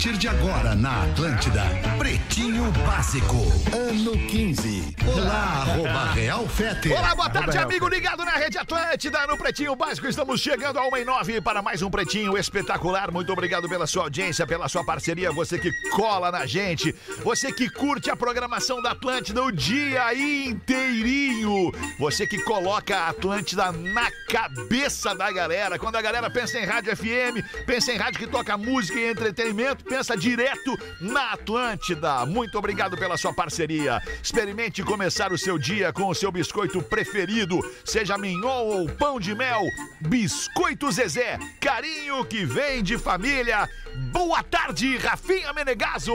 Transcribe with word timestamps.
Partir 0.00 0.16
de 0.16 0.28
agora 0.28 0.74
na 0.74 1.02
Atlântida, 1.02 1.62
Pretinho 1.98 2.72
Básico, 2.86 3.36
ano 3.76 4.12
15. 4.12 4.96
Olá, 5.14 5.42
arroba 5.60 6.12
Real 6.12 6.48
Fete. 6.48 6.90
Olá, 6.90 7.14
boa 7.14 7.28
tarde, 7.28 7.58
amigo 7.58 7.86
ligado 7.86 8.24
na 8.24 8.30
Rede 8.30 8.56
Atlântida, 8.56 9.26
no 9.26 9.36
Pretinho 9.36 9.76
Básico. 9.76 10.08
Estamos 10.08 10.40
chegando 10.40 10.78
a 10.78 10.88
1 10.88 10.96
e 10.96 11.04
9 11.04 11.40
para 11.42 11.60
mais 11.60 11.82
um 11.82 11.90
Pretinho 11.90 12.38
espetacular. 12.38 13.10
Muito 13.10 13.30
obrigado 13.30 13.68
pela 13.68 13.86
sua 13.86 14.04
audiência, 14.04 14.46
pela 14.46 14.70
sua 14.70 14.82
parceria, 14.82 15.30
você 15.32 15.58
que 15.58 15.70
cola 15.90 16.30
na 16.30 16.46
gente, 16.46 16.94
você 17.22 17.52
que 17.52 17.68
curte 17.68 18.10
a 18.10 18.16
programação 18.16 18.80
da 18.80 18.92
Atlântida 18.92 19.42
o 19.42 19.52
dia 19.52 20.14
inteirinho, 20.14 21.72
você 21.98 22.26
que 22.26 22.42
coloca 22.44 22.96
a 22.96 23.08
Atlântida 23.10 23.70
na 23.70 24.10
cabeça 24.30 25.14
da 25.14 25.30
galera. 25.30 25.78
Quando 25.78 25.96
a 25.96 26.02
galera 26.02 26.30
pensa 26.30 26.58
em 26.58 26.64
rádio 26.64 26.96
FM, 26.96 27.44
pensa 27.66 27.92
em 27.92 27.98
rádio 27.98 28.18
que 28.18 28.26
toca 28.26 28.56
música 28.56 28.98
e 28.98 29.10
entretenimento, 29.10 29.89
pensa 29.90 30.16
direto 30.16 30.78
na 31.00 31.32
Atlântida. 31.32 32.24
Muito 32.24 32.56
obrigado 32.56 32.96
pela 32.96 33.16
sua 33.16 33.32
parceria. 33.32 34.00
Experimente 34.22 34.84
começar 34.84 35.32
o 35.32 35.38
seu 35.38 35.58
dia 35.58 35.92
com 35.92 36.06
o 36.06 36.14
seu 36.14 36.30
biscoito 36.30 36.80
preferido, 36.80 37.58
seja 37.84 38.16
mignon 38.16 38.66
ou 38.66 38.88
pão 38.88 39.18
de 39.18 39.34
mel. 39.34 39.62
Biscoito 40.00 40.92
Zezé, 40.92 41.40
carinho 41.60 42.24
que 42.24 42.44
vem 42.44 42.84
de 42.84 42.96
família. 42.96 43.68
Boa 43.94 44.42
tarde, 44.42 44.96
Rafinha 44.96 45.52
Menegaso. 45.52 46.14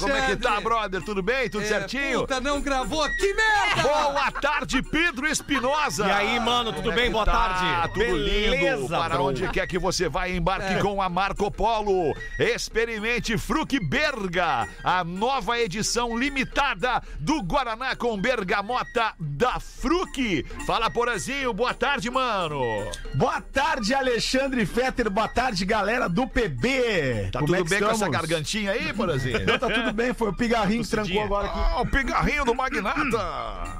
Como 0.00 0.12
é 0.14 0.26
que 0.26 0.36
tá, 0.36 0.60
brother? 0.60 1.02
Tudo 1.02 1.22
bem? 1.22 1.48
Tudo 1.48 1.64
É, 1.64 1.66
certinho? 1.66 2.20
Puta, 2.20 2.40
não 2.40 2.60
gravou. 2.60 3.08
Que 3.16 3.34
merda. 3.34 3.82
Boa 3.82 4.30
tarde, 4.32 4.82
Pedro 4.82 5.26
Espinosa. 5.26 6.06
E 6.06 6.10
aí, 6.10 6.40
mano, 6.40 6.72
tudo 6.72 6.82
Como 6.88 6.92
é 6.92 6.96
bem? 6.96 7.06
que 7.06 7.12
Boa 7.12 7.24
tá? 7.24 7.32
tarde. 7.32 7.92
Tudo 7.94 8.16
lindo. 8.16 8.50
Beleza, 8.50 8.98
Para 8.98 9.14
bro. 9.14 9.24
onde 9.26 9.48
quer 9.48 9.66
que 9.66 9.78
você 9.78 10.08
vá, 10.08 10.28
embarque 10.28 10.80
com 10.80 11.00
a 11.00 11.08
Marco 11.08 11.50
Polo. 11.50 12.14
Experimente 12.38 13.36
Fruc 13.38 13.78
Berga, 13.80 14.68
a 14.82 15.04
nova 15.04 15.58
edição 15.58 16.16
limitada 16.18 17.02
do 17.18 17.42
Guaraná 17.42 17.94
com 17.96 18.16
bergamota 18.20 19.12
da 19.18 19.58
Fruc. 19.60 20.44
Fala, 20.66 20.90
Porazinho. 20.90 21.52
Boa 21.52 21.74
tarde, 21.74 22.10
mano. 22.10 22.60
Boa 23.14 23.40
tarde, 23.40 23.94
Alexandre 23.94 24.64
Fetter. 24.66 25.08
Boa 25.10 25.28
tarde, 25.28 25.64
galera 25.64 26.08
do 26.08 26.26
PB. 26.26 26.87
Tá 27.30 27.40
Como 27.40 27.54
é 27.54 27.58
tudo 27.58 27.68
que 27.68 27.70
bem 27.70 27.78
com 27.80 27.84
essa 27.86 27.94
estamos? 27.94 28.16
gargantinha 28.16 28.72
aí, 28.72 28.92
Porazinho? 28.92 29.46
Não, 29.46 29.58
tá 29.58 29.68
tudo 29.70 29.92
bem. 29.92 30.14
Foi 30.14 30.28
o 30.28 30.32
pigarrinho 30.32 30.82
que 30.82 30.88
trancou 30.90 31.22
agora 31.22 31.46
aqui. 31.48 31.58
Ah, 31.58 31.80
o 31.80 31.86
pigarrinho 31.86 32.44
do 32.44 32.54
Magnata. 32.54 33.77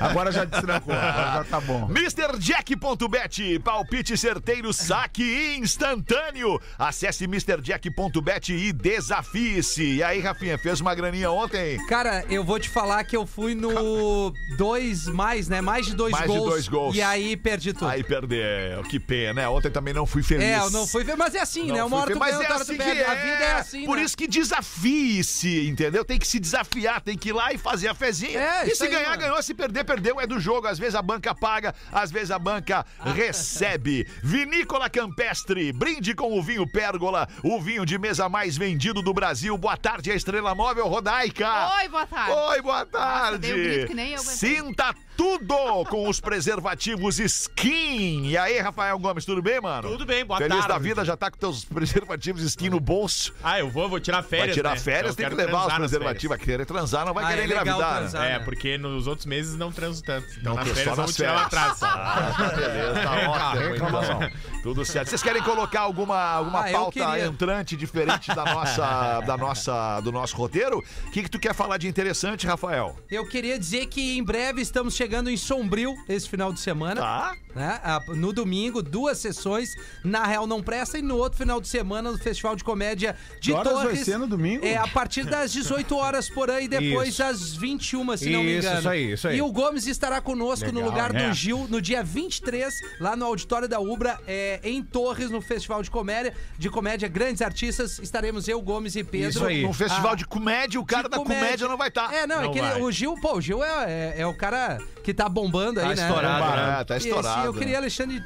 Agora 0.00 0.32
já 0.32 0.44
destrancou. 0.44 0.94
Agora 0.94 1.32
já 1.38 1.44
tá 1.44 1.60
bom. 1.60 1.88
MrJack.bet, 1.90 3.58
palpite 3.60 4.16
certeiro, 4.16 4.72
saque 4.72 5.56
instantâneo. 5.58 6.60
Acesse 6.78 7.24
MrJack.bet 7.24 8.52
e 8.52 8.72
desafie-se. 8.72 9.96
E 9.96 10.02
aí, 10.02 10.20
Rafinha, 10.20 10.58
fez 10.58 10.80
uma 10.80 10.94
graninha 10.94 11.30
ontem? 11.30 11.84
Cara, 11.86 12.24
eu 12.28 12.42
vou 12.44 12.58
te 12.58 12.68
falar 12.68 13.04
que 13.04 13.16
eu 13.16 13.26
fui 13.26 13.54
no 13.54 14.32
dois 14.56 15.06
mais, 15.06 15.48
né? 15.48 15.60
Mais 15.60 15.86
de 15.86 15.94
dois 15.94 16.12
Mais 16.12 16.24
de 16.30 16.36
gols. 16.38 16.50
dois 16.50 16.68
gols. 16.68 16.96
E 16.96 17.02
aí 17.02 17.36
perdi 17.36 17.72
tudo. 17.72 17.88
Aí 17.88 18.02
perdeu, 18.02 18.82
que 18.84 18.98
pena, 18.98 19.34
né? 19.34 19.48
Ontem 19.48 19.70
também 19.70 19.92
não 19.94 20.06
fui 20.06 20.22
feliz. 20.22 20.44
É, 20.44 20.58
eu 20.58 20.70
não 20.70 20.86
fui 20.86 21.04
ver, 21.04 21.16
mas 21.16 21.34
é 21.34 21.40
assim, 21.40 21.66
Não 21.66 21.74
né? 21.74 21.84
Uma 21.84 21.98
hora 21.98 22.06
fe- 22.08 22.12
tu 22.14 22.18
Mas 22.18 22.30
ganha, 22.36 22.42
é 22.46 22.48
outra 22.48 22.62
assim 22.62 22.74
tu 22.76 22.78
que 22.78 22.84
perde. 22.84 23.00
é. 23.00 23.06
A 23.06 23.14
vida 23.14 23.44
é 23.44 23.52
assim, 23.52 23.84
Por 23.84 23.96
né? 23.96 24.02
isso 24.04 24.16
que 24.16 24.26
desafie-se, 24.26 25.66
entendeu? 25.68 26.04
Tem 26.04 26.18
que 26.18 26.26
se 26.26 26.38
desafiar, 26.38 27.00
tem 27.00 27.16
que 27.16 27.28
ir 27.30 27.32
lá 27.32 27.52
e 27.52 27.58
fazer 27.58 27.88
a 27.88 27.94
fezinha. 27.94 28.38
É, 28.40 28.66
e 28.68 28.74
se 28.74 28.84
aí, 28.84 28.90
ganhar, 28.90 29.10
mano. 29.10 29.22
ganhou. 29.22 29.42
Se 29.42 29.54
perder, 29.54 29.84
perdeu. 29.90 30.20
É 30.20 30.26
do 30.26 30.38
jogo. 30.38 30.68
Às 30.68 30.78
vezes 30.78 30.94
a 30.94 31.02
banca 31.02 31.34
paga, 31.34 31.74
às 31.90 32.10
vezes 32.12 32.30
a 32.30 32.38
banca 32.38 32.86
recebe. 33.14 34.06
Vinícola 34.22 34.88
Campestre, 34.88 35.72
brinde 35.72 36.14
com 36.14 36.38
o 36.38 36.42
vinho 36.42 36.70
Pérgola, 36.70 37.28
o 37.42 37.60
vinho 37.60 37.84
de 37.84 37.98
mesa 37.98 38.28
mais 38.28 38.56
vendido 38.56 39.02
do 39.02 39.12
Brasil. 39.12 39.56
Boa 39.58 39.76
tarde, 39.76 40.12
a 40.12 40.14
Estrela 40.14 40.54
Móvel 40.54 40.86
Rodaica. 40.86 41.48
Oi, 41.78 41.88
boa 41.88 42.06
tarde. 42.06 42.32
Oi, 42.32 42.62
boa 42.62 42.86
tarde. 42.86 43.38
dei 43.38 43.52
um 43.52 43.56
grito 43.56 43.86
que 43.88 43.94
nem 43.94 44.12
eu. 44.12 44.20
Sinta 44.20 44.94
tudo 45.24 45.84
com 45.90 46.08
os 46.08 46.18
preservativos 46.18 47.18
Skin. 47.18 48.24
E 48.26 48.38
aí, 48.38 48.58
Rafael 48.58 48.98
Gomes, 48.98 49.26
tudo 49.26 49.42
bem, 49.42 49.60
mano? 49.60 49.90
Tudo 49.90 50.06
bem, 50.06 50.24
boa 50.24 50.38
Feliz 50.38 50.54
tarde. 50.56 50.68
da 50.68 50.78
vida, 50.78 51.04
já 51.04 51.14
tá 51.14 51.30
com 51.30 51.36
teus 51.36 51.62
preservativos 51.62 52.40
Skin 52.42 52.70
no 52.70 52.80
bolso. 52.80 53.34
Ah, 53.44 53.58
eu 53.60 53.68
vou, 53.68 53.86
vou 53.86 54.00
tirar 54.00 54.22
férias. 54.22 54.46
Vai 54.48 54.54
tirar 54.54 54.70
né? 54.70 54.76
férias, 54.78 55.10
Eu 55.10 55.16
tem 55.16 55.28
que 55.28 55.34
levar 55.34 55.58
os 55.58 55.64
transar 55.64 55.78
preservativos. 55.80 56.36
Vai 56.38 56.46
querer 56.46 56.64
transar, 56.64 57.04
não 57.04 57.12
vai 57.12 57.24
Ah, 57.24 57.28
querer 57.28 57.42
é 57.42 57.46
legal 57.48 57.62
engravidar. 57.64 57.96
transar. 57.98 58.20
né? 58.22 58.28
férias. 58.28 58.36
É, 58.36 58.38
né? 58.38 58.44
porque 58.46 58.78
nos 58.78 59.06
outros 59.06 59.26
meses 59.26 59.56
não 59.58 59.70
transo 59.70 60.02
tanto. 60.02 60.26
Então 60.40 60.54
Não, 60.54 60.64
nas 60.64 60.68
férias 60.70 60.96
vamos 60.96 61.14
tirar 61.14 61.32
lá 61.34 61.50
férias. 61.50 61.82
atrás. 61.82 61.82
Ah, 61.82 62.52
beleza, 62.56 63.00
tá 63.02 63.30
ótimo. 63.30 63.74
Então. 63.76 64.30
Tudo 64.62 64.84
certo. 64.86 65.08
Vocês 65.10 65.22
querem 65.22 65.42
colocar 65.42 65.80
alguma, 65.82 66.18
alguma 66.18 66.66
Ah, 66.66 66.72
pauta 66.72 67.18
entrante 67.20 67.76
diferente 67.76 68.34
da 68.34 68.44
nossa, 68.46 69.20
da 69.26 69.36
nossa, 69.36 70.00
do 70.00 70.10
nosso 70.10 70.34
roteiro? 70.34 70.78
O 71.06 71.10
que, 71.10 71.22
que 71.24 71.30
tu 71.30 71.38
quer 71.38 71.54
falar 71.54 71.76
de 71.76 71.86
interessante, 71.88 72.46
Rafael? 72.46 72.96
Eu 73.10 73.28
queria 73.28 73.58
dizer 73.58 73.84
que 73.86 74.16
em 74.16 74.22
breve 74.24 74.62
estamos 74.62 74.94
chegando 74.94 75.09
em 75.28 75.36
Sombrio 75.36 75.94
esse 76.08 76.28
final 76.28 76.52
de 76.52 76.60
semana. 76.60 77.00
Tá? 77.00 77.36
né? 77.54 77.80
No 78.16 78.32
domingo, 78.32 78.80
duas 78.82 79.18
sessões. 79.18 79.70
Na 80.04 80.24
Real 80.24 80.46
Não 80.46 80.62
Presta. 80.62 80.98
E 80.98 81.02
no 81.02 81.16
outro 81.16 81.36
final 81.38 81.60
de 81.60 81.66
semana, 81.68 82.12
no 82.12 82.18
Festival 82.18 82.54
de 82.54 82.62
Comédia 82.62 83.16
de 83.40 83.50
Que 83.50 83.52
horas 83.52 83.72
Torres. 83.72 83.92
vai 83.96 84.04
ser 84.04 84.18
no 84.18 84.26
domingo? 84.26 84.64
É 84.64 84.76
a 84.76 84.86
partir 84.86 85.24
das 85.24 85.50
18 85.52 85.96
horas 85.96 86.28
por 86.30 86.50
aí, 86.50 86.68
depois 86.68 87.08
Isso. 87.08 87.22
às 87.24 87.54
21, 87.56 88.16
se 88.16 88.30
não 88.30 88.42
me 88.42 88.50
Isso, 88.58 88.66
engano. 88.66 88.78
isso 88.80 88.88
aí, 88.88 89.12
isso 89.12 89.28
aí. 89.28 89.36
E 89.38 89.42
o 89.42 89.50
Gomes 89.50 89.86
estará 89.86 90.20
conosco 90.20 90.66
no 90.66 90.74
Legal, 90.80 90.90
lugar 90.90 91.14
é. 91.14 91.28
do 91.28 91.34
Gil 91.34 91.66
no 91.68 91.80
dia 91.82 92.02
23, 92.04 92.72
lá 93.00 93.16
no 93.16 93.26
auditório 93.26 93.68
da 93.68 93.80
Ubra, 93.80 94.18
é, 94.26 94.60
em 94.62 94.82
Torres, 94.82 95.30
no 95.30 95.40
Festival 95.40 95.82
de 95.82 95.90
Comédia. 95.90 96.34
De 96.58 96.70
comédia, 96.70 97.08
grandes 97.08 97.42
artistas. 97.42 97.98
Estaremos 97.98 98.46
eu, 98.46 98.60
Gomes 98.60 98.94
e 98.96 99.02
Pedro. 99.02 99.30
Isso 99.30 99.44
aí. 99.44 99.62
Num 99.62 99.72
festival 99.72 100.12
Ah, 100.12 100.14
de 100.14 100.24
comédia, 100.26 100.80
o 100.80 100.84
cara 100.86 101.08
da 101.08 101.16
comédia. 101.18 101.66
não 101.66 101.76
vai 101.76 101.88
estar. 101.88 102.12
É, 102.14 102.26
não, 102.26 102.40
é 102.40 102.44
Não 102.44 102.52
que 102.52 102.58
ele- 102.58 102.80
o 102.82 102.90
Gil, 102.92 103.14
pô, 103.20 103.36
o 103.36 103.40
Gil 103.40 103.62
é, 103.64 104.14
é, 104.16 104.20
é 104.22 104.26
o 104.26 104.34
cara 104.34 104.78
que 105.02 105.14
tá 105.14 105.28
bombando 105.28 105.80
aí, 105.80 105.88
né? 105.88 105.94
estourado, 105.94 106.56
né? 106.56 106.84
Tá 106.84 106.94
E 106.94 106.98
esse, 106.98 107.08
estourado. 107.08 107.46
eu 107.46 107.54
queria, 107.54 107.78
Alexandre, 107.78 108.20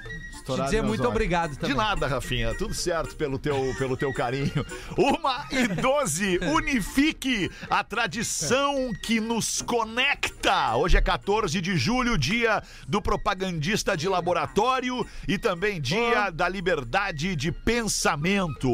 te 0.45 0.63
dizer 0.65 0.83
muito 0.83 1.01
olhos. 1.01 1.11
obrigado 1.11 1.57
também. 1.57 1.71
De 1.71 1.77
nada, 1.77 2.07
Rafinha. 2.07 2.55
Tudo 2.55 2.75
certo 2.75 3.17
pelo 3.17 3.39
teu, 3.39 3.57
pelo 3.79 3.97
teu 3.97 4.13
carinho. 4.13 4.67
Uma 4.97 5.47
e 5.51 5.67
doze. 5.69 6.39
Unifique 6.53 7.51
a 7.71 7.83
tradição 7.83 8.93
que 9.03 9.21
nos 9.21 9.63
conecta. 9.63 10.77
Hoje 10.77 10.97
é 10.97 11.01
14 11.01 11.61
de 11.61 11.77
julho, 11.77 12.19
dia 12.19 12.63
do 12.87 13.01
propagandista 13.01 13.97
de 13.97 14.09
laboratório 14.09 15.07
e 15.27 15.39
também 15.39 15.81
dia 15.81 16.31
da 16.31 16.49
liberdade 16.49 17.35
de 17.35 17.51
pensamento. 17.51 18.69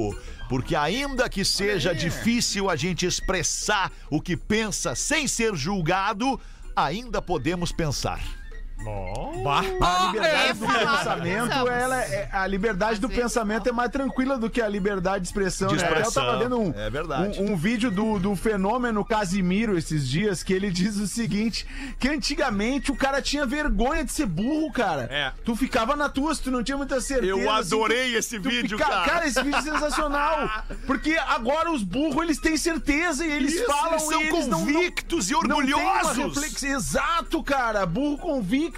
Porque 0.48 0.74
ainda 0.74 1.28
que 1.28 1.44
seja 1.44 1.94
difícil 1.94 2.68
a 2.68 2.74
gente 2.74 3.06
expressar 3.06 3.92
o 4.10 4.20
que 4.20 4.36
pensa 4.36 4.96
sem 4.96 5.28
ser 5.28 5.54
julgado, 5.54 6.40
ainda 6.74 7.20
podemos 7.20 7.72
pensar. 7.72 8.39
A 8.84 10.06
liberdade 10.12 10.48
é 10.50 10.54
do 10.54 10.66
pensamento, 10.66 11.48
pensamos. 11.48 11.70
ela 11.70 12.02
é, 12.04 12.28
a 12.32 12.46
liberdade 12.46 12.92
Às 12.94 12.98
do 12.98 13.08
pensamento 13.08 13.68
é 13.68 13.72
mais 13.72 13.90
tranquila 13.90 14.38
do 14.38 14.48
que 14.50 14.60
a 14.60 14.68
liberdade 14.68 15.22
de 15.22 15.28
expressão, 15.28 15.68
De 15.68 15.76
né? 15.76 15.80
Até 15.82 15.90
Eu 15.90 15.98
expressão, 15.98 16.24
tava 16.24 16.38
vendo 16.38 16.58
um, 16.58 16.72
é 16.76 16.90
verdade. 16.90 17.40
um, 17.40 17.52
um 17.52 17.56
vídeo 17.56 17.90
do, 17.90 18.18
do 18.18 18.34
fenômeno 18.36 19.04
Casimiro 19.04 19.76
esses 19.76 20.08
dias 20.08 20.42
que 20.42 20.52
ele 20.52 20.70
diz 20.70 20.96
o 20.96 21.06
seguinte: 21.06 21.66
que 21.98 22.08
antigamente 22.08 22.90
o 22.90 22.96
cara 22.96 23.20
tinha 23.22 23.46
vergonha 23.46 24.04
de 24.04 24.12
ser 24.12 24.26
burro, 24.26 24.70
cara. 24.72 25.02
É. 25.10 25.32
Tu 25.44 25.54
ficava 25.56 25.94
na 25.96 26.08
tua, 26.08 26.34
se 26.34 26.42
tu 26.42 26.50
não 26.50 26.62
tinha 26.62 26.76
muita 26.76 27.00
certeza. 27.00 27.26
Eu 27.32 27.50
assim, 27.50 27.74
adorei 27.74 28.12
tu- 28.12 28.18
esse 28.18 28.40
tu 28.40 28.48
vídeo, 28.48 28.78
fica- 28.78 28.88
cara. 28.90 29.04
Cara, 29.10 29.26
esse 29.26 29.42
vídeo 29.42 29.58
é 29.58 29.62
sensacional. 29.62 30.48
Porque 30.86 31.16
agora 31.28 31.70
os 31.70 31.82
burros, 31.82 32.22
eles 32.22 32.38
têm 32.38 32.56
certeza 32.56 33.24
e 33.24 33.30
eles 33.30 33.54
Isso, 33.54 33.66
falam 33.66 33.90
eles 33.92 34.02
são 34.02 34.20
e 34.20 34.26
eles 34.28 34.46
não- 34.46 34.60
não, 34.60 34.66
convictos 34.66 35.30
e 35.30 35.32
não 35.32 35.40
tem 35.40 35.50
uma 35.50 35.56
orgulhosos. 36.00 36.16
reflex- 36.36 36.62
Exato, 36.62 37.42
cara. 37.42 37.84
Burro 37.86 38.18
convicto. 38.18 38.69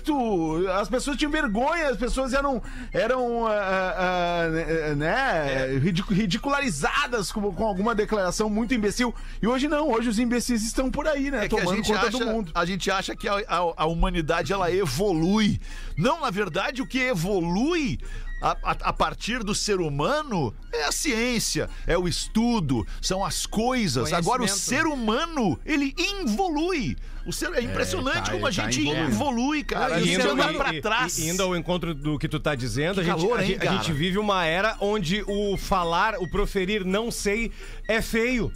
As 0.78 0.88
pessoas 0.88 1.16
tinham 1.16 1.30
vergonha, 1.30 1.88
as 1.90 1.96
pessoas 1.96 2.32
eram, 2.32 2.62
eram 2.92 3.46
ah, 3.46 3.52
ah, 3.52 4.44
ah, 4.90 4.94
né, 4.94 5.78
ridicu- 5.80 6.12
ridicularizadas 6.14 7.30
com, 7.32 7.52
com 7.52 7.66
alguma 7.66 7.94
declaração 7.94 8.48
muito 8.48 8.74
imbecil. 8.74 9.14
E 9.42 9.46
hoje 9.46 9.68
não, 9.68 9.90
hoje 9.90 10.08
os 10.08 10.18
imbecis 10.18 10.62
estão 10.64 10.90
por 10.90 11.06
aí, 11.06 11.30
né? 11.30 11.44
É 11.44 11.48
tomando 11.48 11.82
conta 11.84 12.06
acha, 12.08 12.10
do 12.18 12.26
mundo. 12.26 12.52
a 12.54 12.64
gente 12.64 12.90
acha 12.90 13.14
que 13.16 13.28
a, 13.28 13.34
a- 13.48 13.72
a 13.76 13.86
humanidade 13.86 14.52
ela 14.52 14.70
evolui. 14.72 15.60
Não, 15.96 16.20
na 16.20 16.30
verdade, 16.30 16.80
o 16.82 16.86
que 16.86 16.98
evolui 16.98 17.98
a, 18.42 18.50
a- 18.62 18.76
a 18.88 18.92
partir 18.92 19.42
do 19.44 19.54
ser 19.54 19.80
humano 19.80 20.52
é 20.72 20.84
a 20.84 20.92
ciência, 20.92 21.70
é 21.86 21.96
o 21.96 22.08
estudo, 22.08 22.86
são 23.00 23.24
as 23.24 23.46
coisas. 23.46 24.12
Agora, 24.12 24.42
o 24.42 24.46
Conhecimento. 24.46 24.82
ser 24.82 24.86
humano, 24.86 25.58
ele 25.64 25.94
involui. 25.96 26.96
O 27.24 27.32
ser, 27.32 27.52
é 27.54 27.62
impressionante 27.62 28.26
tá, 28.26 28.32
como 28.32 28.46
a 28.46 28.50
tá 28.52 28.62
gente 28.68 28.80
evoluindo. 28.80 29.10
evolui, 29.12 29.62
cara. 29.62 29.94
E 29.94 29.94
A 29.94 30.02
o 30.02 30.06
gente 30.06 30.22
ser 30.22 30.28
anda 30.28 30.52
pra 30.54 30.80
trás. 30.80 31.18
E- 31.18 31.28
indo 31.28 31.40
ao 31.42 31.56
encontro 31.56 31.94
do 31.94 32.18
que 32.18 32.28
tu 32.28 32.40
tá 32.40 32.54
dizendo, 32.56 33.00
a 33.00 33.04
gente, 33.04 33.14
calor, 33.20 33.38
a, 33.38 33.44
hein, 33.46 33.54
a 33.54 33.58
cara? 33.60 33.76
gente 33.76 33.92
vive 33.92 34.18
uma 34.18 34.44
era 34.44 34.76
onde 34.80 35.22
o 35.28 35.56
falar, 35.56 36.16
o 36.18 36.28
proferir 36.28 36.84
não 36.84 37.12
sei 37.12 37.52
é 37.86 38.02
feio. 38.02 38.52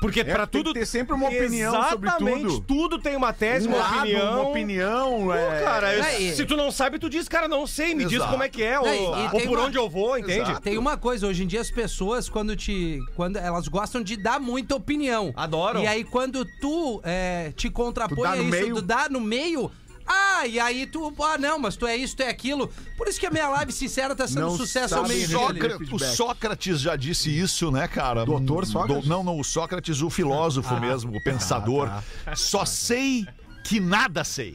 Porque 0.00 0.24
pra 0.24 0.46
tem 0.46 0.60
tudo 0.62 0.72
que 0.72 0.78
ter 0.80 0.86
sempre 0.86 1.12
uma 1.14 1.26
opinião 1.28 1.72
sobre 1.90 2.08
Exatamente, 2.08 2.42
tudo. 2.42 2.60
tudo 2.60 2.98
tem 3.00 3.16
uma 3.16 3.32
tese, 3.32 3.66
Um 3.66 3.70
uma 3.72 3.78
lado, 3.78 3.98
opinião. 3.98 4.32
uma 4.40 4.48
opinião, 4.48 5.10
Pô, 5.24 5.34
é... 5.34 5.60
cara, 5.64 5.94
eu- 5.94 6.04
É, 6.04 6.32
se 6.32 6.44
tu 6.46 6.56
não 6.56 6.70
sabe, 6.70 6.98
tu 7.00 7.10
diz, 7.10 7.28
cara, 7.28 7.48
não 7.48 7.66
sei, 7.66 7.94
me 7.94 8.04
diz 8.04 8.14
Exato. 8.14 8.30
como 8.30 8.42
é 8.44 8.48
que 8.48 8.62
é, 8.62 8.78
ou, 8.78 8.86
É, 8.86 8.92
ou 9.00 9.30
tem 9.30 9.46
por 9.48 9.58
uma- 9.58 9.66
onde 9.66 9.76
eu 9.76 9.88
vou, 9.90 10.16
entende? 10.16 10.42
Exato. 10.50 10.60
Tem 10.60 10.78
uma 10.78 10.96
coisa, 10.96 11.26
hoje 11.26 11.42
em 11.42 11.46
dia 11.46 11.60
as 11.60 11.70
pessoas, 11.70 12.28
quando 12.28 12.54
te. 12.54 13.00
Quando 13.16 13.36
elas 13.38 13.66
gostam 13.66 14.02
de 14.02 14.16
dar 14.16 14.38
muita 14.38 14.76
opinião. 14.76 15.32
Adoram. 15.36 15.82
E 15.82 15.86
aí, 15.88 16.04
quando 16.04 16.44
tu 16.60 17.00
é, 17.04 17.52
te 17.56 17.68
contrapõe 17.68 18.16
Tu 18.16 18.24
a 18.24 18.36
isso, 18.36 18.44
meio. 18.50 18.74
tu 18.76 18.82
dá 18.82 19.08
no 19.08 19.20
meio. 19.20 19.70
Ah, 20.08 20.46
e 20.46 20.58
aí 20.58 20.86
tu. 20.86 21.12
Ah, 21.22 21.36
não, 21.36 21.58
mas 21.58 21.76
tu 21.76 21.86
é 21.86 21.96
isso, 21.96 22.16
tu 22.16 22.22
é 22.22 22.28
aquilo. 22.28 22.70
Por 22.96 23.08
isso 23.08 23.20
que 23.20 23.26
a 23.26 23.30
minha 23.30 23.48
live 23.48 23.70
sincera 23.72 24.14
tá 24.14 24.26
sendo 24.26 24.40
Não 24.40 24.52
um 24.54 24.56
sucesso 24.56 24.94
ao 24.94 25.06
meio. 25.06 25.28
Sócrates, 25.28 25.92
o. 25.92 25.98
Sócrates 25.98 26.80
já 26.80 26.96
disse 26.96 27.28
isso, 27.36 27.70
né, 27.70 27.86
cara? 27.86 28.24
Doutor 28.24 28.64
Sócrates? 28.66 29.04
Do- 29.04 29.08
não, 29.08 29.22
não, 29.22 29.38
o 29.38 29.44
Sócrates, 29.44 30.00
o 30.00 30.08
filósofo 30.08 30.74
mesmo, 30.80 31.16
o 31.16 31.20
pensador. 31.20 31.90
Só 32.34 32.64
sei 32.64 33.26
que 33.64 33.78
nada 33.80 34.24
sei. 34.24 34.54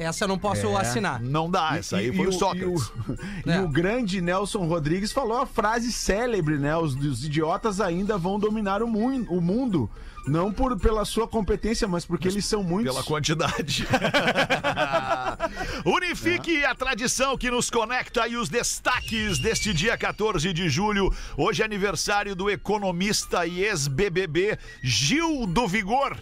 Essa 0.00 0.24
eu 0.24 0.28
não 0.28 0.38
posso 0.38 0.66
É. 0.68 0.76
assinar. 0.80 1.20
Não 1.20 1.50
dá, 1.50 1.76
essa 1.76 1.96
aí 1.96 2.08
E- 2.10 2.16
foi 2.16 2.26
e 2.26 2.28
o 2.28 2.32
Sócrates. 2.32 2.92
E 3.44 3.48
o, 3.48 3.52
É. 3.52 3.56
e 3.56 3.60
o 3.60 3.68
grande 3.68 4.20
Nelson 4.20 4.64
Rodrigues 4.66 5.10
falou 5.12 5.38
a 5.38 5.46
frase 5.46 5.92
célebre, 5.92 6.56
né? 6.56 6.76
Os, 6.76 6.94
os 6.94 7.24
idiotas 7.24 7.80
ainda 7.80 8.16
vão 8.16 8.38
dominar 8.38 8.82
o, 8.82 8.86
mun- 8.86 9.26
o 9.28 9.40
mundo. 9.40 9.90
Não 10.28 10.52
por, 10.52 10.78
pela 10.78 11.04
sua 11.04 11.26
competência, 11.26 11.88
mas 11.88 12.04
porque 12.04 12.28
eles 12.28 12.44
são 12.44 12.62
muitos. 12.62 12.92
Pela 12.92 13.04
quantidade. 13.04 13.86
Unifique 15.84 16.64
a 16.64 16.74
tradição 16.74 17.36
que 17.36 17.50
nos 17.50 17.70
conecta 17.70 18.28
e 18.28 18.36
os 18.36 18.48
destaques 18.48 19.38
deste 19.38 19.72
dia 19.72 19.96
14 19.96 20.52
de 20.52 20.68
julho. 20.68 21.12
Hoje 21.36 21.62
é 21.62 21.64
aniversário 21.64 22.36
do 22.36 22.50
economista 22.50 23.46
e 23.46 23.64
ex-BBB 23.64 24.58
Gil 24.82 25.46
do 25.46 25.66
Vigor. 25.66 26.16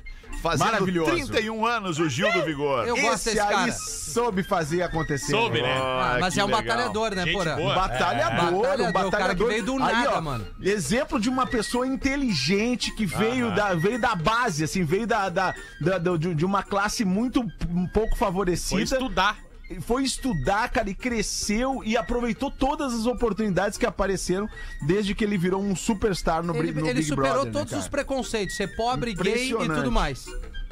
Fazendo 0.51 0.67
Maravilhoso. 0.73 1.11
31 1.11 1.67
anos 1.67 1.99
o 1.99 2.09
Gil 2.09 2.33
do 2.33 2.43
Vigor. 2.45 2.87
Eu 2.87 2.95
gosto 2.97 3.15
Esse 3.15 3.25
desse 3.35 3.41
aí 3.41 3.49
cara. 3.55 3.73
soube 3.73 4.43
fazer 4.43 4.83
acontecer. 4.83 5.33
Soube, 5.33 5.61
né? 5.63 5.73
Ah, 5.77 6.19
mas 6.21 6.35
que 6.35 6.41
é 6.41 6.45
um 6.45 6.47
legal. 6.47 6.63
batalhador, 6.63 7.15
né, 7.15 7.25
Gente 7.25 7.33
Porã? 7.35 7.57
boa. 7.57 7.75
Batalhador, 7.75 8.21
É. 8.21 8.27
um 8.27 8.61
Batalhador, 8.61 8.93
batalhador. 8.93 9.09
o 9.09 9.11
cara 9.11 9.35
que 9.35 9.45
veio 9.45 9.65
do 9.65 9.73
Aí, 9.73 9.79
nada, 9.79 10.19
ó, 10.19 10.21
mano. 10.21 10.47
Exemplo 10.63 11.19
de 11.21 11.29
uma 11.29 11.47
pessoa 11.47 11.87
inteligente 11.87 12.91
que 12.95 13.05
veio, 13.07 13.55
da, 13.55 13.75
veio 13.75 14.01
da 14.01 14.15
base, 14.15 14.65
assim, 14.65 14.85
veio 14.85 15.07
da, 15.07 15.29
da, 15.29 15.55
da- 15.81 15.99
da- 15.99 16.17
de 16.17 16.35
de 16.35 16.45
uma 16.45 16.63
classe 16.63 17.05
muito 17.05 17.41
um 17.71 17.87
pouco 17.89 18.17
favorecida. 18.17 18.71
Foi 18.77 18.83
estudar. 18.83 19.39
Foi 19.81 20.05
estudar, 20.05 20.69
cara, 20.71 20.89
e 20.89 20.95
cresceu 20.95 21.83
e 21.85 21.97
aproveitou 21.97 22.51
todas 22.51 22.95
as 22.95 23.07
oportunidades 23.07 23.77
que 23.77 23.87
apareceram 23.87 24.49
desde 24.87 25.15
que 25.15 25.25
ele 25.25 25.37
virou 25.37 25.63
um 25.63 25.75
superstar 25.75 26.43
no, 26.43 26.55
Ele, 26.57 26.73
no 26.73 26.87
ele 26.87 26.95
Big 26.95 27.05
superou 27.05 27.33
Brother, 27.33 27.47
né, 27.47 27.53
todos 27.53 27.71
cara? 27.71 27.83
os 27.83 27.89
preconceitos, 27.89 28.57
ser 28.57 28.77
pobre, 28.77 29.15
gay 29.15 29.51
e 29.51 29.69
tudo 29.69 29.91
mais. 29.91 30.27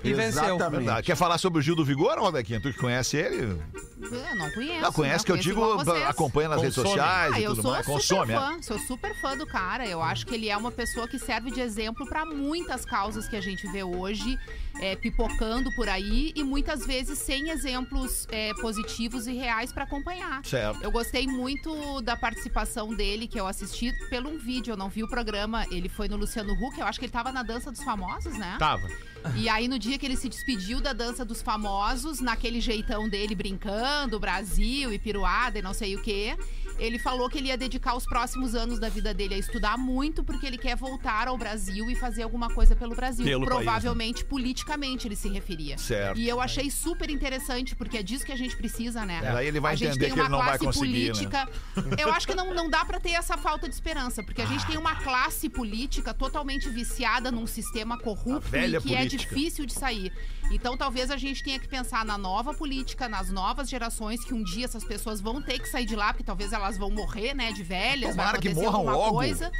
E 0.05 0.12
venceu. 0.15 0.56
Exatamente. 0.56 1.03
Quer 1.03 1.17
falar 1.17 1.39
sobre 1.39 1.59
o 1.59 1.62
Gil 1.62 1.75
do 1.75 1.85
Vigor, 1.85 2.19
Rodequinha? 2.19 2.61
Tu 2.61 2.73
que 2.73 2.79
conhece 2.79 3.17
ele? 3.17 3.59
Eu 4.01 4.37
não 4.37 4.51
conheço. 4.51 4.81
Não, 4.83 4.93
conhece 4.93 5.19
não 5.19 5.25
que 5.25 5.33
eu 5.33 5.37
digo, 5.37 5.65
acompanha 6.06 6.51
nas 6.51 6.61
redes 6.61 6.77
Consome. 6.77 6.95
sociais 6.99 7.33
Ah, 7.35 7.41
e 7.41 7.45
eu 7.45 7.51
tudo 7.51 7.62
sou 7.62 7.71
mais. 7.73 7.87
super 7.87 7.97
Consome, 7.99 8.33
é. 8.33 8.37
fã, 8.39 8.62
sou 8.62 8.79
super 8.81 9.21
fã 9.21 9.37
do 9.37 9.47
cara. 9.47 9.87
Eu 9.87 10.03
acho 10.03 10.27
que 10.27 10.35
ele 10.35 10.49
é 10.51 10.56
uma 10.56 10.71
pessoa 10.71 11.09
que 11.09 11.19
serve 11.19 11.51
de 11.51 11.61
exemplo 11.61 12.06
pra 12.06 12.27
muitas 12.27 12.85
causas 12.85 13.27
que 13.27 13.35
a 13.37 13.41
gente 13.41 13.67
vê 13.73 13.83
hoje 13.83 14.39
é, 14.81 14.95
pipocando 14.97 15.71
por 15.75 15.89
aí 15.89 16.33
e 16.35 16.45
muitas 16.45 16.85
vezes 16.85 17.19
sem 17.19 17.49
exemplos 17.51 18.27
é, 18.31 18.53
positivos 18.61 19.27
e 19.27 19.33
reais 19.33 19.73
pra 19.73 19.85
acompanhar. 19.85 20.45
Certo. 20.45 20.83
Eu 20.83 20.91
gostei 20.91 21.27
muito 21.27 22.03
da 22.03 22.15
participação 22.17 22.95
dele, 22.95 23.27
que 23.27 23.41
eu 23.41 23.47
assisti 23.47 23.91
pelo 24.11 24.29
um 24.29 24.39
vídeo, 24.39 24.73
eu 24.73 24.77
não 24.77 24.91
vi 24.91 25.03
o 25.03 25.09
programa. 25.09 25.65
Ele 25.71 25.89
foi 25.89 26.09
no 26.09 26.17
Luciano 26.17 26.53
Huck, 26.53 26.79
eu 26.79 26.87
acho 26.87 26.99
que 26.99 27.06
ele 27.06 27.12
tava 27.12 27.33
na 27.33 27.43
Dança 27.43 27.71
dos 27.73 27.83
Famosos, 27.83 28.37
né? 28.37 28.56
Tava. 28.59 28.87
E 29.37 29.49
aí, 29.49 29.69
no 29.69 29.79
dia 29.79 29.99
que 29.99 30.05
ele 30.05 30.17
se 30.17 30.29
despediu 30.29 30.81
da 30.81 30.93
dança 30.93 31.25
dos 31.25 31.41
famosos, 31.41 32.21
naquele 32.21 32.61
jeitão 32.61 33.09
dele 33.09 33.35
brincando, 33.35 34.21
Brasil 34.21 34.93
e 34.93 34.99
piruada 34.99 35.59
e 35.59 35.62
não 35.62 35.73
sei 35.73 35.97
o 35.97 36.03
quê, 36.03 36.37
ele 36.79 36.99
falou 36.99 37.29
que 37.29 37.38
ele 37.38 37.49
ia 37.49 37.56
dedicar 37.56 37.94
os 37.94 38.05
próximos 38.05 38.55
anos 38.55 38.79
da 38.79 38.88
vida 38.88 39.15
dele 39.15 39.35
a 39.35 39.38
estudar 39.38 39.76
muito, 39.76 40.25
porque 40.25 40.47
ele 40.47 40.59
quer 40.59 40.76
voltar 40.76 41.29
ao 41.29 41.37
Brasil 41.37 41.91
e 41.91 41.94
fazer 41.94 42.23
alguma 42.23 42.49
coisa 42.49 42.75
pelo 42.75 42.94
Brasil. 42.94 43.25
Pelo 43.25 43.41
país, 43.41 43.50
né? 43.50 43.56
Provavelmente, 43.56 44.25
politicamente, 44.25 45.06
ele 45.06 45.17
se 45.17 45.29
referia. 45.29 45.79
Certo. 45.79 46.19
E 46.19 46.29
eu 46.29 46.41
achei 46.41 46.71
super 46.71 47.11
interessante, 47.11 47.75
porque 47.76 47.99
é 47.99 48.03
disso 48.03 48.25
que 48.25 48.32
a 48.32 48.37
gente 48.37 48.56
precisa, 48.56 49.05
né? 49.05 49.21
Daí 49.23 49.47
ele 49.47 49.61
vai 49.61 49.75
a 49.75 49.76
gente 49.76 49.99
tem 49.99 50.12
uma 50.12 50.29
classe 50.29 50.67
né? 50.67 50.73
política. 50.73 51.49
Eu 51.99 52.12
acho 52.12 52.26
que 52.26 52.35
não, 52.35 52.53
não 52.53 52.69
dá 52.69 52.85
pra 52.85 52.99
ter 52.99 53.12
essa 53.12 53.37
falta 53.37 53.69
de 53.69 53.75
esperança, 53.75 54.23
porque 54.23 54.43
a 54.43 54.47
gente 54.47 54.67
tem 54.67 54.77
uma 54.77 54.97
classe 54.97 55.49
política 55.49 56.12
totalmente 56.12 56.69
viciada 56.69 57.31
num 57.31 57.47
sistema 57.47 57.99
corrupto 57.99 58.49
e 58.56 58.81
que 58.81 58.94
é 58.94 58.99
política. 58.99 59.09
difícil 59.09 59.67
de 59.67 59.73
sair. 59.73 60.12
Então 60.50 60.77
talvez 60.77 61.11
a 61.11 61.17
gente 61.17 61.43
tenha 61.43 61.59
que 61.59 61.69
pensar 61.69 62.05
na 62.05 62.19
nova 62.19 62.53
política, 62.53 63.09
nas 63.09 63.31
novas 63.31 63.69
gerações, 63.69 64.25
que 64.25 64.35
um 64.35 64.43
dia 64.43 64.65
essas 64.67 64.85
pessoas 64.85 65.20
vão 65.20 65.41
ter 65.41 65.59
que 65.59 65.69
sair 65.69 65.87
de 65.87 65.97
lá, 65.97 66.12
porque 66.12 66.25
talvez 66.25 66.53
elas 66.53 66.63
vão 66.76 66.90
morrer, 66.90 67.34
né, 67.34 67.52
de 67.52 67.62
velhas, 67.62 68.11
Tomara 68.11 68.32
vai 68.32 68.40
que 68.40 68.49
acontecer 68.49 68.66
morram 68.66 68.78
alguma 68.81 68.96
logo. 68.96 69.16
coisa. 69.16 69.52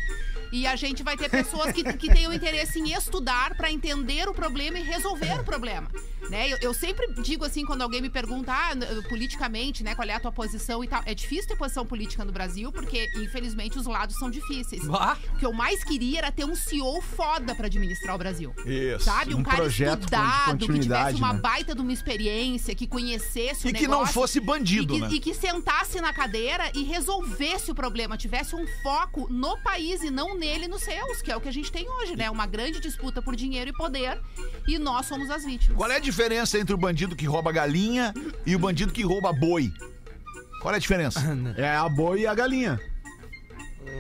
E 0.53 0.67
a 0.67 0.77
gente 0.77 1.03
vai 1.03 1.17
ter 1.17 1.29
pessoas 1.29 1.73
que, 1.73 1.83
que 1.95 2.13
tenham 2.13 2.33
interesse 2.33 2.79
em 2.79 2.93
estudar 2.93 3.57
pra 3.57 3.71
entender 3.73 4.29
o 4.29 4.35
problema 4.35 4.79
e 4.79 4.83
resolver 4.83 5.41
o 5.41 5.45
problema. 5.45 5.91
Né? 6.31 6.51
Eu, 6.53 6.59
eu 6.61 6.75
sempre 6.75 7.07
digo 7.23 7.45
assim, 7.45 7.65
quando 7.65 7.83
alguém 7.83 8.01
me 8.01 8.11
pergunta 8.11 8.53
ah, 8.53 8.75
n- 8.75 8.87
politicamente, 9.09 9.83
né, 9.85 9.95
qual 9.95 10.09
é 10.09 10.13
a 10.15 10.21
tua 10.21 10.33
posição 10.33 10.83
e 10.83 10.89
tal. 10.89 11.03
É 11.07 11.15
difícil 11.15 11.49
ter 11.49 11.57
posição 11.57 11.85
política 11.87 12.25
no 12.25 12.33
Brasil, 12.33 12.73
porque, 12.73 13.11
infelizmente, 13.17 13.79
os 13.79 13.87
lados 13.87 14.17
são 14.17 14.31
difíceis. 14.31 14.83
Ah, 14.91 15.17
O 15.35 15.39
que 15.39 15.47
eu 15.47 15.53
mais 15.53 15.83
queria 15.85 16.19
era 16.19 16.33
ter 16.33 16.45
um 16.45 16.55
CEO 16.55 17.01
foda 17.03 17.55
pra 17.55 17.67
administrar 17.67 18.15
o 18.15 18.19
Brasil. 18.19 18.55
Isso. 18.65 19.05
Sabe? 19.05 19.35
Um, 19.35 19.39
Um 19.39 19.43
cara 19.43 19.67
estudado, 19.67 20.67
que 20.67 20.79
tivesse 20.79 21.17
uma 21.17 21.33
né? 21.35 21.41
baita 21.41 21.75
de 21.75 21.81
uma 21.81 21.93
experiência, 21.93 22.75
que 22.75 22.87
conhecesse 22.87 23.67
o 23.67 23.71
E 23.71 23.73
que 23.73 23.83
não 23.87 23.99
negócio 23.99 24.15
fosse 24.15 24.41
bandido, 24.41 24.95
e 24.95 24.97
que, 24.97 25.01
né? 25.03 25.09
e 25.13 25.21
que 25.21 25.35
sentasse 25.35 26.01
na 26.01 26.13
cadeira 26.13 26.71
e 26.75 26.83
resolvesse 26.85 27.71
o 27.71 27.75
problema, 27.75 28.17
tivesse 28.17 28.55
um 28.57 28.67
foco 28.83 29.27
no 29.31 29.59
país 29.59 30.03
e 30.03 30.11
não 30.11 30.37
nele 30.39 30.65
e 30.65 30.69
nos 30.69 30.83
seus, 30.83 31.21
que 31.23 31.31
é 31.31 31.37
o 31.37 31.41
que 31.41 31.49
a 31.49 31.53
gente 31.53 31.71
tem 31.71 31.89
hoje, 31.89 32.17
né? 32.17 32.31
Uma 32.31 32.47
grande 32.47 32.81
disputa 32.81 33.21
por 33.21 33.37
dinheiro 33.37 33.71
e 33.71 33.73
poder 33.73 34.21
e 34.67 34.79
nós 34.79 35.07
somos 35.07 35.31
as 35.31 35.45
vítimas. 35.45 35.77
Qual 35.77 35.91
é 35.91 35.97
a 35.97 35.99
diferença 36.15 36.59
entre 36.59 36.73
o 36.75 36.79
bandido 36.79 37.17
que 37.17 37.27
rouba 37.27 37.51
galinha 37.51 38.15
e 38.47 38.55
o 38.55 38.59
bandido 38.59 38.93
que 38.93 39.03
rouba 39.03 39.33
boi? 39.33 39.71
Qual 40.63 40.73
é 40.73 40.77
a 40.77 40.81
diferença? 40.81 41.21
É 41.57 41.77
a 41.77 41.89
boi 41.89 42.21
e 42.21 42.27
a 42.27 42.35
galinha. 42.35 42.79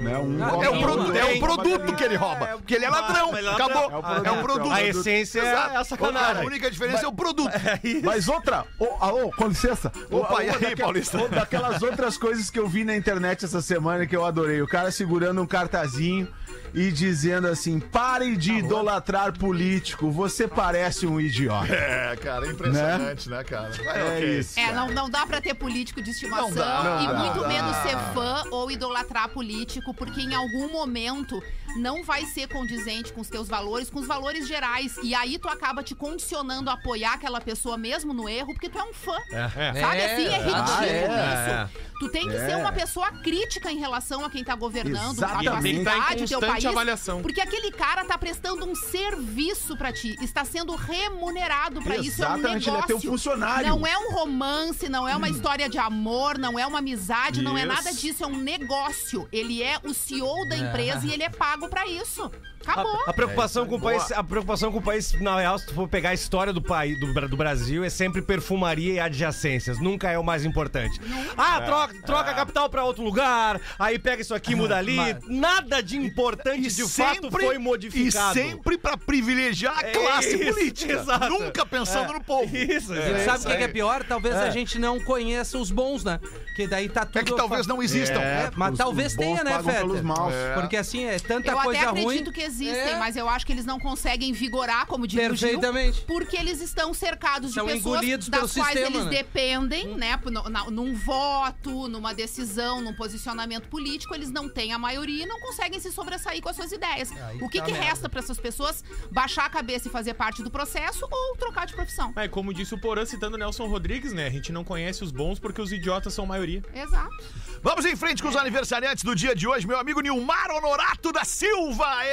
Né? 0.01 0.17
Um 0.19 0.43
Ah, 0.43 0.49
rouba 0.49 0.65
É 0.65 0.71
o, 0.71 0.75
Não, 0.75 0.83
produ- 0.83 1.05
boi, 1.13 1.19
é 1.19 1.25
o 1.25 1.39
produto 1.41 1.95
que 1.97 2.05
ele 2.05 2.17
rouba. 2.17 2.47
Porque 2.57 2.75
ele 2.75 2.85
é 2.85 2.89
ladrão. 2.89 3.33
ladrão. 3.33 3.53
Acabou. 3.55 3.83
É 3.83 3.97
o 3.97 3.99
É 3.99 4.03
produto. 4.23 4.39
o 4.39 4.43
produto. 4.43 4.73
A 4.73 4.83
essência 4.83 5.41
é 5.41 5.53
Exato. 5.53 5.77
a 5.79 5.85
sacanagem. 5.85 6.43
A 6.43 6.47
única 6.47 6.71
diferença 6.71 7.05
é 7.05 7.09
o 7.09 7.13
produto. 7.13 7.51
Mas 8.03 8.29
outra, 8.29 8.65
ô, 8.79 8.87
alô, 9.05 9.31
com 9.37 9.49
licença. 9.49 9.93
Ô, 10.11 10.19
Opa, 10.19 10.43
e 10.43 10.47
aí, 10.49 10.53
daquela- 10.53 10.77
Paulista? 10.77 11.19
ô, 11.23 11.29
Daquelas 11.29 11.83
outras 11.83 12.17
coisas 12.17 12.49
que 12.49 12.59
eu 12.59 12.67
vi 12.69 12.85
na 12.85 12.97
internet 12.97 13.45
essa 13.45 13.61
semana 13.61 14.07
que 14.07 14.17
eu 14.17 14.25
adorei. 14.25 14.63
O 14.63 14.67
cara 14.69 14.91
segurando 14.91 15.43
um 15.43 15.47
cartazinho 15.47 16.27
e 16.75 16.91
dizendo 16.91 17.47
assim: 17.47 17.79
pare 17.79 18.37
de 18.37 18.53
idolatrar 18.55 19.39
político, 19.39 20.11
você 20.11 20.49
parece 20.49 21.07
um 21.07 21.21
idiota. 21.21 21.73
É, 21.73 22.17
cara, 22.17 22.47
é 22.47 22.51
impressionante, 22.51 23.29
né, 23.31 23.45
cara? 23.45 23.71
Mas, 23.71 23.97
É 23.97 24.25
isso. 24.39 24.59
É, 24.61 24.73
não, 24.73 24.89
não 24.91 25.09
dá 25.09 25.27
pra 25.27 25.41
ter 25.41 25.55
político 25.55 26.03
de 26.03 26.11
estimação 26.11 26.49
Não 26.51 26.55
dá, 26.57 26.83
não 26.83 27.03
e 27.05 27.07
dá, 27.07 27.19
muito 27.19 27.41
não 27.41 27.49
menos 27.49 27.73
dá. 27.73 27.83
ser 27.83 27.97
fã 28.13 28.43
ou 28.51 28.71
idolatrar 28.71 29.29
político, 29.29 29.95
porque 29.95 30.21
em 30.21 30.35
algum 30.35 30.71
momento 30.73 31.41
não 31.77 32.03
vai 32.05 32.25
ser 32.27 32.49
condizente 32.49 33.13
com 33.13 33.21
os 33.21 33.29
teus 33.29 33.49
valores, 33.49 33.91
com 33.91 34.01
os 34.01 34.07
valores 34.07 34.47
gerais. 34.47 34.97
E 35.03 35.15
aí 35.15 35.39
tu 35.39 35.49
acaba 35.49 35.83
te 35.83 35.95
condicionando 35.95 36.71
a 36.71 36.75
apoiar 36.75 37.15
aquela 37.15 37.41
pessoa 37.41 37.77
mesmo 37.77 38.13
no 38.13 38.29
erro, 38.29 38.53
porque 38.55 38.69
tu 38.69 38.79
é 38.79 38.85
um 38.85 38.93
fã. 38.95 39.17
É. 39.33 39.49
Sabe 39.81 39.99
É, 39.99 40.13
assim? 40.13 40.25
É 40.27 40.39
ridículo 40.39 40.65
ah, 40.79 40.87
é, 40.87 41.65
isso. 41.67 41.85
Tu 42.01 42.09
tem 42.11 42.29
que 42.29 42.35
É. 42.37 42.47
ser 42.47 42.57
uma 42.57 42.73
pessoa 42.73 43.11
crítica 43.23 43.71
em 43.71 43.79
relação 43.79 44.25
a 44.25 44.31
quem 44.31 44.43
tá 44.45 44.55
governando, 44.55 45.23
a 45.23 45.29
tua 45.29 45.41
Exatamente. 45.43 45.79
cidade, 45.79 46.29
teu 46.29 46.41
país. 46.41 46.65
avaliação. 46.67 47.23
Porque 47.23 47.41
aquele 47.41 47.71
cara 47.71 48.05
tá 48.05 48.19
prestando 48.19 48.65
um 48.69 48.75
serviço 48.75 49.77
pra 49.77 49.93
ti, 49.93 50.17
está 50.21 50.45
sendo 50.45 50.75
remunerado 50.75 51.81
pra 51.83 51.97
isso, 51.97 52.23
é 52.23 52.29
um 52.29 52.35
Exatamente, 52.37 52.69
ele 52.69 52.77
é 52.77 52.81
negócio. 52.81 52.87
teu 53.01 53.11
funcionário. 53.11 53.69
Não 53.69 53.87
é 53.87 53.97
um 53.99 54.11
romance, 54.13 54.89
não 54.89 55.09
é 55.09 55.15
uma 55.17 55.29
história 55.29 55.69
de 55.69 55.79
amor, 55.79 56.37
não 56.39 56.59
é 56.59 56.67
uma 56.67 56.79
amizade, 56.79 57.43
não 57.43 57.57
é 57.57 57.61
Isso. 57.65 57.69
nada 57.73 57.93
disso, 57.93 58.25
é 58.25 58.27
um 58.27 58.37
negócio. 58.39 59.29
Ele 59.33 59.63
é 59.63 59.79
o 59.85 59.95
CEO 59.95 60.49
da 60.49 60.57
empresa 60.57 61.07
e 61.07 61.13
ele 61.13 61.23
é 61.23 61.29
pago 61.31 61.64
pra 61.69 61.87
isso. 61.87 62.31
Acabou. 62.67 62.99
A, 63.07 63.11
a 63.11 63.13
preocupação 63.13 63.67
com 63.67 63.75
o 63.77 63.81
país, 63.81 64.11
a 64.11 64.25
preocupação 64.25 64.73
com 64.73 64.79
o 64.79 64.83
país, 64.83 65.13
na 65.21 65.39
real, 65.39 65.59
se 65.59 65.67
tu 65.67 65.75
for 65.75 65.87
pegar 65.87 66.11
a 66.11 66.15
história 66.15 66.51
do 66.51 66.63
país 66.63 66.99
do, 66.99 67.13
do 67.29 67.37
Brasil, 67.37 67.85
é 67.85 67.91
sempre 67.91 68.23
perfumaria 68.23 68.95
e 68.95 68.99
adjacências. 69.01 69.79
Nunca 69.79 70.11
é 70.11 70.19
o 70.19 70.25
mais 70.25 70.47
importante. 70.47 70.99
Ah, 71.37 71.61
troca, 71.61 71.95
troca 72.07 72.31
a 72.31 72.35
capital 72.35 72.71
pra 72.71 72.83
outro 72.85 73.03
lugar, 73.05 73.61
aí 73.79 73.99
pega 73.99 74.23
isso 74.23 74.35
aqui, 74.35 74.55
muda 74.55 74.79
ali. 74.79 74.97
mas- 74.97 75.17
Nada 75.29 75.83
de 75.83 75.99
importante 75.99 76.75
de 76.75 76.89
fato 76.89 77.31
foi 77.31 77.59
modificado. 77.59 78.39
E 78.39 78.43
sempre 78.43 78.79
pra 78.79 78.97
privilegiar 78.97 79.79
a 79.81 79.87
É 79.87 79.93
classe 79.93 80.35
isso, 80.35 80.55
política. 80.55 80.93
exato. 80.95 81.29
Nunca 81.29 81.67
pensando 81.67 82.15
no 82.15 82.25
povo. 82.25 82.45
Isso, 82.57 82.95
E 82.95 82.99
é. 82.99 83.25
sabe 83.27 83.45
o 83.45 83.47
que, 83.49 83.57
que 83.59 83.63
é 83.65 83.69
pior? 83.69 84.05
Talvez 84.05 84.35
a 84.37 84.49
gente 84.49 84.79
não 84.79 84.99
conheça 85.01 85.59
os 85.59 85.71
bons, 85.71 86.03
né? 86.03 86.19
Que 86.57 86.67
daí 86.67 86.89
tá 86.89 87.05
tudo. 87.05 87.19
É 87.19 87.25
que 87.25 87.37
talvez 87.37 87.67
não 87.67 87.83
existam. 87.83 88.21
É, 88.21 88.51
mas 88.57 88.73
Os- 88.73 88.79
talvez 88.79 89.13
os 89.13 89.17
bons 89.17 89.23
tenha, 89.25 89.45
né, 89.45 89.51
pagam 89.51 89.65
Feta? 89.67 89.81
pelos 89.81 90.01
maus. 90.01 90.33
Porque 90.55 90.77
assim, 90.79 91.05
é 91.05 91.19
tanta 91.19 91.54
Eu 91.55 91.63
coisa 91.65 91.81
até 91.81 91.91
ruim. 91.91 92.03
acredito 92.03 92.33
que 92.33 92.41
existem, 92.43 92.93
É. 92.95 92.99
mas 92.99 93.17
eu 93.17 93.29
acho 93.29 93.45
que 93.47 93.53
eles 93.53 93.65
não 93.65 93.79
conseguem 93.79 94.33
vigorar, 94.33 94.87
como 94.87 95.07
diz 95.07 95.19
o 95.19 95.35
Gil, 95.35 95.49
Perfeitamente. 95.51 96.01
porque 96.03 96.37
eles 96.37 96.61
estão 96.61 96.93
cercados 96.95 97.53
São 97.55 97.67
de 97.67 97.73
pessoas 97.75 98.29
das 98.29 98.53
quais 98.53 98.73
sistema, 98.79 98.97
eles 98.97 99.05
né? 99.05 99.11
dependem, 99.11 99.89
né? 99.97 100.19
no- 100.25 100.49
na- 100.49 100.71
num 100.71 100.95
voto, 100.95 101.89
numa 101.89 102.13
decisão, 102.15 102.81
num 102.81 102.95
posicionamento 102.95 103.69
político, 103.69 104.15
eles 104.15 104.31
não 104.31 104.49
têm 104.49 104.73
a 104.73 104.79
maioria 104.79 105.25
e 105.25 105.27
não 105.27 105.41
conseguem 105.41 105.79
se 105.81 105.91
sobressair 105.93 106.41
com 106.43 106.49
as 106.49 106.57
suas 106.57 106.73
ideias. 106.73 107.11
Aí 107.13 107.39
o 107.43 107.49
que, 107.49 107.59
tá 107.59 107.65
que 107.67 107.73
resta 107.73 108.09
para 108.09 108.21
essas 108.21 108.39
pessoas? 108.39 108.83
Baixar 109.11 109.47
a 109.47 109.51
cabeça 109.51 109.89
e 109.89 109.91
fazer 109.91 110.15
parte 110.15 110.43
do 110.43 110.51
processo 110.51 111.07
ou 111.11 111.37
trocar 111.37 111.67
de 111.67 111.75
profissão? 111.75 112.13
É, 112.17 112.27
como 112.29 112.53
disse 112.53 112.75
o 112.75 112.79
Porã 112.81 113.05
citando 113.05 113.37
o 113.37 113.39
Nelson 113.39 113.67
Rodrigues, 113.67 114.13
né? 114.13 114.27
A 114.27 114.31
gente 114.31 114.53
não 114.53 114.65
conhece 114.65 115.03
os 115.05 115.11
bons 115.11 115.39
porque 115.39 115.61
os 115.61 115.73
idiotas 115.73 116.13
são 116.15 116.27
maioria. 116.27 116.63
Exato. 116.75 117.15
Vamos 117.63 117.85
em 117.87 117.97
frente 117.97 118.23
com 118.23 118.29
os 118.29 118.37
aniversariantes 118.37 119.03
do 119.05 119.15
dia 119.15 119.35
de 119.35 119.47
hoje. 119.47 119.67
Meu 119.67 119.79
amigo 119.79 120.01
Nilmar 120.01 120.51
Honorato 120.51 121.13
da 121.13 121.25
Silva, 121.25 121.44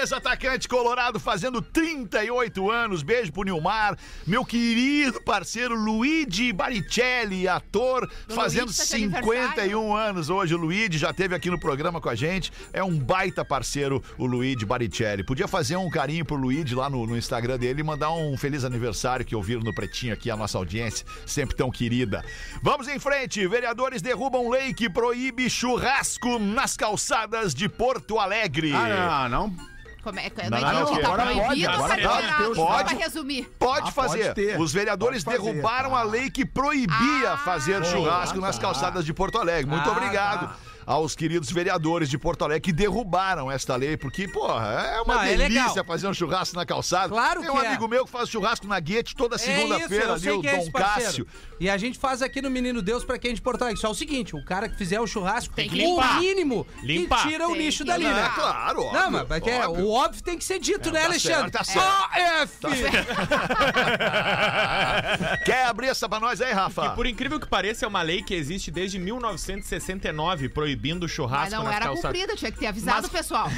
ex-atacante 0.01 0.67
colorado, 0.67 1.19
fazendo 1.19 1.61
38 1.61 2.71
anos. 2.71 3.03
Beijo 3.03 3.31
pro 3.31 3.43
Nilmar. 3.43 3.97
Meu 4.25 4.43
querido 4.43 5.21
parceiro 5.21 5.75
Luigi 5.75 6.51
Baricelli, 6.51 7.47
ator, 7.47 8.09
Do 8.27 8.33
fazendo 8.33 8.73
tá 8.73 8.83
de 8.83 8.89
51 8.89 9.95
anos 9.95 10.29
hoje. 10.29 10.55
O 10.55 10.57
Luigi 10.57 10.97
já 10.97 11.11
esteve 11.11 11.35
aqui 11.35 11.49
no 11.49 11.59
programa 11.59 12.01
com 12.01 12.09
a 12.09 12.15
gente. 12.15 12.51
É 12.73 12.83
um 12.83 12.97
baita 12.97 13.45
parceiro, 13.45 14.03
o 14.17 14.25
Luigi 14.25 14.65
Baricelli. 14.65 15.23
Podia 15.23 15.47
fazer 15.47 15.75
um 15.75 15.89
carinho 15.89 16.25
pro 16.25 16.35
Luigi 16.35 16.73
lá 16.73 16.89
no, 16.89 17.05
no 17.05 17.15
Instagram 17.15 17.57
dele 17.57 17.81
e 17.81 17.83
mandar 17.83 18.11
um 18.11 18.35
feliz 18.37 18.63
aniversário 18.63 19.25
que 19.25 19.35
ouviram 19.35 19.61
no 19.61 19.73
Pretinho 19.73 20.13
aqui, 20.13 20.31
a 20.31 20.35
nossa 20.35 20.57
audiência, 20.57 21.05
sempre 21.25 21.55
tão 21.55 21.69
querida. 21.69 22.23
Vamos 22.63 22.87
em 22.87 22.97
frente. 22.97 23.45
Vereadores 23.47 24.01
derrubam 24.01 24.49
lei 24.49 24.73
que 24.73 24.89
proíbe 24.89 25.49
churrasco 25.49 26.39
nas 26.39 26.75
calçadas 26.75 27.53
de 27.53 27.69
Porto 27.69 28.17
Alegre. 28.17 28.71
Ah, 28.73 29.10
não, 29.11 29.29
não. 29.29 29.71
Como 30.03 30.19
é 30.19 30.29
que 30.31 30.49
Não, 30.49 30.59
não, 30.59 30.71
não, 30.71 30.79
não, 30.79 30.85
tá 30.99 31.07
agora 31.07 31.23
proibido 31.23 31.47
pode, 31.47 31.61
tá 31.61 31.73
agora 31.73 32.33
pode. 32.33 32.55
Pode. 32.55 32.95
resumir. 32.95 33.43
Pode 33.59 33.89
Ah, 33.89 33.91
fazer. 33.91 34.23
pode 34.23 34.33
ter. 34.33 34.59
Os 34.59 34.73
vereadores 34.73 35.23
Pode 35.23 35.37
fazer, 35.37 35.49
derrubaram 35.51 35.91
tá. 35.91 35.99
a 35.99 36.03
lei 36.03 36.31
que 36.31 36.43
proibia 36.43 37.33
Ah, 37.33 37.37
fazer 37.37 37.85
churrasco 37.85 38.39
nas 38.39 38.57
calçadas 38.57 39.05
de 39.05 39.13
Porto 39.13 39.37
Alegre. 39.37 39.69
Muito 39.69 39.87
Ah, 39.87 39.91
obrigado. 39.91 40.47
tá. 40.47 40.55
Aos 40.85 41.15
queridos 41.15 41.51
vereadores 41.51 42.09
de 42.09 42.17
Porto 42.17 42.43
Alegre 42.43 42.61
que 42.61 42.71
derrubaram 42.73 43.51
esta 43.51 43.75
lei, 43.75 43.95
porque, 43.97 44.27
porra, 44.27 44.67
é 44.95 45.01
uma 45.01 45.15
Não, 45.15 45.21
é 45.23 45.37
delícia 45.37 45.67
legal. 45.69 45.85
fazer 45.85 46.07
um 46.07 46.13
churrasco 46.13 46.55
na 46.55 46.65
calçada. 46.65 47.09
Claro 47.09 47.41
Tem 47.41 47.49
que 47.49 47.55
um 47.55 47.61
é. 47.61 47.67
amigo 47.67 47.87
meu 47.87 48.05
que 48.05 48.11
faz 48.11 48.29
churrasco 48.29 48.67
na 48.67 48.79
Guete 48.79 49.15
toda 49.15 49.35
É 49.35 49.39
segunda-feira 49.39 50.05
eu 50.05 50.13
ali, 50.13 50.29
o 50.31 50.41
que 50.41 50.47
é 50.47 50.55
esse 50.57 50.65
Dom 50.65 50.71
parceiro. 50.71 51.25
Cássio. 51.25 51.27
E 51.59 51.69
a 51.69 51.77
gente 51.77 51.99
faz 51.99 52.21
aqui 52.21 52.41
no 52.41 52.49
Menino 52.49 52.81
Deus 52.81 53.03
pra 53.05 53.17
quem 53.19 53.31
é 53.31 53.33
de 53.33 53.41
Porto 53.41 53.61
Alegre. 53.61 53.79
Só 53.79 53.91
o 53.91 53.95
seguinte, 53.95 54.35
o 54.35 54.43
cara 54.43 54.67
que 54.67 54.75
fizer 54.75 54.99
o 54.99 55.07
churrasco 55.07 55.53
Tem 55.53 55.69
que 55.69 55.75
o 55.75 55.77
limpar. 55.89 56.19
mínimo 56.19 56.65
Limpar. 56.83 57.21
que 57.23 57.29
tira 57.29 57.47
o 57.47 57.51
Tem 57.53 57.61
lixo 57.65 57.83
que 57.83 57.89
dali, 57.89 58.03
né? 58.05 58.25
É, 58.25 58.29
claro, 58.29 58.81
óbvio. 58.83 58.99
Não, 58.99 59.11
mas 59.11 59.31
óbvio. 59.67 59.85
o 59.85 59.91
óbvio 59.91 60.23
tem 60.23 60.37
que 60.37 60.43
ser 60.43 60.59
dito, 60.59 60.91
né, 60.91 61.01
tá 61.01 61.05
Alexandre? 61.05 61.51
certo, 61.51 61.51
tá 61.51 61.63
certo. 61.63 62.41
AF! 62.41 62.57
Quer 65.45 65.65
abrir 65.67 65.87
essa 65.87 66.09
pra 66.09 66.19
nós 66.19 66.41
aí, 66.41 66.51
Rafa? 66.51 66.87
E 66.87 66.89
por 66.95 67.05
incrível 67.05 67.39
que 67.39 67.47
pareça, 67.47 67.85
é 67.85 67.87
uma 67.87 68.01
lei 68.01 68.23
que 68.23 68.33
existe 68.33 68.71
desde 68.71 68.97
1969, 68.99 70.49
proibindo 70.49 70.70
Mas 70.75 71.11
churrasco 71.11 71.55
não 71.55 71.63
nas 71.63 71.75
era 71.75 71.85
calçadas. 71.85 72.11
cumprida, 72.17 72.35
tinha 72.37 72.51
que 72.51 72.59
ter 72.59 72.67
avisado 72.67 72.97
Mas- 73.01 73.05
o 73.07 73.09
pessoal. 73.11 73.49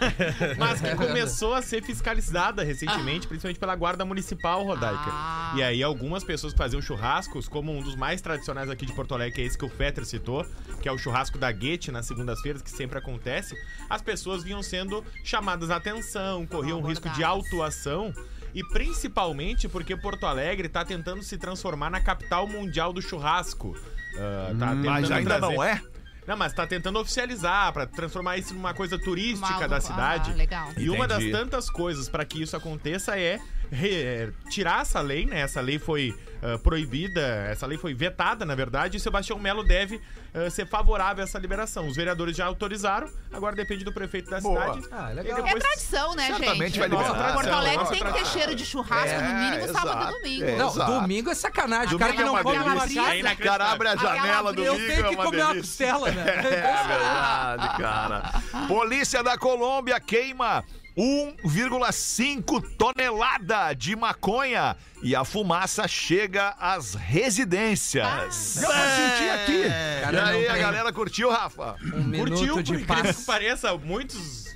Mas 0.58 0.80
que 0.80 0.94
começou 0.96 1.54
a 1.54 1.62
ser 1.62 1.82
fiscalizada 1.82 2.62
recentemente, 2.64 3.26
principalmente 3.26 3.58
pela 3.58 3.74
Guarda 3.76 4.04
Municipal, 4.04 4.64
Rodaica. 4.64 4.98
Ah. 5.06 5.54
E 5.56 5.62
aí, 5.62 5.82
algumas 5.82 6.24
pessoas 6.24 6.52
que 6.52 6.58
faziam 6.58 6.82
churrascos, 6.82 7.48
como 7.48 7.72
um 7.72 7.80
dos 7.82 7.94
mais 7.94 8.20
tradicionais 8.20 8.68
aqui 8.68 8.84
de 8.86 8.92
Porto 8.92 9.14
Alegre, 9.14 9.34
que 9.34 9.40
é 9.42 9.44
esse 9.44 9.56
que 9.56 9.64
o 9.64 9.68
Fetter 9.68 10.04
citou, 10.04 10.44
que 10.80 10.88
é 10.88 10.92
o 10.92 10.98
churrasco 10.98 11.38
da 11.38 11.50
Guete 11.52 11.90
nas 11.92 12.06
segundas-feiras, 12.06 12.62
que 12.62 12.70
sempre 12.70 12.98
acontece, 12.98 13.54
as 13.88 14.02
pessoas 14.02 14.42
vinham 14.42 14.62
sendo 14.62 15.04
chamadas 15.24 15.70
a 15.70 15.76
atenção, 15.76 16.46
corriam 16.46 16.80
um 16.80 16.82
risco 16.86 17.08
de 17.10 17.22
autuação. 17.22 18.12
E 18.54 18.62
principalmente 18.68 19.66
porque 19.66 19.96
Porto 19.96 20.26
Alegre 20.26 20.68
tá 20.68 20.84
tentando 20.84 21.22
se 21.22 21.38
transformar 21.38 21.88
na 21.90 22.00
capital 22.02 22.46
mundial 22.46 22.92
do 22.92 23.00
churrasco. 23.00 23.74
Ah, 24.18 24.52
tá 24.58 24.70
Hum, 24.72 24.82
Mas 24.84 25.10
ainda 25.10 25.38
trazer- 25.38 25.54
não 25.54 25.62
é? 25.62 25.80
Não, 26.26 26.36
mas 26.36 26.52
tá 26.52 26.66
tentando 26.66 26.98
oficializar 27.00 27.72
pra 27.72 27.86
transformar 27.86 28.36
isso 28.38 28.54
numa 28.54 28.72
coisa 28.72 28.98
turística 28.98 29.56
Uma- 29.56 29.68
da 29.68 29.76
ah, 29.76 29.80
cidade. 29.80 30.32
legal. 30.34 30.68
E 30.76 30.88
uma 30.88 31.06
das 31.08 31.18
Entendi. 31.18 31.32
tantas 31.32 31.68
coisas 31.68 32.08
pra 32.08 32.24
que 32.24 32.40
isso 32.42 32.56
aconteça 32.56 33.18
é 33.18 33.40
re- 33.72 34.02
é, 34.02 34.30
tirar 34.50 34.82
essa 34.82 35.00
lei, 35.00 35.26
né? 35.26 35.40
Essa 35.40 35.60
lei 35.60 35.78
foi 35.78 36.14
ah, 36.42 36.58
proibida, 36.58 37.20
essa 37.50 37.66
lei 37.66 37.78
foi 37.78 37.94
vetada, 37.94 38.44
na 38.44 38.54
verdade, 38.54 38.96
e 38.96 39.00
Sebastião 39.00 39.38
Melo 39.38 39.62
deve 39.62 40.00
ah, 40.34 40.50
ser 40.50 40.66
favorável 40.66 41.22
a 41.22 41.24
essa 41.26 41.38
liberação. 41.38 41.86
Os 41.86 41.96
vereadores 41.96 42.36
já 42.36 42.46
autorizaram, 42.46 43.08
agora 43.32 43.54
depende 43.56 43.84
do 43.84 43.92
prefeito 43.92 44.28
da 44.30 44.40
Boa. 44.40 44.74
cidade. 44.74 44.88
Ah, 44.92 45.08
legal. 45.10 45.38
É 45.38 45.42
depois- 45.42 45.62
tradição, 45.62 46.14
né, 46.14 46.26
gente? 46.34 46.78
vai 46.78 46.88
liberar. 46.88 47.04
Porto 47.04 47.22
Tradição, 47.22 47.54
Alegre 47.58 47.76
nossa 47.78 47.92
tem 47.92 48.02
que 48.04 48.12
ter 48.12 48.26
cheiro 48.26 48.54
de 48.54 48.64
churrasco 48.66 49.08
no 49.20 49.28
É, 49.28 49.50
mínimo 49.50 49.72
sábado 49.72 49.88
exato. 50.00 50.10
e 50.10 50.18
domingo. 50.18 50.44
É. 50.44 50.56
Não, 50.56 50.68
Exato. 50.68 50.92
domingo 51.00 51.30
é 51.30 51.34
sacanagem. 51.34 51.94
o 51.94 51.98
cara 51.98 52.12
que 52.12 52.18
não 52.20 52.26
é 52.28 52.30
uma 52.30 52.42
come 52.42 52.58
uma 52.58 52.74
carne, 52.88 53.22
É 53.22 53.32
O 53.32 53.36
cara 53.38 53.70
abre 53.72 53.88
a 53.88 53.92
Aquela 53.92 54.16
janela 54.16 54.50
eu 54.50 54.54
domingo, 54.54 54.76
tenho 54.86 55.06
é 55.06 55.08
que 55.08 55.14
uma 55.14 55.24
comer 55.24 55.42
uma 55.44 55.52
delícia. 55.54 55.86
costela, 55.86 56.10
né? 56.10 56.24
É 56.42 56.86
verdade, 56.88 57.68
cara. 57.78 58.42
Polícia 58.68 59.22
da 59.22 59.38
Colômbia 59.38 59.98
queima 60.00 60.64
1,5 60.96 62.62
tonelada 62.76 63.72
de 63.74 63.96
maconha 63.96 64.76
e 65.02 65.14
a 65.16 65.24
fumaça 65.24 65.86
chega 65.88 66.54
às 66.60 66.94
residências. 66.94 68.56
Deu 68.60 68.68
pra 68.68 68.96
sentir 68.96 69.30
aqui. 69.30 69.62
E 69.66 70.00
Cara, 70.02 70.26
aí, 70.28 70.32
não 70.42 70.50
a 70.50 70.52
tem 70.52 70.62
galera 70.62 70.92
curtiu, 70.92 71.30
Rafa? 71.30 71.76
Um 71.82 72.12
Curtiu, 72.12 72.54
por 72.54 72.62
de 72.62 72.78
paz. 72.84 73.16
que 73.18 73.24
pareça, 73.24 73.76
muitos 73.76 74.46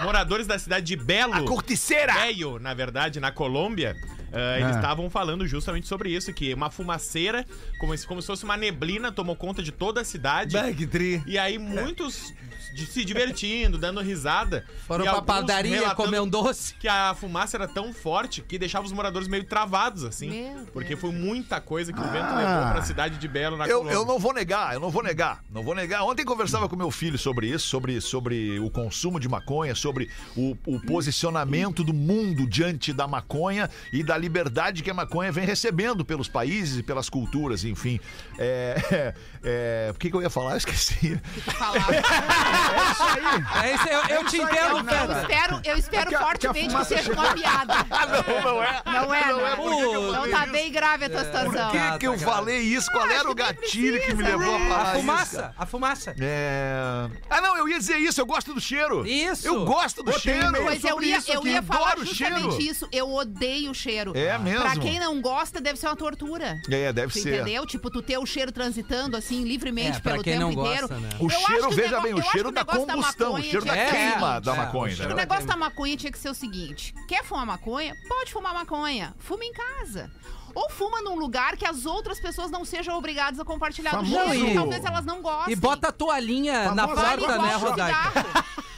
moradores 0.00 0.46
da 0.46 0.58
cidade 0.58 0.86
de 0.86 0.96
Belo. 0.96 1.44
Corticeira! 1.44 2.14
Velho, 2.14 2.58
na 2.58 2.74
verdade, 2.74 3.20
na 3.20 3.30
Colômbia, 3.30 3.94
ah, 4.32 4.58
eles 4.60 4.76
estavam 4.76 5.08
falando 5.10 5.46
justamente 5.46 5.86
sobre 5.86 6.10
isso, 6.10 6.32
que 6.32 6.52
uma 6.54 6.70
fumaceira, 6.70 7.44
como 7.78 7.96
se, 7.96 8.06
como 8.06 8.20
se 8.20 8.26
fosse 8.26 8.44
uma 8.44 8.56
neblina, 8.56 9.10
tomou 9.12 9.36
conta 9.36 9.62
de 9.62 9.72
toda 9.72 10.00
a 10.00 10.04
cidade. 10.04 10.56
que 10.76 10.86
tri. 10.86 11.22
E 11.26 11.38
aí 11.38 11.58
muitos 11.58 12.32
de- 12.74 12.86
se 12.86 13.04
divertindo, 13.04 13.76
dando 13.78 14.00
risada. 14.00 14.64
Foram 14.86 15.04
e 15.04 15.08
pra 15.08 15.16
alguns 15.16 15.26
padaria 15.26 15.74
relatando 15.80 15.96
comer 15.96 16.20
um 16.20 16.28
doce. 16.28 16.74
Que 16.74 16.88
a 16.88 17.14
fumaça 17.14 17.56
era 17.56 17.68
tão 17.68 17.92
forte 17.92 18.40
que 18.42 18.58
deixava 18.58 18.84
os 18.86 18.92
moradores 18.92 19.28
meio 19.28 19.44
travados, 19.44 20.04
assim. 20.04 20.30
Meu 20.30 20.54
Deus. 20.56 20.70
Porque 20.70 20.96
foi 20.96 21.10
muita 21.12 21.60
coisa 21.60 21.92
que 21.92 22.00
o 22.00 22.04
vento 22.04 22.34
levou 22.34 22.72
pra 22.72 22.82
cidade 22.82 23.18
de 23.18 23.28
Belo, 23.28 23.56
na 23.56 23.66
Eu, 23.66 23.78
Colômbia. 23.78 23.94
eu 23.94 24.06
não 24.06 24.18
vou 24.18 24.32
negar, 24.32 24.74
eu 24.74 24.80
não 24.80 24.90
vou 24.90 25.02
negar, 25.02 25.42
não 25.50 25.62
vou 25.62 25.74
negar. 25.74 26.02
Ontem 26.04 26.24
conversava 26.24 26.68
com 26.68 26.76
meu 26.76 26.90
filho 26.90 27.18
sobre 27.18 27.48
isso, 27.48 27.66
sobre, 27.68 28.00
sobre 28.00 28.58
o 28.58 28.70
consumo 28.70 29.20
de 29.20 29.28
maconha, 29.28 29.74
sobre 29.74 30.08
o, 30.36 30.56
o 30.66 30.80
posicionamento 30.80 31.84
do 31.84 31.92
mundo 31.92 32.46
diante 32.46 32.92
da 32.92 33.06
maconha 33.06 33.68
e 33.92 34.02
da 34.02 34.16
liberdade 34.22 34.82
que 34.82 34.90
a 34.90 34.94
maconha 34.94 35.30
vem 35.30 35.44
recebendo 35.44 36.04
pelos 36.04 36.28
países 36.28 36.78
e 36.78 36.82
pelas 36.82 37.10
culturas, 37.10 37.64
enfim. 37.64 38.00
É, 38.38 39.12
é, 39.44 39.90
o 39.94 39.98
que, 39.98 40.08
que 40.10 40.16
eu 40.16 40.22
ia 40.22 40.30
falar? 40.30 40.52
Eu 40.52 40.56
esqueci. 40.58 41.20
Falava. 41.58 41.92
É 43.62 43.74
isso, 43.74 43.88
eu, 43.88 44.16
eu 44.16 44.24
te 44.26 44.36
entendo, 44.36 44.78
Eu 44.78 44.84
Feta. 44.84 45.20
espero, 45.20 45.60
eu 45.64 45.76
espero 45.76 46.08
que 46.08 46.14
a- 46.14 46.18
que 46.18 46.24
a 46.24 46.26
fortemente 46.26 46.66
que, 46.66 46.72
fumaça 46.72 46.96
seja 46.96 47.12
uma 47.12 47.34
piada. 47.34 47.74
não, 48.42 48.42
não 48.54 48.62
é. 48.62 48.82
Não 48.86 49.14
é, 49.14 49.26
não. 49.26 49.56
por 49.56 49.70
que 49.70 49.76
que 49.76 49.84
eu 49.84 50.02
Então 50.02 50.12
falei 50.14 50.30
tá 50.32 50.42
isso? 50.44 50.52
bem 50.52 50.72
grave 50.72 51.04
a 51.04 51.10
tua 51.10 51.24
situação. 51.24 51.70
Por 51.70 51.80
que, 51.92 51.98
que 51.98 52.06
eu 52.06 52.18
falei 52.18 52.58
isso? 52.60 52.90
Qual 52.92 53.08
era 53.10 53.30
o 53.30 53.34
gatilho 53.34 54.00
que 54.02 54.14
me 54.14 54.22
levou 54.22 54.54
a 54.54 54.58
falar 54.58 54.82
A 54.82 54.84
isso? 54.92 55.00
fumaça, 55.00 55.54
a 55.58 55.66
fumaça. 55.66 56.14
É... 56.20 57.08
Ah, 57.28 57.40
não, 57.40 57.56
eu 57.56 57.68
ia 57.68 57.78
dizer 57.78 57.98
isso, 57.98 58.20
eu 58.20 58.26
gosto 58.26 58.54
do 58.54 58.60
cheiro. 58.60 59.06
Isso. 59.06 59.46
Eu 59.46 59.64
gosto 59.64 60.02
do 60.02 60.18
cheiro. 60.18 60.52
Pois 60.62 60.82
eu 60.84 60.90
sobre 60.90 61.06
ia, 61.06 61.18
isso 61.18 61.32
eu 61.32 61.40
aqui. 61.40 61.48
ia 61.50 61.62
falar 61.62 61.86
adoro 61.92 62.02
o 62.02 62.04
justamente 62.06 62.40
cheiro. 62.56 62.62
isso. 62.62 62.88
Eu 62.92 63.10
odeio 63.12 63.70
o 63.70 63.74
cheiro. 63.74 64.11
Cheiro. 64.12 64.28
É 64.30 64.38
mesmo? 64.38 64.60
Pra 64.62 64.76
quem 64.76 64.98
não 64.98 65.20
gosta, 65.20 65.60
deve 65.60 65.78
ser 65.78 65.86
uma 65.86 65.96
tortura. 65.96 66.60
É, 66.70 66.92
deve 66.92 67.12
Tu 67.12 67.20
ser. 67.20 67.34
Entendeu? 67.40 67.66
Tipo, 67.66 67.90
tu 67.90 68.02
ter 68.02 68.18
o 68.18 68.26
cheiro 68.26 68.52
transitando 68.52 69.16
assim 69.16 69.44
livremente 69.44 69.98
É, 69.98 70.00
pelo 70.00 70.22
quem 70.22 70.34
tempo 70.34 70.44
não 70.44 70.52
inteiro. 70.64 70.88
gosta, 70.88 71.00
né? 71.00 71.08
O 71.18 71.24
Eu 71.26 71.30
cheiro, 71.30 71.68
que 71.68 71.74
veja 71.74 72.00
bem, 72.00 72.14
o 72.14 72.22
cheiro 72.22 72.50
da 72.52 72.64
combustão, 72.64 72.98
o 72.98 73.32
maconha 73.32 73.50
cheiro 73.50 73.64
da 73.64 73.72
o 73.72 73.76
queima 73.76 74.26
seguinte. 74.26 74.44
da 74.44 74.52
É, 74.52 74.56
maconha. 74.56 74.94
o 74.94 75.04
O 75.04 75.08
né? 75.08 75.14
negócio 75.14 75.46
da 75.46 75.56
maconha 75.56 75.96
tinha 75.96 76.12
que 76.12 76.18
ser 76.18 76.28
o 76.30 76.34
seguinte: 76.34 76.94
quer 77.08 77.24
fumar 77.24 77.46
maconha? 77.46 77.94
Pode 78.08 78.32
fumar 78.32 78.52
maconha. 78.54 79.14
Fuma 79.18 79.44
em 79.44 79.52
casa. 79.52 80.10
Ou 80.54 80.70
fuma 80.70 81.00
num 81.02 81.16
lugar 81.18 81.56
que 81.56 81.64
as 81.66 81.86
outras 81.86 82.20
pessoas 82.20 82.50
não 82.50 82.64
sejam 82.64 82.96
obrigadas 82.96 83.38
a 83.40 83.44
compartilhar 83.44 83.92
do 83.96 84.04
Famoso. 84.06 84.46
E- 84.46 84.54
Talvez 84.54 84.84
elas 84.84 85.04
não 85.04 85.22
gostem. 85.22 85.52
E 85.52 85.56
bota 85.56 85.88
a 85.88 85.92
toalhinha 85.92 86.72
na 86.74 86.86
Famosa 86.88 87.02
Vale 87.02 87.22
porta, 87.22 87.42
né, 87.42 87.54
Rodaica? 87.54 88.24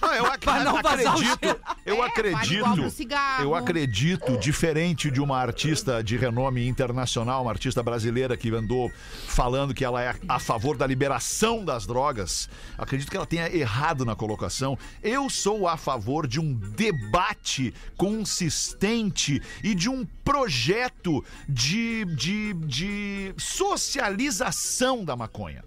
Não, 0.01 0.13
eu 0.13 0.27
ac- 0.27 0.47
não 0.65 0.77
acredito, 0.77 1.61
eu 1.87 1.95
É, 1.95 1.97
vale 1.97 2.03
acredito, 2.11 2.91
cigarro. 2.91 3.43
eu 3.43 3.55
acredito, 3.55 4.37
diferente 4.37 5.11
de 5.11 5.19
uma 5.19 5.39
artista 5.39 6.05
de 6.05 6.15
renome 6.19 6.69
internacional, 6.69 7.41
uma 7.41 7.51
artista 7.51 7.83
brasileira 7.83 8.37
que 8.37 8.51
andou 8.55 8.93
falando 9.27 9.73
que 9.73 9.83
ela 9.83 10.03
é 10.03 10.15
a 10.29 10.39
favor 10.39 10.77
da 10.77 10.87
liberação 10.87 11.65
das 11.65 11.87
drogas, 11.87 12.51
acredito 12.77 13.11
que 13.11 13.17
ela 13.17 13.25
tenha 13.25 13.49
errado 13.51 14.05
na 14.05 14.15
colocação. 14.15 14.79
Eu 15.03 15.31
sou 15.31 15.67
a 15.67 15.79
favor 15.79 16.27
de 16.27 16.39
um 16.39 16.53
debate 16.53 17.73
consistente 17.97 19.41
e 19.63 19.75
de 19.75 19.89
um 19.89 20.05
projeto 20.25 21.25
de, 21.49 22.05
de, 22.07 22.55
de 22.55 23.35
socialização 23.39 25.05
da 25.05 25.15
maconha. 25.15 25.63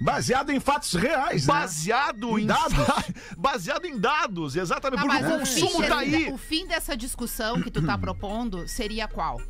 Baseado 0.00 0.50
em 0.50 0.58
fatos 0.58 0.94
reais, 0.94 1.46
né? 1.46 1.52
Baseado 1.54 2.38
em, 2.38 2.44
Dados. 2.46 2.76
baseado 3.38 3.84
em 3.84 3.96
dados, 3.98 4.56
exatamente, 4.56 5.00
Tá, 5.00 5.06
porque 5.06 5.24
o 5.24 5.42
o 5.42 5.46
fim, 5.46 5.60
consumo 5.60 5.86
tá 5.86 5.98
aí. 5.98 6.32
o 6.32 6.36
fim 6.36 6.66
dessa 6.66 6.96
discussão 6.96 7.62
que 7.62 7.70
tu 7.70 7.80
tá 7.86 7.96
propondo 7.98 8.66
seria 8.66 9.06
qual? 9.06 9.40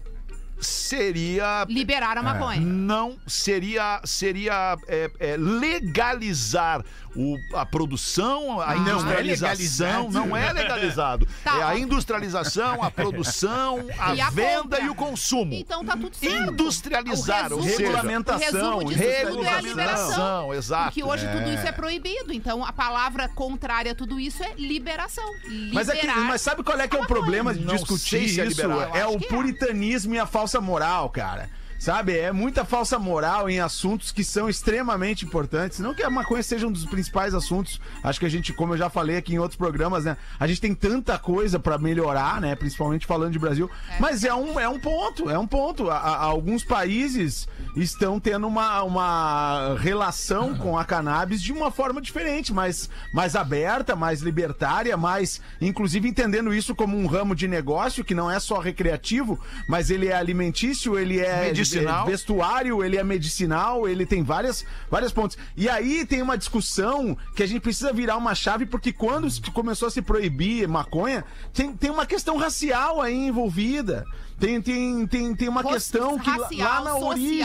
Seria 0.60 1.64
Liberar 1.68 2.16
a 2.18 2.22
maconha. 2.22 2.60
não 2.60 3.18
seria 3.26 4.00
seria 4.04 4.76
é, 4.86 5.10
é, 5.18 5.36
legalizar 5.36 6.84
o- 7.16 7.38
a 7.54 7.64
produção, 7.66 8.60
a 8.60 8.70
Ah. 8.72 8.76
industrialização, 8.76 10.10
Não 10.10 10.22
é 10.22 10.26
não 10.28 10.36
é 10.36 10.52
legalizado. 10.52 11.26
Tá, 11.44 11.58
é 11.58 11.62
a 11.62 11.78
industrialização, 11.78 12.82
a 12.82 12.90
produção, 12.90 13.78
a 13.98 14.14
E 14.14 14.20
a 14.20 14.30
venda 14.30 14.62
compra. 14.62 14.80
e 14.82 14.88
o 14.88 14.94
consumo. 14.94 15.54
Então 15.54 15.84
tá 15.84 15.96
tudo 15.96 16.14
certo. 16.16 16.52
Industrializar, 16.52 17.52
O 17.52 17.56
ou 17.56 17.60
resumo- 17.62 17.76
seja, 17.76 17.82
Regulamentação, 17.92 18.76
o 18.76 18.78
resumo 18.78 18.84
disso 18.94 19.02
tudo 19.02 19.44
é 19.44 19.48
a 19.54 19.60
liberação. 19.60 19.62
regulamentação, 19.62 20.54
exato. 20.54 20.84
Porque 20.84 21.02
hoje 21.04 21.26
tudo 21.28 21.48
isso 21.50 21.66
é 21.66 21.72
proibido. 21.72 22.32
Então 22.32 22.64
a 22.64 22.72
palavra 22.72 23.28
contrária 23.28 23.92
a 23.92 23.94
tudo 23.94 24.18
isso 24.20 24.42
é 24.42 24.52
liberação. 24.56 25.24
Mas, 25.72 25.88
é 25.88 26.02
mas 26.26 26.40
sabe 26.40 26.62
qual 26.62 26.78
é 26.78 26.86
que 26.88 26.96
é 26.96 27.00
o 27.00 27.06
problema 27.06 27.52
de 27.54 27.64
discutir 27.64 28.16
é 28.16 28.44
isso? 28.46 28.60
liberal. 28.62 28.94
É, 28.94 29.06
o 29.06 29.16
é. 29.16 29.18
puritanismo 29.18 30.14
e 30.14 30.18
a 30.18 30.26
falsa 30.26 30.60
moral, 30.60 31.08
cara. 31.10 31.48
Sabe, 31.82 32.16
é 32.16 32.30
muita 32.30 32.64
falsa 32.64 32.96
moral 32.96 33.50
em 33.50 33.58
assuntos 33.58 34.12
que 34.12 34.22
são 34.22 34.48
extremamente 34.48 35.24
importantes. 35.24 35.80
Não 35.80 35.92
que 35.92 36.04
a 36.04 36.08
maconha 36.08 36.40
seja 36.40 36.64
um 36.64 36.70
dos 36.70 36.84
principais 36.84 37.34
assuntos. 37.34 37.80
Acho 38.04 38.20
que 38.20 38.26
a 38.26 38.28
gente, 38.28 38.52
como 38.52 38.74
eu 38.74 38.78
já 38.78 38.88
falei 38.88 39.16
aqui 39.16 39.34
em 39.34 39.38
outros 39.40 39.56
programas, 39.58 40.04
né? 40.04 40.16
A 40.38 40.46
gente 40.46 40.60
tem 40.60 40.76
tanta 40.76 41.18
coisa 41.18 41.58
pra 41.58 41.78
melhorar, 41.78 42.40
né? 42.40 42.54
Principalmente 42.54 43.04
falando 43.04 43.32
de 43.32 43.38
Brasil. 43.40 43.68
Mas 43.98 44.22
é 44.22 44.32
um, 44.32 44.60
é 44.60 44.68
um 44.68 44.78
ponto, 44.78 45.28
é 45.28 45.36
um 45.36 45.46
ponto. 45.46 45.90
A- 45.90 45.96
a- 45.98 46.22
alguns 46.22 46.62
países 46.62 47.48
estão 47.74 48.20
tendo 48.20 48.46
uma, 48.46 48.80
uma 48.84 49.74
relação 49.80 50.54
com 50.54 50.78
a 50.78 50.84
cannabis 50.84 51.42
de 51.42 51.52
uma 51.52 51.72
forma 51.72 52.00
diferente, 52.00 52.52
mais, 52.52 52.88
mais 53.12 53.34
aberta, 53.34 53.96
mais 53.96 54.20
libertária, 54.20 54.96
mais, 54.96 55.40
inclusive 55.60 56.08
entendendo 56.08 56.54
isso 56.54 56.76
como 56.76 56.96
um 56.96 57.06
ramo 57.06 57.34
de 57.34 57.48
negócio 57.48 58.04
que 58.04 58.14
não 58.14 58.30
é 58.30 58.38
só 58.38 58.60
recreativo, 58.60 59.36
mas 59.68 59.90
ele 59.90 60.06
é 60.06 60.14
alimentício, 60.14 60.96
ele 60.96 61.18
é 61.18 61.46
Medicinal. 61.46 61.71
É 61.78 61.82
vestuário, 62.06 62.84
ele 62.84 62.96
é 62.96 63.04
medicinal, 63.04 63.88
ele 63.88 64.04
tem 64.06 64.22
várias, 64.22 64.64
várias 64.90 65.12
pontos. 65.12 65.36
E 65.56 65.68
aí 65.68 66.04
tem 66.06 66.22
uma 66.22 66.36
discussão 66.38 67.16
que 67.34 67.42
a 67.42 67.46
gente 67.46 67.60
precisa 67.60 67.92
virar 67.92 68.16
uma 68.16 68.34
chave, 68.34 68.66
porque 68.66 68.92
quando 68.92 69.30
se 69.30 69.40
começou 69.50 69.88
a 69.88 69.90
se 69.90 70.02
proibir 70.02 70.66
maconha, 70.68 71.24
tem, 71.52 71.72
tem 71.74 71.90
uma 71.90 72.06
questão 72.06 72.36
racial 72.36 73.00
aí 73.00 73.14
envolvida. 73.26 74.04
Tem, 74.38 74.60
tem, 74.60 75.06
tem, 75.06 75.34
tem 75.36 75.48
uma 75.48 75.62
questão 75.62 76.18
que 76.18 76.28
lá- 76.28 76.36
racial, 76.36 76.68
lá 76.68 76.80
na 76.84 76.96
origem. 76.96 77.44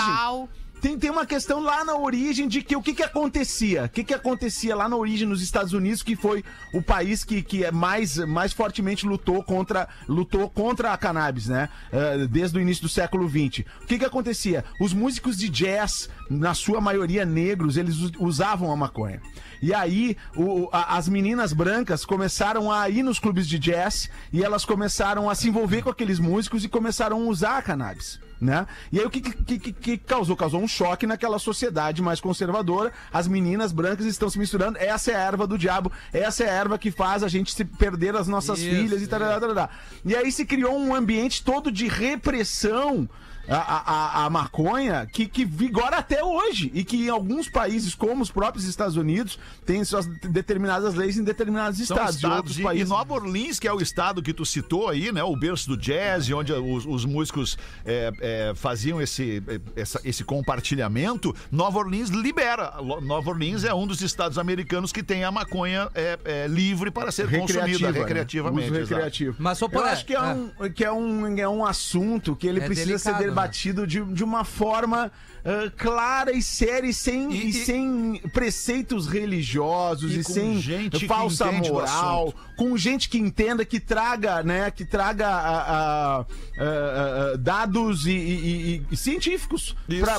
Tem, 0.88 0.98
tem 0.98 1.10
uma 1.10 1.26
questão 1.26 1.60
lá 1.60 1.84
na 1.84 1.98
origem 1.98 2.48
de 2.48 2.62
que 2.62 2.74
o 2.74 2.82
que, 2.82 2.94
que 2.94 3.04
acontecia? 3.04 3.84
O 3.84 3.90
que, 3.90 4.06
que 4.06 4.14
acontecia 4.14 4.74
lá 4.74 4.88
na 4.88 4.96
origem 4.96 5.28
nos 5.28 5.42
Estados 5.42 5.74
Unidos, 5.74 6.02
que 6.02 6.16
foi 6.16 6.46
o 6.74 6.82
país 6.82 7.26
que, 7.26 7.42
que 7.42 7.66
é 7.66 7.72
mais, 7.74 8.16
mais 8.20 8.54
fortemente 8.54 9.06
lutou 9.06 9.44
contra, 9.44 9.90
lutou 10.08 10.50
contra 10.50 10.94
a 10.94 10.98
cannabis, 10.98 11.48
né? 11.48 11.68
Eh, 11.92 12.26
desde 12.30 12.58
o 12.58 12.62
início 12.62 12.84
do 12.84 12.88
século 12.88 13.28
XX. 13.28 13.66
O 13.84 13.86
que, 13.86 14.00
que 14.00 14.06
acontecia? 14.06 14.64
Os 14.80 14.94
músicos 14.94 15.38
de 15.38 15.50
jazz, 15.50 16.10
na 16.30 16.54
sua 16.54 16.80
maioria 16.80 17.26
negros, 17.26 17.76
eles 17.76 17.98
us- 17.98 18.12
usavam 18.18 18.72
a 18.72 18.76
maconha. 18.78 19.22
E 19.62 19.74
aí, 19.74 20.16
o- 20.38 20.70
a- 20.72 20.96
as 20.96 21.10
meninas 21.10 21.52
brancas 21.52 22.06
começaram 22.06 22.72
a 22.72 22.90
ir 22.90 23.04
nos 23.04 23.20
clubes 23.20 23.46
de 23.46 23.60
jazz 23.60 24.10
e 24.32 24.42
elas 24.42 24.64
começaram 24.64 25.30
a 25.30 25.36
se 25.36 25.50
envolver 25.50 25.82
com 25.82 25.90
aqueles 25.90 26.18
músicos 26.18 26.64
e 26.64 26.70
começaram 26.70 27.18
a 27.24 27.26
usar 27.26 27.58
a 27.58 27.62
cannabis. 27.62 28.26
Né? 28.40 28.68
E 28.92 29.00
aí 29.00 29.06
o 29.06 29.10
que, 29.10 29.20
que, 29.20 29.58
que- 29.60 29.74
que 29.74 29.98
causou? 29.98 30.36
Causou 30.36 30.62
um 30.62 30.68
choque 30.68 31.08
naquela 31.08 31.40
sociedade 31.40 32.02
mais 32.04 32.20
conservadora. 32.22 32.94
As 33.12 33.28
meninas 33.28 33.72
brancas 33.72 34.06
estão 34.06 34.30
se 34.30 34.38
misturando. 34.38 34.78
Essa 34.78 35.12
é 35.12 35.16
a 35.16 35.20
erva 35.20 35.48
do 35.48 35.58
diabo. 35.58 35.92
Essa 36.14 36.44
é 36.44 36.50
a 36.50 36.54
erva 36.54 36.78
que 36.78 36.92
faz 36.92 37.24
a 37.24 37.28
gente 37.28 37.52
se 37.54 37.66
perder 37.66 38.16
as 38.16 38.28
nossas 38.28 38.60
Isso, 38.60 38.70
filhas 38.70 39.02
e 39.02 39.08
tal. 39.08 39.20
E 40.06 40.16
aí 40.16 40.32
se 40.32 40.46
criou 40.46 40.78
um 40.78 40.94
ambiente 40.94 41.44
todo 41.44 41.72
de 41.72 41.88
repressão 41.88 43.10
a, 43.50 43.56
a, 43.58 44.26
a- 44.26 44.30
maconha 44.30 45.06
que, 45.12 45.26
que 45.28 45.46
vigora 45.46 45.98
até 45.98 46.24
hoje 46.24 46.70
e 46.74 46.84
que 46.84 47.06
em 47.06 47.10
alguns 47.10 47.50
países, 47.50 47.96
como 47.96 48.22
os 48.22 48.30
próprios 48.32 48.66
Estados 48.66 48.96
Unidos, 48.98 49.40
tem 49.66 49.84
suas 49.86 50.06
determinadas 50.06 50.96
leis 50.96 51.18
em 51.18 51.24
determinados 51.24 51.78
São 51.86 51.96
estados, 51.96 52.12
de 52.16 52.18
estados 52.18 52.38
outros 52.38 52.60
e, 52.60 52.64
países. 52.64 52.88
e 52.88 52.90
Nova 52.90 53.14
Orleans, 53.14 53.60
que 53.60 53.68
é 53.68 53.74
o 53.74 53.82
estado 53.82 54.22
que 54.22 54.34
tu 54.34 54.46
citou 54.46 54.90
aí, 54.90 55.12
né? 55.12 55.24
O 55.24 55.36
berço 55.36 55.68
do 55.70 55.78
jazz, 55.78 56.30
onde 56.32 56.52
os, 56.54 56.86
os 56.86 57.06
músicos 57.06 57.58
é, 57.86 58.12
é, 58.20 58.54
faziam 58.56 59.02
esse, 59.02 59.42
essa- 59.76 60.02
esse 60.04 60.24
compartilhamento. 60.24 61.34
Nova 61.52 61.80
Orleans 61.80 62.10
libera. 62.10 62.74
Nova 63.02 63.30
Orleans 63.30 63.64
é 63.64 63.74
um 63.74 63.86
dos 63.88 64.02
estados 64.02 64.38
americanos 64.38 64.92
que 64.92 65.04
tem 65.04 65.24
a 65.24 65.32
maconha 65.32 65.90
é, 65.96 66.18
é, 66.26 66.48
livre 66.48 66.92
para 66.92 67.12
ser 67.12 67.30
consumida 67.30 67.62
Recreativa, 67.64 67.92
né? 67.92 68.00
recreativamente. 68.00 68.70
Mas, 69.40 69.62
ô, 69.62 69.66
Eu 69.66 69.70
Porã, 69.70 69.90
acho 69.92 70.06
que 70.06 70.14
é, 70.14 70.22
um, 70.22 70.50
que 70.74 70.84
é, 70.84 70.92
um, 70.92 71.38
é 71.38 71.48
um 71.48 71.66
assunto 71.66 72.36
que 72.36 72.48
ele 72.48 72.60
É 72.60 72.66
precisa 72.66 72.98
ser 72.98 73.12
delicado, 73.14 73.36
né? 73.36 73.37
Debatido 73.38 73.86
de, 73.86 74.04
de 74.04 74.24
uma 74.24 74.44
forma 74.44 75.12
ah, 75.46 75.72
clara 75.78 76.32
e 76.32 76.42
séria 76.42 76.88
e 76.88 76.94
sem, 76.94 77.32
E- 77.32 77.36
e, 77.46 77.50
e- 77.50 77.54
sem 77.54 78.22
preceitos 78.34 79.08
religiosos 79.08 80.14
E 80.14 80.20
e, 80.20 80.24
sem 80.24 80.60
gente 80.62 81.08
falsa 81.08 81.52
moral, 81.52 82.34
com 82.58 82.76
gente 82.78 83.08
que 83.10 83.18
entenda, 83.18 83.64
que 83.66 83.80
traga, 83.80 84.42
né, 84.44 84.72
que 84.72 84.84
traga 84.86 85.28
ah, 85.28 86.26
ah, 86.26 86.26
ah, 86.60 87.38
dados 87.38 88.06
e, 88.06 88.12
e- 88.12 88.76
e- 88.78 88.86
e 88.92 88.98
científicos 88.98 89.76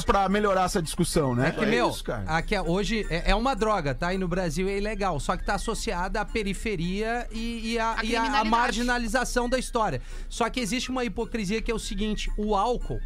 pra 0.06 0.28
melhorar 0.28 0.64
essa 0.64 0.80
discussão, 0.82 1.34
né? 1.34 1.48
É 1.48 1.50
que, 1.52 1.66
meu, 1.66 1.90
isso, 1.90 2.04
cara. 2.04 2.24
aqui 2.26 2.54
é- 2.54 2.62
hoje 2.62 3.06
é, 3.10 3.30
é 3.30 3.34
uma 3.34 3.54
droga, 3.54 3.94
tá? 3.94 4.12
E 4.14 4.18
no 4.18 4.28
Brasil 4.28 4.68
é 4.68 4.76
ilegal. 4.78 5.18
Só 5.20 5.36
que 5.36 5.44
tá 5.44 5.54
associada 5.54 6.20
à 6.20 6.24
periferia 6.24 7.26
e, 7.32 7.72
e 7.72 7.78
a, 7.78 7.92
A 7.92 8.04
e 8.04 8.14
a- 8.14 8.20
a 8.20 8.22
criminalidade. 8.22 8.48
marginalização 8.48 9.48
da 9.48 9.58
história. 9.58 10.00
Só 10.28 10.48
que 10.48 10.60
existe 10.60 10.90
uma 10.90 11.04
hipocrisia 11.04 11.60
que 11.62 11.70
é 11.70 11.74
o 11.74 11.78
seguinte: 11.78 12.30
o 12.36 12.54
álcool, 12.54 13.00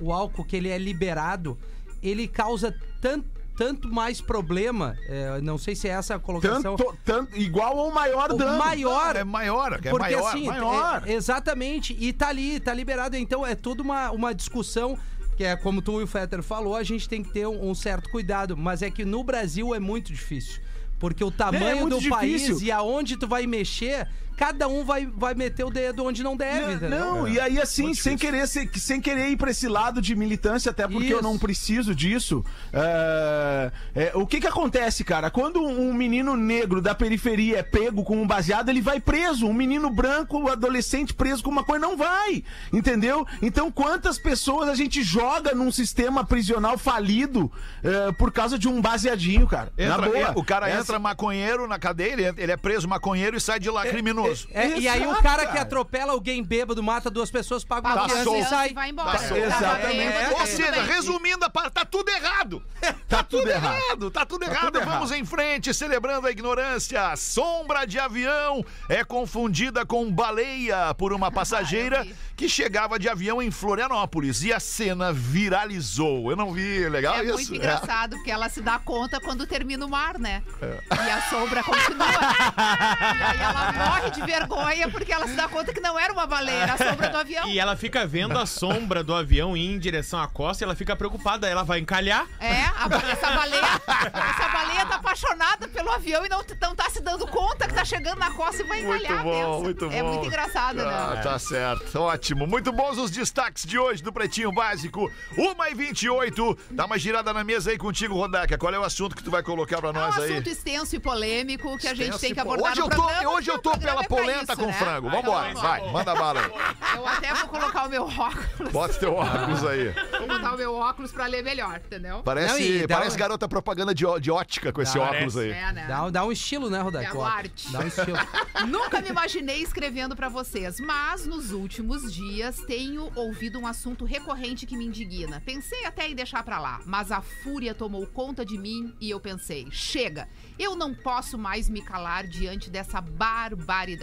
o 0.00 0.12
álcool 0.12 0.44
que 0.44 0.56
ele 0.56 0.68
é 0.68 0.78
liberado, 0.78 1.56
ele 2.02 2.26
causa 2.28 2.74
tanto, 3.00 3.26
tanto 3.56 3.88
mais 3.88 4.20
problema. 4.20 4.96
é, 5.08 5.40
não 5.40 5.56
sei 5.58 5.74
se 5.74 5.88
é 5.88 5.92
essa 5.92 6.16
a 6.16 6.18
colocação. 6.18 6.76
Tanto, 6.76 6.98
tanto, 7.04 7.36
igual 7.36 7.76
ou 7.76 7.92
maior 7.92 8.30
O 8.32 8.36
dano. 8.36 8.58
maior. 8.58 9.16
É 9.16 9.24
maior, 9.24 9.72
é 9.74 9.90
Porque 9.90 9.98
maior. 9.98 10.28
assim, 10.28 10.46
maior. 10.46 11.02
é- 11.06 11.12
exatamente, 11.12 11.96
e 11.98 12.12
tá 12.12 12.28
ali, 12.28 12.58
tá 12.60 12.74
liberado. 12.74 13.16
Então 13.16 13.46
é 13.46 13.54
toda 13.54 13.82
uma, 13.82 14.10
uma 14.10 14.34
discussão 14.34 14.98
que 15.36 15.42
é 15.44 15.56
como 15.56 15.82
tu 15.82 16.00
e 16.00 16.04
o 16.04 16.06
Fetter 16.06 16.42
falou, 16.44 16.76
a 16.76 16.84
gente 16.84 17.08
tem 17.08 17.20
que 17.22 17.32
ter 17.32 17.46
um, 17.46 17.70
um 17.70 17.74
certo 17.74 18.08
cuidado, 18.10 18.56
mas 18.56 18.82
é 18.82 18.90
que 18.90 19.04
no 19.04 19.24
Brasil 19.24 19.74
é 19.74 19.80
muito 19.80 20.12
difícil. 20.12 20.60
Porque 20.98 21.24
o 21.24 21.30
tamanho 21.30 21.88
muito 21.88 22.00
do 22.00 22.08
país 22.08 22.42
difícil. 22.42 22.66
e 22.68 22.70
aonde 22.70 23.16
tu 23.16 23.26
vai 23.26 23.44
mexer, 23.46 24.08
cada 24.36 24.68
um 24.68 24.84
vai, 24.84 25.06
vai 25.06 25.34
meter 25.34 25.64
o 25.64 25.70
dedo 25.70 26.04
onde 26.04 26.22
não 26.22 26.36
deve, 26.36 26.60
Não, 26.66 26.72
entendeu? 26.74 26.98
não, 26.98 27.28
e 27.28 27.38
aí 27.40 27.60
assim, 27.60 27.94
sem 27.94 28.16
querer, 28.16 28.46
sem, 28.48 28.68
sem 28.74 29.00
querer 29.00 29.28
ir 29.30 29.36
pra 29.36 29.50
esse 29.50 29.68
lado 29.68 30.00
de 30.02 30.14
militância, 30.14 30.70
até 30.70 30.86
porque 30.88 31.12
eu 31.12 31.18
Isso. 31.20 31.22
não 31.22 31.38
preciso 31.38 31.94
disso. 31.94 32.44
é, 32.72 33.70
é, 33.94 34.12
o 34.14 34.26
que 34.26 34.40
que 34.40 34.46
acontece, 34.46 35.04
cara? 35.04 35.30
Quando 35.30 35.62
um 35.62 35.92
menino 35.94 36.36
negro 36.36 36.80
da 36.80 36.94
periferia 36.94 37.58
é 37.58 37.62
pego 37.62 38.02
com 38.04 38.20
um 38.20 38.26
baseado, 38.26 38.68
ele 38.68 38.80
vai 38.80 39.00
preso. 39.00 39.46
Um 39.46 39.52
menino 39.54 39.90
branco, 39.90 40.38
um 40.38 40.48
adolescente 40.48 41.14
preso 41.14 41.42
com 41.42 41.50
uma 41.50 41.64
coisa, 41.64 41.80
não 41.86 41.96
vai. 41.96 42.42
Entendeu? 42.72 43.26
Então, 43.42 43.70
quantas 43.70 44.18
pessoas 44.18 44.68
a 44.68 44.74
gente 44.74 45.02
joga 45.02 45.54
num 45.54 45.70
sistema 45.70 46.24
prisional 46.24 46.76
falido 46.78 47.50
é, 47.82 48.12
por 48.12 48.32
causa 48.32 48.58
de 48.58 48.68
um 48.68 48.80
baseadinho, 48.80 49.46
cara? 49.46 49.72
Entra- 49.78 49.96
Na 49.98 50.06
boa. 50.08 50.18
é, 50.18 50.32
o 50.34 50.44
cara 50.44 50.68
Essa- 50.68 50.80
entra 50.80 50.98
maconheiro 50.98 51.66
na 51.66 51.78
cadeia, 51.78 52.12
ele, 52.12 52.24
ele 52.42 52.52
é 52.52 52.56
preso 52.56 52.88
maconheiro 52.88 53.36
e 53.36 53.40
sai 53.40 53.58
de 53.60 53.70
lá 53.70 53.82
criminoso. 53.86 54.23
Criminoso. 54.24 54.48
É, 54.52 54.78
e 54.78 54.88
aí 54.88 55.06
o 55.06 55.14
cara 55.22 55.46
que 55.46 55.58
atropela 55.58 56.12
alguém 56.12 56.42
bêbado, 56.42 56.82
mata 56.82 57.10
duas 57.10 57.30
pessoas, 57.30 57.64
paga 57.64 57.88
uma 57.94 58.08
fiança 58.08 58.24
solto. 58.24 58.40
e 58.40 58.44
sai. 58.44 58.70
e 58.70 58.74
vai 58.74 58.90
embora. 58.90 59.12
Tá 59.12 59.18
solto. 59.18 59.36
Exatamente. 59.44 60.12
bêbado, 60.12 60.34
Ou 60.40 60.46
seja, 60.46 60.82
resumindo 60.82 61.44
a 61.44 61.50
parte, 61.50 61.72
tá 61.72 61.84
tudo 61.84 62.08
errado. 62.10 62.62
Tá 63.08 63.22
tudo 63.22 63.48
errado. 63.48 64.10
Tá 64.10 64.26
tudo 64.26 64.44
Tá 64.44 64.50
errado. 64.50 64.80
Vamos 64.84 65.12
em 65.12 65.24
frente, 65.24 65.72
celebrando 65.72 66.26
a 66.26 66.30
ignorância. 66.32 67.14
Sombra 67.16 67.84
de 67.86 67.98
avião 67.98 68.64
é 68.88 69.04
confundida 69.04 69.86
com 69.86 70.10
baleia 70.10 70.92
por 70.94 71.12
uma 71.12 71.30
passageira 71.32 71.98
eu 71.98 72.04
vi. 72.06 72.14
que 72.36 72.48
chegava 72.48 72.98
de 72.98 73.08
avião 73.08 73.40
em 73.40 73.50
Florianópolis 73.52 74.42
e 74.42 74.52
a 74.52 74.58
cena 74.58 75.12
viralizou. 75.12 76.30
Eu 76.30 76.36
não 76.36 76.52
vi, 76.52 76.88
legal 76.88 77.14
É 77.14 77.24
isso? 77.24 77.34
muito 77.34 77.54
engraçado, 77.54 78.16
porque 78.16 78.30
ela 78.30 78.48
se 78.48 78.60
dá 78.60 78.78
conta 78.80 79.20
quando 79.20 79.46
termina 79.46 79.86
o 79.86 79.88
mar, 79.88 80.18
né? 80.18 80.42
E 80.60 81.10
a 81.10 81.22
sombra 81.30 81.62
continua. 81.62 82.06
e 83.16 83.22
aí 83.22 83.38
ela 83.40 83.72
morre 83.72 84.10
de 84.14 84.22
vergonha 84.26 84.88
porque 84.90 85.12
ela 85.12 85.26
se 85.26 85.34
dá 85.34 85.48
conta 85.48 85.72
que 85.72 85.80
não 85.80 85.98
era 85.98 86.12
uma 86.12 86.26
baleia, 86.26 86.62
era 86.62 86.74
a 86.74 86.78
sombra 86.78 87.08
do 87.08 87.16
avião. 87.18 87.46
E 87.48 87.58
ela 87.58 87.76
fica 87.76 88.06
vendo 88.06 88.38
a 88.38 88.46
sombra 88.46 89.02
do 89.02 89.14
avião 89.14 89.56
ir 89.56 89.66
em 89.74 89.78
direção 89.78 90.20
à 90.20 90.26
costa 90.28 90.62
e 90.62 90.64
ela 90.64 90.74
fica 90.74 90.94
preocupada. 90.96 91.48
Ela 91.48 91.62
vai 91.62 91.78
encalhar. 91.80 92.26
É, 92.40 92.62
a 92.62 92.88
essa 93.10 93.30
baleia, 93.30 93.62
essa 93.88 94.48
baleia 94.48 94.86
tá 94.86 94.96
apaixonada 94.96 95.68
pelo 95.68 95.90
avião 95.90 96.24
e 96.24 96.28
não, 96.28 96.42
não 96.60 96.74
tá 96.74 96.88
se 96.90 97.00
dando 97.00 97.26
conta 97.26 97.66
que 97.66 97.74
tá 97.74 97.84
chegando 97.84 98.18
na 98.18 98.30
costa 98.32 98.62
e 98.62 98.66
vai 98.66 98.82
Muito 98.82 99.04
encalhar. 99.04 99.24
bom, 99.24 99.32
pensa. 99.32 99.62
muito 99.64 99.88
bom. 99.88 99.94
É 99.94 100.02
muito 100.02 100.26
engraçado, 100.26 100.80
Ah, 100.80 101.14
né? 101.16 101.22
tá 101.22 101.38
certo. 101.38 101.98
Ótimo. 102.00 102.46
Muito 102.46 102.72
bons 102.72 102.98
os 102.98 103.10
destaques 103.10 103.64
de 103.64 103.78
hoje 103.78 104.02
do 104.02 104.12
Pretinho 104.12 104.52
Básico. 104.52 105.10
1 105.36 105.64
e 105.70 105.74
28 105.74 106.58
Dá 106.70 106.86
uma 106.86 106.98
girada 106.98 107.32
na 107.32 107.42
mesa 107.44 107.70
aí 107.70 107.78
contigo, 107.78 108.14
Rodaca. 108.14 108.56
Qual 108.58 108.72
é 108.72 108.78
o 108.78 108.84
assunto 108.84 109.14
que 109.16 109.22
tu 109.22 109.30
vai 109.30 109.42
colocar 109.42 109.78
pra 109.80 109.88
É 109.88 109.92
um 109.92 109.94
nós 109.94 110.18
aí? 110.18 110.32
assunto 110.32 110.48
extenso 110.48 110.96
e 110.96 110.98
polêmico 110.98 111.76
que 111.78 111.88
a 111.88 111.94
gente 111.94 112.18
tem 112.18 112.32
que 112.34 112.40
abordar 112.40 112.72
hoje 112.72 112.80
no 112.80 112.86
eu 112.86 112.90
tô, 112.90 112.96
programa. 113.02 113.30
hoje 113.30 113.50
eu 113.50 113.58
porque 113.58 113.78
tô 113.78 113.84
pela 113.86 114.03
polenta 114.08 114.52
isso, 114.52 114.60
com 114.60 114.66
né? 114.66 114.72
frango. 114.72 115.10
Vambora, 115.10 115.50
então, 115.50 115.62
vai, 115.62 115.78
vamos. 115.80 115.92
manda 115.94 116.14
bala 116.14 116.40
aí. 116.40 116.96
Eu 116.96 117.06
até 117.06 117.34
vou 117.34 117.48
colocar 117.48 117.86
o 117.86 117.88
meu 117.90 118.04
óculos. 118.04 118.72
Bota 118.72 118.94
teu 118.94 119.14
óculos 119.14 119.64
aí. 119.66 119.94
Vou 120.18 120.26
botar 120.28 120.54
o 120.54 120.56
meu 120.56 120.74
óculos 120.74 121.12
pra 121.12 121.26
ler 121.26 121.42
melhor, 121.42 121.80
entendeu? 121.84 122.22
Parece, 122.22 122.52
Não, 122.54 122.60
e 122.60 122.86
dá 122.86 122.96
parece 122.96 123.16
uma- 123.16 123.20
garota 123.20 123.48
propaganda 123.48 123.94
de, 123.94 124.04
de 124.20 124.30
ótica 124.30 124.72
com 124.72 124.80
esse 124.82 124.98
Parece. 124.98 125.14
óculos 125.16 125.36
aí. 125.36 125.50
É, 125.50 125.72
né? 125.72 125.86
Dá, 125.88 126.10
dá 126.10 126.24
um 126.24 126.32
estilo, 126.32 126.70
né, 126.70 126.80
Rodak? 126.80 127.04
É 127.04 127.08
aguarde. 127.08 127.66
Dá 127.70 127.80
um 127.80 127.86
estilo. 127.86 128.16
Nunca 128.68 129.00
me 129.00 129.08
imaginei 129.08 129.62
escrevendo 129.62 130.14
pra 130.16 130.28
vocês, 130.28 130.78
mas 130.80 131.26
nos 131.26 131.50
últimos 131.52 132.12
dias 132.12 132.58
tenho 132.66 133.10
ouvido 133.14 133.58
um 133.58 133.66
assunto 133.66 134.04
recorrente 134.04 134.66
que 134.66 134.76
me 134.76 134.86
indigna. 134.86 135.42
Pensei 135.44 135.84
até 135.84 136.08
em 136.08 136.14
deixar 136.14 136.42
pra 136.42 136.58
lá, 136.58 136.80
mas 136.86 137.10
a 137.12 137.20
fúria 137.20 137.74
tomou 137.74 138.06
conta 138.06 138.44
de 138.44 138.56
mim 138.58 138.94
e 139.00 139.10
eu 139.10 139.20
pensei: 139.20 139.66
chega, 139.70 140.28
eu 140.58 140.74
não 140.76 140.94
posso 140.94 141.36
mais 141.38 141.68
me 141.68 141.82
calar 141.82 142.26
diante 142.26 142.70
dessa 142.70 143.00
barbaridade. 143.00 143.93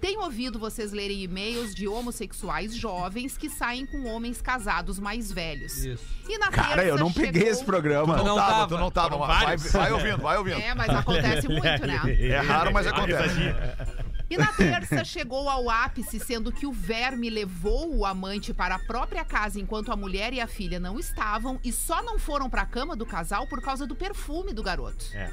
Tenho 0.00 0.20
ouvido 0.22 0.58
vocês 0.58 0.90
lerem 0.90 1.22
e-mails 1.22 1.72
de 1.72 1.86
homossexuais 1.86 2.74
jovens 2.74 3.38
que 3.38 3.48
saem 3.48 3.86
com 3.86 4.04
homens 4.06 4.42
casados 4.42 4.98
mais 4.98 5.30
velhos. 5.30 5.84
Isso. 5.84 6.04
E 6.28 6.36
na 6.38 6.50
Cara, 6.50 6.68
terça 6.74 6.88
eu 6.88 6.98
não 6.98 7.12
peguei 7.12 7.34
chegou- 7.42 7.48
esse 7.52 7.64
programa. 7.64 8.16
Não 8.16 8.24
Não 8.24 8.34
tava, 8.34 8.50
tava. 8.50 8.68
tu 8.68 8.78
não 8.80 8.90
tava. 8.90 9.16
Vai, 9.16 9.56
vai 9.56 9.92
ouvindo, 9.92 10.18
vai 10.18 10.38
ouvindo. 10.38 10.58
É, 10.60 10.74
mas 10.74 10.88
acontece 10.90 11.46
muito, 11.46 11.86
né? 11.86 12.00
É 12.20 12.40
raro, 12.40 12.72
mas 12.72 12.84
acontece. 12.88 13.38
E 14.28 14.36
na 14.36 14.46
terça 14.48 15.04
chegou 15.04 15.48
ao 15.48 15.68
ápice, 15.70 16.18
sendo 16.18 16.50
que 16.50 16.66
o 16.66 16.72
verme 16.72 17.28
levou 17.30 17.94
o 17.94 18.04
amante 18.06 18.52
para 18.54 18.76
a 18.76 18.78
própria 18.80 19.24
casa 19.24 19.60
enquanto 19.60 19.92
a 19.92 19.96
mulher 19.96 20.32
e 20.32 20.40
a 20.40 20.46
filha 20.48 20.80
não 20.80 20.98
estavam 20.98 21.60
e 21.62 21.70
só 21.70 22.02
não 22.02 22.18
foram 22.18 22.48
para 22.50 22.62
a 22.62 22.66
cama 22.66 22.96
do 22.96 23.04
casal 23.06 23.46
por 23.46 23.60
causa 23.62 23.86
do 23.86 23.94
perfume 23.94 24.52
do 24.54 24.62
garoto. 24.62 25.04
É. 25.12 25.30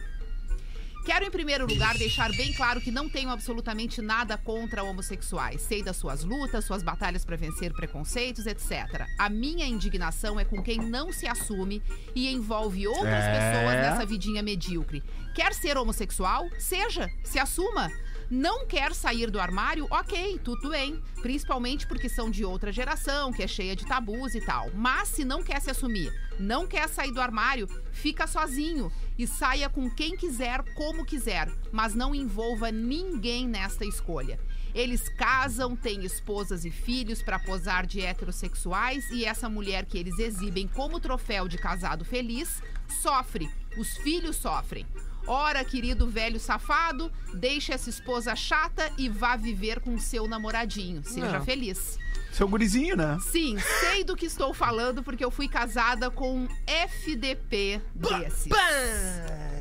Quero, 1.10 1.26
em 1.26 1.32
primeiro 1.32 1.66
lugar, 1.66 1.98
deixar 1.98 2.32
bem 2.34 2.54
claro 2.54 2.80
que 2.80 2.92
não 2.92 3.10
tenho 3.10 3.32
absolutamente 3.32 4.00
nada 4.00 4.38
contra 4.38 4.84
homossexuais. 4.84 5.60
Sei 5.60 5.82
das 5.82 5.98
suas 5.98 6.24
lutas, 6.24 6.66
suas 6.66 6.84
batalhas 6.84 7.26
para 7.26 7.36
vencer 7.36 7.74
preconceitos, 7.74 8.46
etc. 8.46 9.08
A 9.18 9.28
minha 9.28 9.66
indignação 9.66 10.40
é 10.40 10.46
com 10.46 10.62
quem 10.62 10.78
não 10.78 11.12
se 11.12 11.26
assume 11.26 11.82
e 12.14 12.32
envolve 12.32 12.88
outras 12.88 13.24
É. 13.24 13.32
pessoas 13.32 13.74
nessa 13.78 14.06
vidinha 14.06 14.44
medíocre. 14.44 15.02
Quer 15.34 15.56
ser 15.56 15.80
homossexual? 15.80 16.48
Seja, 16.60 17.10
se 17.24 17.40
assuma. 17.40 17.90
Não 18.30 18.68
quer 18.68 18.94
sair 18.94 19.32
do 19.32 19.40
armário? 19.40 19.88
Ok, 19.90 20.40
tudo 20.44 20.70
bem. 20.70 21.02
Principalmente 21.24 21.88
porque 21.88 22.08
são 22.08 22.30
de 22.30 22.46
outra 22.46 22.72
geração, 22.72 23.34
que 23.34 23.42
é 23.42 23.48
cheia 23.48 23.76
de 23.76 23.84
tabus 23.84 24.36
e 24.36 24.42
tal. 24.42 24.70
Mas 24.76 25.08
se 25.08 25.26
não 25.26 25.42
quer 25.42 25.60
se 25.60 25.72
assumir, 25.72 26.14
não 26.40 26.66
quer 26.66 26.88
sair 26.88 27.12
do 27.12 27.22
armário, 27.22 27.68
fica 27.92 28.26
sozinho 28.26 28.92
e 29.18 29.28
saia 29.28 29.70
com 29.70 29.90
quem 29.90 30.16
quiser, 30.16 30.64
como 30.74 31.06
quiser, 31.06 31.52
mas 31.72 31.94
não 31.94 32.16
envolva 32.16 32.72
ninguém 32.72 33.48
nesta 33.48 33.86
escolha. 33.86 34.40
Eles 34.74 35.10
casam, 35.10 35.76
têm 35.76 36.06
esposas 36.06 36.64
e 36.64 36.72
filhos 36.72 37.22
para 37.22 37.40
posar 37.40 37.86
de 37.86 38.02
heterossexuais 38.02 39.10
e 39.12 39.26
essa 39.26 39.50
mulher 39.50 39.86
que 39.86 39.98
eles 39.98 40.20
exibem 40.20 40.68
como 40.68 41.00
troféu 41.00 41.48
de 41.48 41.58
casado 41.58 42.06
feliz 42.06 42.62
sofre, 43.02 43.50
os 43.78 43.98
filhos 43.98 44.36
sofrem. 44.36 44.86
Ora, 45.28 45.64
querido 45.64 46.08
velho 46.08 46.40
safado, 46.40 47.12
deixe 47.34 47.72
essa 47.72 47.90
esposa 47.90 48.36
chata 48.36 48.92
e 48.98 49.10
vá 49.10 49.36
viver 49.36 49.80
com 49.80 49.98
seu 50.00 50.28
namoradinho. 50.28 51.04
Seja 51.04 51.38
Não. 51.40 51.46
feliz. 51.46 51.98
Seu 52.32 52.48
gurizinho, 52.48 52.96
né? 52.96 53.18
Sim, 53.22 53.58
sei 53.82 54.04
do 54.04 54.16
que 54.16 54.26
estou 54.26 54.54
falando 54.54 55.04
porque 55.04 55.24
eu 55.26 55.32
fui 55.32 55.48
casada 55.48 56.10
com 56.10 56.44
um 56.44 56.48
FDP 56.66 57.82
desses. 57.94 58.48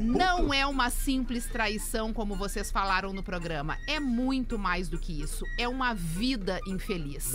Não 0.01 0.55
é 0.55 0.65
uma 0.65 0.91
simples 0.91 1.47
traição 1.47 2.13
como 2.13 2.37
vocês 2.37 2.71
falaram 2.71 3.13
no 3.13 3.23
programa. 3.23 3.77
É 3.89 3.99
muito 3.99 4.59
mais 4.59 4.89
do 4.89 4.99
que 4.99 5.21
isso. 5.21 5.45
É 5.59 5.69
uma 5.69 5.93
vida 5.95 6.61
infeliz. 6.69 7.33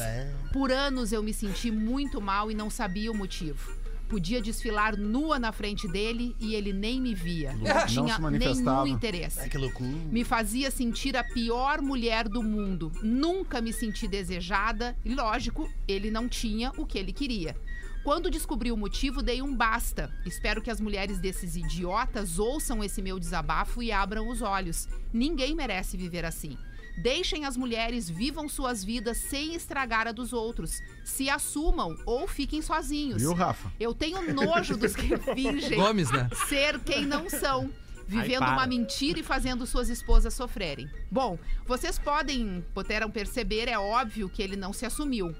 Por 0.53 0.71
anos 0.71 1.11
eu 1.11 1.21
me 1.21 1.33
senti 1.33 1.69
muito 1.71 2.21
mal 2.21 2.49
e 2.49 2.53
não 2.53 2.69
sabia 2.69 3.11
o 3.11 3.15
motivo. 3.15 3.82
Podia 4.07 4.41
desfilar 4.41 4.97
nua 4.97 5.39
na 5.39 5.51
frente 5.51 5.87
dele 5.87 6.35
e 6.39 6.53
ele 6.53 6.71
nem 6.71 7.01
me 7.01 7.15
via. 7.15 7.53
Não 7.53 7.85
tinha 7.87 8.15
se 8.15 8.21
manifestava. 8.21 8.83
nenhum 8.83 8.95
interesse 8.95 9.49
que 9.49 9.57
loucura. 9.57 9.89
me 9.89 10.23
fazia 10.23 10.69
sentir 10.69 11.17
a 11.17 11.23
pior 11.23 11.81
mulher 11.81 12.27
do 12.27 12.43
mundo. 12.43 12.91
Nunca 13.01 13.61
me 13.61 13.73
senti 13.73 14.07
desejada 14.07 14.95
e, 15.03 15.15
lógico, 15.15 15.69
ele 15.87 16.11
não 16.11 16.29
tinha 16.29 16.71
o 16.77 16.85
que 16.85 16.97
ele 16.99 17.11
queria. 17.11 17.55
Quando 18.03 18.29
descobri 18.29 18.69
o 18.69 18.75
motivo, 18.75 19.23
dei 19.23 19.41
um 19.41 19.55
basta. 19.55 20.11
Espero 20.25 20.61
que 20.61 20.69
as 20.69 20.81
mulheres 20.81 21.19
desses 21.19 21.55
idiotas 21.55 22.37
ouçam 22.37 22.83
esse 22.83 23.01
meu 23.01 23.17
desabafo 23.17 23.81
e 23.81 23.93
abram 23.93 24.27
os 24.27 24.41
olhos. 24.41 24.89
Ninguém 25.13 25.55
merece 25.55 25.95
viver 25.95 26.25
assim. 26.25 26.57
Deixem 26.97 27.45
as 27.45 27.57
mulheres 27.57 28.09
vivam 28.09 28.47
suas 28.47 28.83
vidas 28.83 29.17
sem 29.17 29.55
estragar 29.55 30.07
a 30.07 30.11
dos 30.11 30.31
outros. 30.31 30.81
Se 31.03 31.29
assumam 31.29 31.97
ou 32.05 32.27
fiquem 32.27 32.61
sozinhos. 32.61 33.21
Viu, 33.21 33.33
Rafa? 33.33 33.71
Eu 33.79 33.93
tenho 33.93 34.33
nojo 34.33 34.77
dos 34.77 34.95
que 34.95 35.17
fingem 35.33 35.77
Gomes, 35.77 36.11
né? 36.11 36.29
ser 36.47 36.79
quem 36.79 37.05
não 37.05 37.29
são. 37.29 37.69
Vivendo 38.05 38.43
Ai, 38.43 38.53
uma 38.53 38.67
mentira 38.67 39.19
e 39.19 39.23
fazendo 39.23 39.65
suas 39.65 39.89
esposas 39.89 40.33
sofrerem. 40.33 40.89
Bom, 41.09 41.39
vocês 41.65 41.97
podem, 41.97 42.63
puderam 42.73 43.09
perceber, 43.09 43.67
é 43.69 43.79
óbvio 43.79 44.29
que 44.29 44.41
ele 44.41 44.55
não 44.55 44.73
se 44.73 44.85
assumiu. 44.85 45.33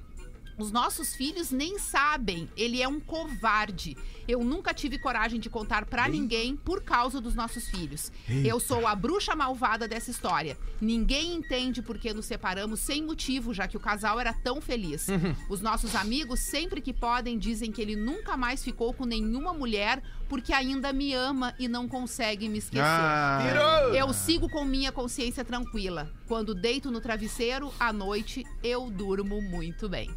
Os 0.58 0.72
nossos 0.72 1.16
filhos 1.16 1.52
nem 1.52 1.80
sabem, 1.80 2.50
ele 2.56 2.82
é 2.82 2.88
um 2.88 3.00
covarde. 3.00 3.98
Eu 4.28 4.44
nunca 4.44 4.74
tive 4.74 4.98
coragem 4.98 5.39
de 5.39 5.50
contar 5.50 5.86
pra 5.86 6.08
ninguém 6.08 6.56
por 6.56 6.82
causa 6.82 7.20
dos 7.20 7.36
nossos 7.36 7.68
filhos. 7.70 8.12
Eu 8.46 8.60
sou 8.60 8.88
a 8.88 8.96
bruxa 8.96 9.36
malvada 9.36 9.88
dessa 9.88 10.12
história. 10.12 10.58
Ninguém 10.80 11.34
entende 11.34 11.82
por 11.82 11.98
que 11.98 12.13
nos 12.13 12.26
separamos 12.26 12.80
sem 12.80 13.04
motivo, 13.04 13.54
já 13.54 13.68
que 13.68 13.76
o 13.76 13.80
casal 13.80 14.20
era 14.20 14.32
tão 14.32 14.62
feliz. 14.62 15.08
Os 15.50 15.60
nossos 15.60 15.96
amigos, 15.96 16.39
sempre 16.39 16.80
que 16.82 16.94
podem, 16.94 17.38
dizem 17.38 17.72
que 17.72 17.82
ele 17.82 17.96
nunca 17.96 18.38
mais 18.38 18.63
ficou 18.63 18.94
com 18.94 19.06
nenhuma 19.06 19.54
mulher 19.54 20.02
porque 20.30 20.54
ainda 20.54 20.94
me 20.94 21.13
ama 21.13 21.54
e 21.60 21.68
não 21.68 21.88
consegue 21.88 22.48
me 22.48 22.60
esquecer. 22.60 22.84
Ah, 22.86 23.42
Eu 23.94 24.13
sigo 24.13 24.50
com 24.50 24.63
minha 24.63 24.92
consciência 24.92 25.44
tranquila. 25.44 26.10
Quando 26.28 26.56
deito 26.56 26.89
no 26.89 27.02
travesseiro, 27.02 27.74
à 27.80 27.92
noite, 27.92 28.46
eu 28.63 28.89
durmo 28.89 29.42
muito 29.42 29.89
bem. 29.89 30.10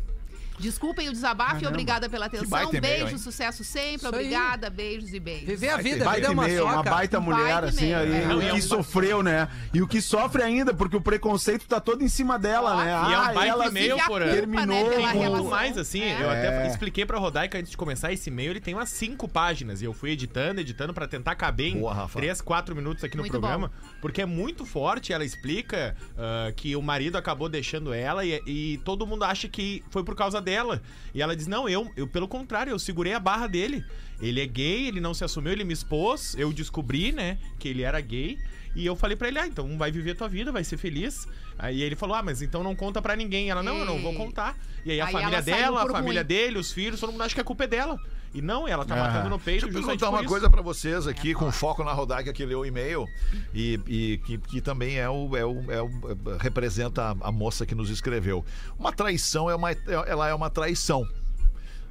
Desculpem 0.59 1.09
o 1.09 1.13
desabafo 1.13 1.51
e 1.51 1.55
Caramba. 1.55 1.69
obrigada 1.71 2.09
pela 2.09 2.27
atenção. 2.27 2.49
baita 2.49 2.77
e-mail, 2.77 2.99
Beijo, 3.01 3.13
hein? 3.13 3.19
sucesso 3.19 3.63
sempre. 3.65 3.97
Isso 3.97 4.07
aí. 4.07 4.13
obrigada, 4.13 4.71
beijos 4.71 5.13
e 5.13 5.21
beijos. 5.21 5.47
Viver 5.47 5.69
a 5.71 5.77
vida, 5.77 5.91
vida 5.91 6.05
baita 6.05 6.27
é 6.27 6.31
uma 6.31 6.45
e-mail, 6.49 6.65
uma 6.65 6.83
baita 6.83 7.21
mulher, 7.21 7.39
Baita 7.53 7.67
assim, 7.69 7.91
e-mail, 7.93 7.99
aí, 7.99 8.13
é. 8.13 8.47
E 8.47 8.51
o 8.51 8.55
que 8.55 8.63
sofreu, 8.63 9.23
né? 9.23 9.49
E 9.75 9.83
o 9.83 9.87
que 9.89 10.01
sofre 10.01 10.43
ainda, 10.43 10.73
porque 10.75 10.97
o 10.97 11.01
preconceito 11.01 11.67
tá 11.67 11.81
todo 11.81 12.03
em 12.03 12.09
cima 12.09 12.39
dela, 12.39 12.77
né? 12.85 12.91
E 12.91 13.13
é 13.15 13.19
um 13.19 13.23
Ah, 13.23 13.33
baita 13.33 13.47
ela 13.47 13.67
e-mail, 13.69 13.97
por 14.07 14.23
terminou 14.23 14.91
né, 14.91 15.13
com- 15.13 15.45
mais 15.49 15.77
assim, 15.79 16.03
É. 16.03 16.23
eu 16.23 16.31
até 16.31 16.65
É. 16.65 16.69
expliquei 16.69 17.05
pra 17.05 17.19
Rodaica 17.19 17.59
antes 17.59 17.71
de 17.71 17.77
começar 17.77 18.13
esse 18.13 18.31
e-mail, 18.31 18.51
ele 18.53 18.61
tem 18.61 18.75
umas 18.75 18.89
cinco 18.89 19.29
páginas. 19.29 19.83
E 19.83 19.85
eu 19.85 19.93
fui 19.93 20.11
editando, 20.11 20.61
editando 20.61 20.93
pra 20.95 21.07
tentar 21.07 21.35
caber 21.35 21.69
em 21.75 21.81
Boa, 21.81 21.93
Rafa. 21.95 22.19
três, 22.19 22.41
quatro 22.41 22.75
minutos 22.75 23.05
aqui 23.05 23.17
no 23.17 23.23
Muito 23.23 23.33
programa. 23.33 23.71
Porque 24.01 24.23
é 24.23 24.27
muito 24.27 24.65
forte. 24.65 25.13
Ela 25.13 25.25
explica 25.25 25.97
ah, 26.17 26.53
que 26.57 26.75
o 26.77 26.83
marido 26.83 27.17
acabou 27.17 27.49
deixando 27.49 27.93
ela 27.93 28.25
e, 28.25 28.41
e 28.47 28.79
todo 28.85 29.07
mundo 29.07 29.25
acha 29.25 29.49
que 29.49 29.83
foi 29.91 30.03
por 30.05 30.15
causa 30.15 30.41
dela. 30.47 30.81
E 31.13 31.21
ela 31.21 31.35
diz: 31.37 31.47
Não, 31.47 31.69
eu, 31.69 31.91
eu, 31.97 32.07
pelo 32.07 32.29
contrário, 32.29 32.71
eu 32.71 32.79
segurei 32.79 33.13
a 33.13 33.21
barra 33.21 33.47
dele. 33.47 33.85
Ele 34.21 34.41
é 34.41 34.47
gay, 34.47 34.87
ele 34.87 35.01
não 35.01 35.13
se 35.13 35.25
assumiu, 35.25 35.53
ele 35.53 35.65
me 35.65 35.73
expôs. 35.75 36.35
Eu 36.39 36.53
descobri, 36.53 37.13
né, 37.13 37.37
que 37.59 37.69
ele 37.69 37.83
era 37.83 38.01
gay. 38.01 38.39
E 38.75 38.85
eu 38.87 38.95
falei 38.95 39.17
pra 39.17 39.29
ele: 39.29 39.39
Ah, 39.39 39.47
então 39.47 39.77
vai 39.77 39.91
viver 39.91 40.15
tua 40.15 40.29
vida, 40.29 40.53
vai 40.53 40.63
ser 40.65 40.77
feliz. 40.77 41.27
Aí 41.59 41.83
ele 41.83 41.97
falou: 41.97 42.15
Ah, 42.17 42.23
mas 42.23 42.41
então 42.41 42.63
não 42.63 42.75
conta 42.77 43.03
pra 43.03 43.17
ninguém. 43.17 43.51
Ela: 43.51 43.63
Não, 43.63 43.77
eu 43.79 43.85
não 43.85 43.99
vou 44.01 44.13
Ei. 44.13 44.19
contar. 44.19 44.57
E 44.85 44.93
aí 44.93 45.01
a 45.01 45.07
Aí 45.07 45.13
família 45.13 45.43
dela, 45.43 45.83
a 45.83 45.91
família 45.91 46.21
ruim. 46.23 46.29
dele, 46.29 46.59
os 46.59 46.73
filhos, 46.73 47.01
todo 47.01 47.11
mundo 47.13 47.23
acha 47.23 47.35
que 47.35 47.41
a 47.41 47.45
culpa 47.45 47.65
é 47.65 47.67
dela. 47.67 47.99
E 48.37 48.43
não, 48.43 48.69
ela 48.69 48.85
tá 48.85 48.95
Ah. 48.95 48.99
matando 49.09 49.31
no 49.31 49.39
peito 49.39 49.65
Deixa 49.65 49.79
eu 49.79 49.83
perguntar 49.83 50.11
uma 50.11 50.21
isso. 50.21 50.29
coisa 50.29 50.51
pra 50.51 50.61
vocês 50.61 51.07
aqui, 51.07 51.33
com 51.33 51.51
foco 51.51 51.83
na 51.83 51.93
Rodaica 51.95 52.35
que 52.35 52.45
leu 52.45 52.61
o 52.61 52.67
e-mail 52.67 53.07
e, 53.55 53.81
e 53.87 54.19
que, 54.27 54.37
que 54.37 54.61
também 54.61 54.99
é 54.99 55.09
o, 55.09 55.35
é 55.35 55.43
o, 55.47 55.73
é 55.73 55.81
o- 55.83 55.89
é- 55.89 56.43
representa 56.43 57.03
a, 57.03 57.29
a 57.29 57.33
moça 57.33 57.65
que 57.65 57.75
nos 57.75 57.89
escreveu. 57.89 58.45
Uma 58.79 58.93
traição 58.93 59.49
é 59.49 59.55
uma, 59.55 59.71
ela 59.73 60.29
é 60.29 60.35
uma 60.35 60.51
traição, 60.51 61.09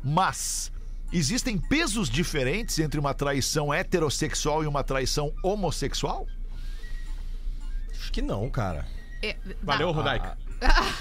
mas 0.03 0.71
existem 1.11 1.57
pesos 1.57 2.11
diferentes 2.11 2.77
entre 2.77 2.99
uma 2.99 3.15
traição 3.15 3.73
heterossexual 3.73 4.63
e 4.63 4.67
uma 4.67 4.83
traição 4.83 5.33
homossexual? 5.43 6.27
Acho 7.91 8.11
que 8.11 8.21
não, 8.21 8.47
cara. 8.51 8.85
É, 9.23 9.35
Valeu. 9.63 9.91
Rodaica. 9.91 10.37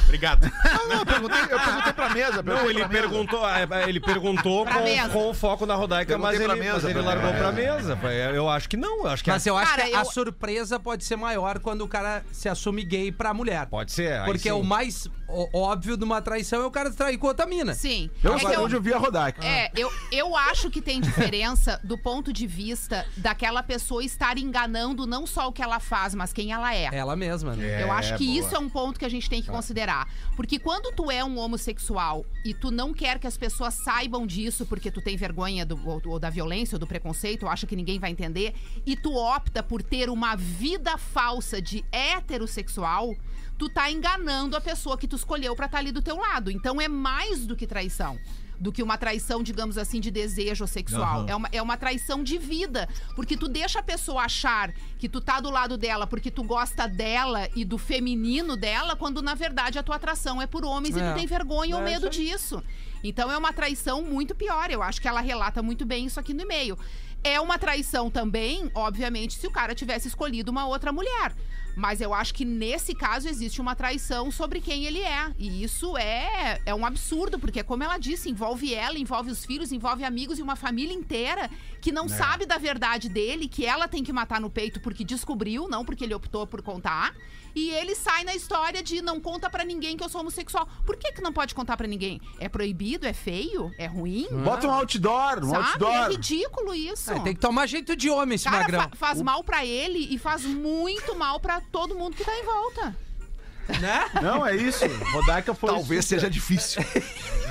Obrigado. 0.04 0.50
Não, 0.64 0.88
não, 0.88 0.98
eu 1.00 1.06
perguntei, 1.06 1.40
eu 1.42 1.60
perguntei 1.60 1.92
pra 1.92 2.10
mesa. 2.10 2.42
Não, 2.42 2.70
ele 2.70 2.86
perguntou, 2.88 3.48
é, 3.48 3.88
ele 3.88 4.00
perguntou 4.00 4.64
Pra 4.64 4.80
mesa. 4.82 5.08
com, 5.08 5.24
com 5.28 5.34
foco 5.34 5.66
na 5.66 5.74
Rodaica, 5.74 6.16
mas 6.18 6.36
Perguntei 6.38 6.54
ele, 6.54 6.62
pra 6.62 6.72
mesa, 6.74 6.86
mas 6.88 6.96
ele 6.96 7.02
pra- 7.04 7.14
largou 7.14 7.30
é. 7.30 7.38
pra 7.38 7.52
mesa. 7.52 7.98
Eu 8.34 8.48
acho 8.48 8.68
que 8.68 8.76
não, 8.76 8.98
eu 9.04 9.06
acho 9.08 9.24
que 9.24 9.30
Mas 9.30 9.46
é- 9.46 9.50
eu 9.50 9.56
acho 9.56 9.70
Cara, 9.70 9.88
que 9.88 9.94
a 9.94 10.00
eu- 10.00 10.04
surpresa 10.04 10.78
pode 10.78 11.04
ser 11.04 11.16
maior 11.16 11.58
quando 11.58 11.82
o 11.82 11.88
cara 11.88 12.24
se 12.32 12.48
assume 12.48 12.84
gay 12.84 13.10
pra 13.12 13.32
mulher. 13.34 13.66
pode 13.66 13.92
ser. 13.92 14.12
aí 14.20 14.24
Porque 14.26 14.48
sim. 14.48 14.52
o 14.52 14.62
mais 14.62 15.08
ó- 15.28 15.48
óbvio 15.52 15.96
de 15.96 16.04
uma 16.04 16.20
traição 16.20 16.62
é 16.62 16.66
o 16.66 16.70
cara 16.70 16.90
trair 16.90 17.16
com 17.18 17.26
outra 17.26 17.46
mina. 17.46 17.74
Sim. 17.74 18.10
Eu, 18.22 18.34
É 18.34 18.38
que 18.38 18.46
eu- 18.46 18.60
hoje 18.60 18.76
eu 18.76 18.80
vi 18.82 18.92
a 18.92 18.98
Rodaica. 18.98 19.44
É, 19.44 19.70
eu, 19.76 19.90
eu 20.12 20.36
acho 20.36 20.70
que 20.70 20.80
tem 20.80 21.00
diferença 21.00 21.80
do 21.82 21.96
ponto 21.98 22.32
de 22.32 22.46
vista 22.46 23.06
daquela 23.16 23.62
pessoa 23.62 24.04
estar 24.04 24.38
enganando 24.38 25.06
não 25.06 25.26
só 25.26 25.48
o 25.48 25.52
que 25.52 25.62
ela 25.62 25.80
faz, 25.80 26.14
mas 26.14 26.32
quem 26.32 26.52
ela 26.52 26.74
é. 26.74 26.88
Ela 26.92 27.16
mesma, 27.16 27.54
né? 27.54 27.82
Eu 27.82 27.90
acho 27.92 28.16
que 28.16 28.26
boa. 28.26 28.38
isso 28.38 28.54
é 28.54 28.58
um 28.58 28.68
ponto 28.68 28.98
que 28.98 29.04
a 29.04 29.08
gente 29.08 29.28
tem 29.28 29.42
que 29.42 29.50
considerar. 29.56 30.08
Porque 30.36 30.58
quando 30.58 30.94
tu 30.94 31.10
é 31.10 31.24
um 31.24 31.38
homossexual 31.38 32.24
e 32.44 32.52
tu 32.54 32.70
não 32.70 32.92
quer 32.92 33.18
que 33.18 33.26
as 33.26 33.36
pessoas 33.36 33.74
saibam 33.74 34.26
disso 34.26 34.66
porque 34.66 34.90
tu 34.90 35.00
tem 35.00 35.16
vergonha 35.16 35.64
do- 35.64 35.80
ou, 35.88 36.00
ou 36.06 36.18
da 36.18 36.30
violência 36.30 36.76
ou 36.76 36.78
do 36.80 36.86
preconceito, 36.86 37.44
ou 37.44 37.48
acha 37.48 37.66
que 37.66 37.76
ninguém 37.76 37.98
vai 37.98 38.10
entender, 38.10 38.54
e 38.86 38.96
tu 38.96 39.14
opta 39.14 39.62
por 39.62 39.82
ter 39.82 40.08
uma 40.10 40.36
vida 40.36 40.96
falsa 40.98 41.60
de 41.60 41.84
heterossexual, 41.92 43.14
tu 43.58 43.68
tá 43.68 43.90
enganando 43.90 44.56
a 44.56 44.60
pessoa 44.60 44.98
que 44.98 45.06
tu 45.06 45.16
escolheu 45.16 45.54
pra 45.54 45.66
estar 45.66 45.78
ali 45.78 45.92
do 45.92 46.02
teu 46.02 46.16
lado. 46.16 46.50
Então 46.50 46.80
é 46.80 46.88
mais 46.88 47.46
do 47.46 47.54
que 47.56 47.66
traição. 47.66 48.18
Do 48.58 48.70
que 48.72 48.82
uma 48.82 48.96
traição, 48.96 49.42
digamos 49.42 49.76
assim, 49.76 50.00
de 50.00 50.10
desejo 50.10 50.66
sexual. 50.66 51.26
É, 51.28 51.34
uma, 51.34 51.48
é 51.52 51.60
uma 51.60 51.76
traição 51.76 52.22
de 52.22 52.38
vida. 52.38 52.88
Porque 53.16 53.36
tu 53.36 53.48
deixa 53.48 53.80
a 53.80 53.82
pessoa 53.82 54.22
achar 54.22 54.72
que 54.98 55.08
tu 55.08 55.20
tá 55.20 55.40
do 55.40 55.50
lado 55.50 55.76
dela 55.76 56.06
porque 56.06 56.30
tu 56.30 56.42
gosta 56.42 56.86
dela 56.86 57.48
e 57.54 57.64
do 57.64 57.76
feminino 57.78 58.56
dela, 58.56 58.94
quando 58.96 59.20
na 59.20 59.34
verdade 59.34 59.78
a 59.78 59.82
tua 59.82 59.96
atração 59.96 60.40
é 60.40 60.46
por 60.46 60.64
homens 60.64 60.96
e 60.96 61.00
É. 61.00 61.10
tu 61.12 61.16
tem 61.16 61.26
vergonha 61.26 61.76
ou 61.76 61.82
É 61.82 61.84
medo 61.84 62.08
isso 62.08 62.20
aí. 62.20 62.26
disso. 62.30 62.62
Então 63.02 63.30
é 63.30 63.36
uma 63.36 63.52
traição 63.52 64.02
muito 64.02 64.34
pior. 64.34 64.70
Eu 64.70 64.82
acho 64.82 65.00
que 65.00 65.08
ela 65.08 65.20
relata 65.20 65.62
muito 65.62 65.84
bem 65.84 66.06
isso 66.06 66.18
aqui 66.20 66.32
no 66.32 66.42
e-mail. 66.42 66.78
É 67.22 67.40
uma 67.40 67.58
traição 67.58 68.10
também, 68.10 68.70
obviamente, 68.74 69.34
se 69.38 69.46
o 69.46 69.50
cara 69.50 69.74
tivesse 69.74 70.08
escolhido 70.08 70.50
uma 70.50 70.66
outra 70.66 70.92
mulher. 70.92 71.34
Mas 71.76 72.00
eu 72.00 72.14
acho 72.14 72.32
que 72.34 72.44
nesse 72.44 72.94
caso 72.94 73.28
existe 73.28 73.60
uma 73.60 73.74
traição 73.74 74.30
sobre 74.30 74.60
quem 74.60 74.84
ele 74.84 75.00
é. 75.00 75.32
E 75.38 75.62
isso 75.62 75.96
é, 75.96 76.60
é 76.64 76.74
um 76.74 76.86
absurdo, 76.86 77.38
porque, 77.38 77.62
como 77.62 77.82
ela 77.82 77.98
disse, 77.98 78.30
envolve 78.30 78.72
ela, 78.72 78.98
envolve 78.98 79.30
os 79.30 79.44
filhos, 79.44 79.72
envolve 79.72 80.04
amigos 80.04 80.38
e 80.38 80.42
uma 80.42 80.56
família 80.56 80.94
inteira 80.94 81.50
que 81.80 81.92
não 81.92 82.08
sabe 82.08 82.46
da 82.46 82.56
verdade 82.56 83.08
dele, 83.08 83.48
que 83.48 83.66
ela 83.66 83.86
tem 83.86 84.02
que 84.02 84.12
matar 84.12 84.40
no 84.40 84.48
peito 84.48 84.80
porque 84.80 85.04
descobriu, 85.04 85.68
não 85.68 85.84
porque 85.84 86.04
ele 86.04 86.14
optou 86.14 86.46
por 86.46 86.62
contar. 86.62 87.14
E 87.54 87.70
ele 87.70 87.94
sai 87.94 88.24
na 88.24 88.34
história 88.34 88.82
de 88.82 89.00
não 89.00 89.20
conta 89.20 89.48
pra 89.48 89.64
ninguém 89.64 89.96
que 89.96 90.02
eu 90.02 90.08
sou 90.08 90.20
homossexual. 90.22 90.68
Por 90.84 90.96
que, 90.96 91.12
que 91.12 91.20
não 91.22 91.32
pode 91.32 91.54
contar 91.54 91.76
pra 91.76 91.86
ninguém? 91.86 92.20
É 92.40 92.48
proibido? 92.48 93.06
É 93.06 93.12
feio? 93.12 93.70
É 93.78 93.86
ruim? 93.86 94.26
Bota 94.42 94.66
um 94.66 94.72
outdoor, 94.72 95.38
um 95.44 95.50
Sabe? 95.50 95.54
É 95.64 95.68
outdoor. 95.70 96.10
ridículo 96.10 96.74
isso. 96.74 97.12
É, 97.12 97.20
tem 97.20 97.34
que 97.34 97.40
tomar 97.40 97.66
jeito 97.66 97.94
de 97.94 98.10
homem 98.10 98.34
esse 98.34 98.44
Cara, 98.44 98.58
magrão. 98.58 98.80
fa- 98.82 98.90
faz 98.96 99.22
mal 99.22 99.44
pra 99.44 99.64
ele 99.64 100.08
e 100.12 100.18
faz 100.18 100.44
muito 100.44 101.14
mal 101.14 101.38
pra 101.38 101.60
todo 101.60 101.94
mundo 101.94 102.16
que 102.16 102.24
tá 102.24 102.36
em 102.36 102.44
volta. 102.44 102.96
Né? 103.80 104.04
Não, 104.20 104.44
é 104.44 104.54
isso. 104.56 104.84
Rodaica 105.12 105.54
foi. 105.54 105.70
Talvez 105.70 106.04
seja 106.04 106.28
difícil. 106.28 106.82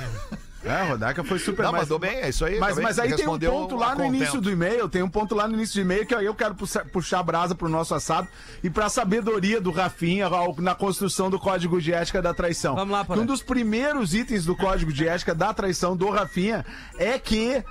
É, 0.64 0.82
Rodaica 0.88 1.22
foi 1.22 1.38
super. 1.38 1.62
Não, 1.64 1.72
mas- 1.72 1.82
mandou 1.82 1.98
bem, 1.98 2.16
é 2.20 2.28
isso 2.28 2.44
aí. 2.44 2.58
Mas, 2.58 2.70
também. 2.70 2.84
mas 2.84 2.98
aí 2.98 3.14
tem 3.14 3.28
um 3.28 3.38
ponto 3.38 3.74
a 3.76 3.78
lá 3.78 3.90
no 3.90 3.96
contento. 3.96 4.14
início 4.16 4.40
do 4.40 4.50
e-mail, 4.50 4.88
tem 4.88 5.02
um 5.02 5.08
ponto 5.08 5.34
lá 5.34 5.46
no 5.46 5.54
início 5.54 5.74
do 5.74 5.80
e-mail 5.80 6.06
que 6.06 6.14
aí 6.14 6.24
eu 6.24 6.34
quero 6.34 6.54
puxar, 6.54 6.84
puxar 6.86 7.18
a 7.20 7.22
brasa 7.22 7.54
pro 7.54 7.68
nosso 7.68 7.94
assado 7.94 8.26
e 8.62 8.70
pra 8.70 8.88
sabedoria 8.88 9.60
do 9.60 9.70
Rafinha 9.70 10.28
na 10.58 10.74
construção 10.74 11.28
do 11.28 11.38
código 11.38 11.80
de 11.80 11.92
ética 11.92 12.22
da 12.22 12.32
traição. 12.32 12.74
Vamos 12.74 12.92
lá, 12.92 13.04
Porã. 13.04 13.20
Um 13.20 13.26
dos 13.26 13.42
primeiros 13.42 14.14
itens 14.14 14.44
do 14.44 14.56
código 14.56 14.92
de 14.92 15.06
ética 15.06 15.34
da 15.34 15.52
traição 15.52 15.96
do 15.96 16.08
Rafinha 16.10 16.64
é 16.98 17.18
que 17.18 17.62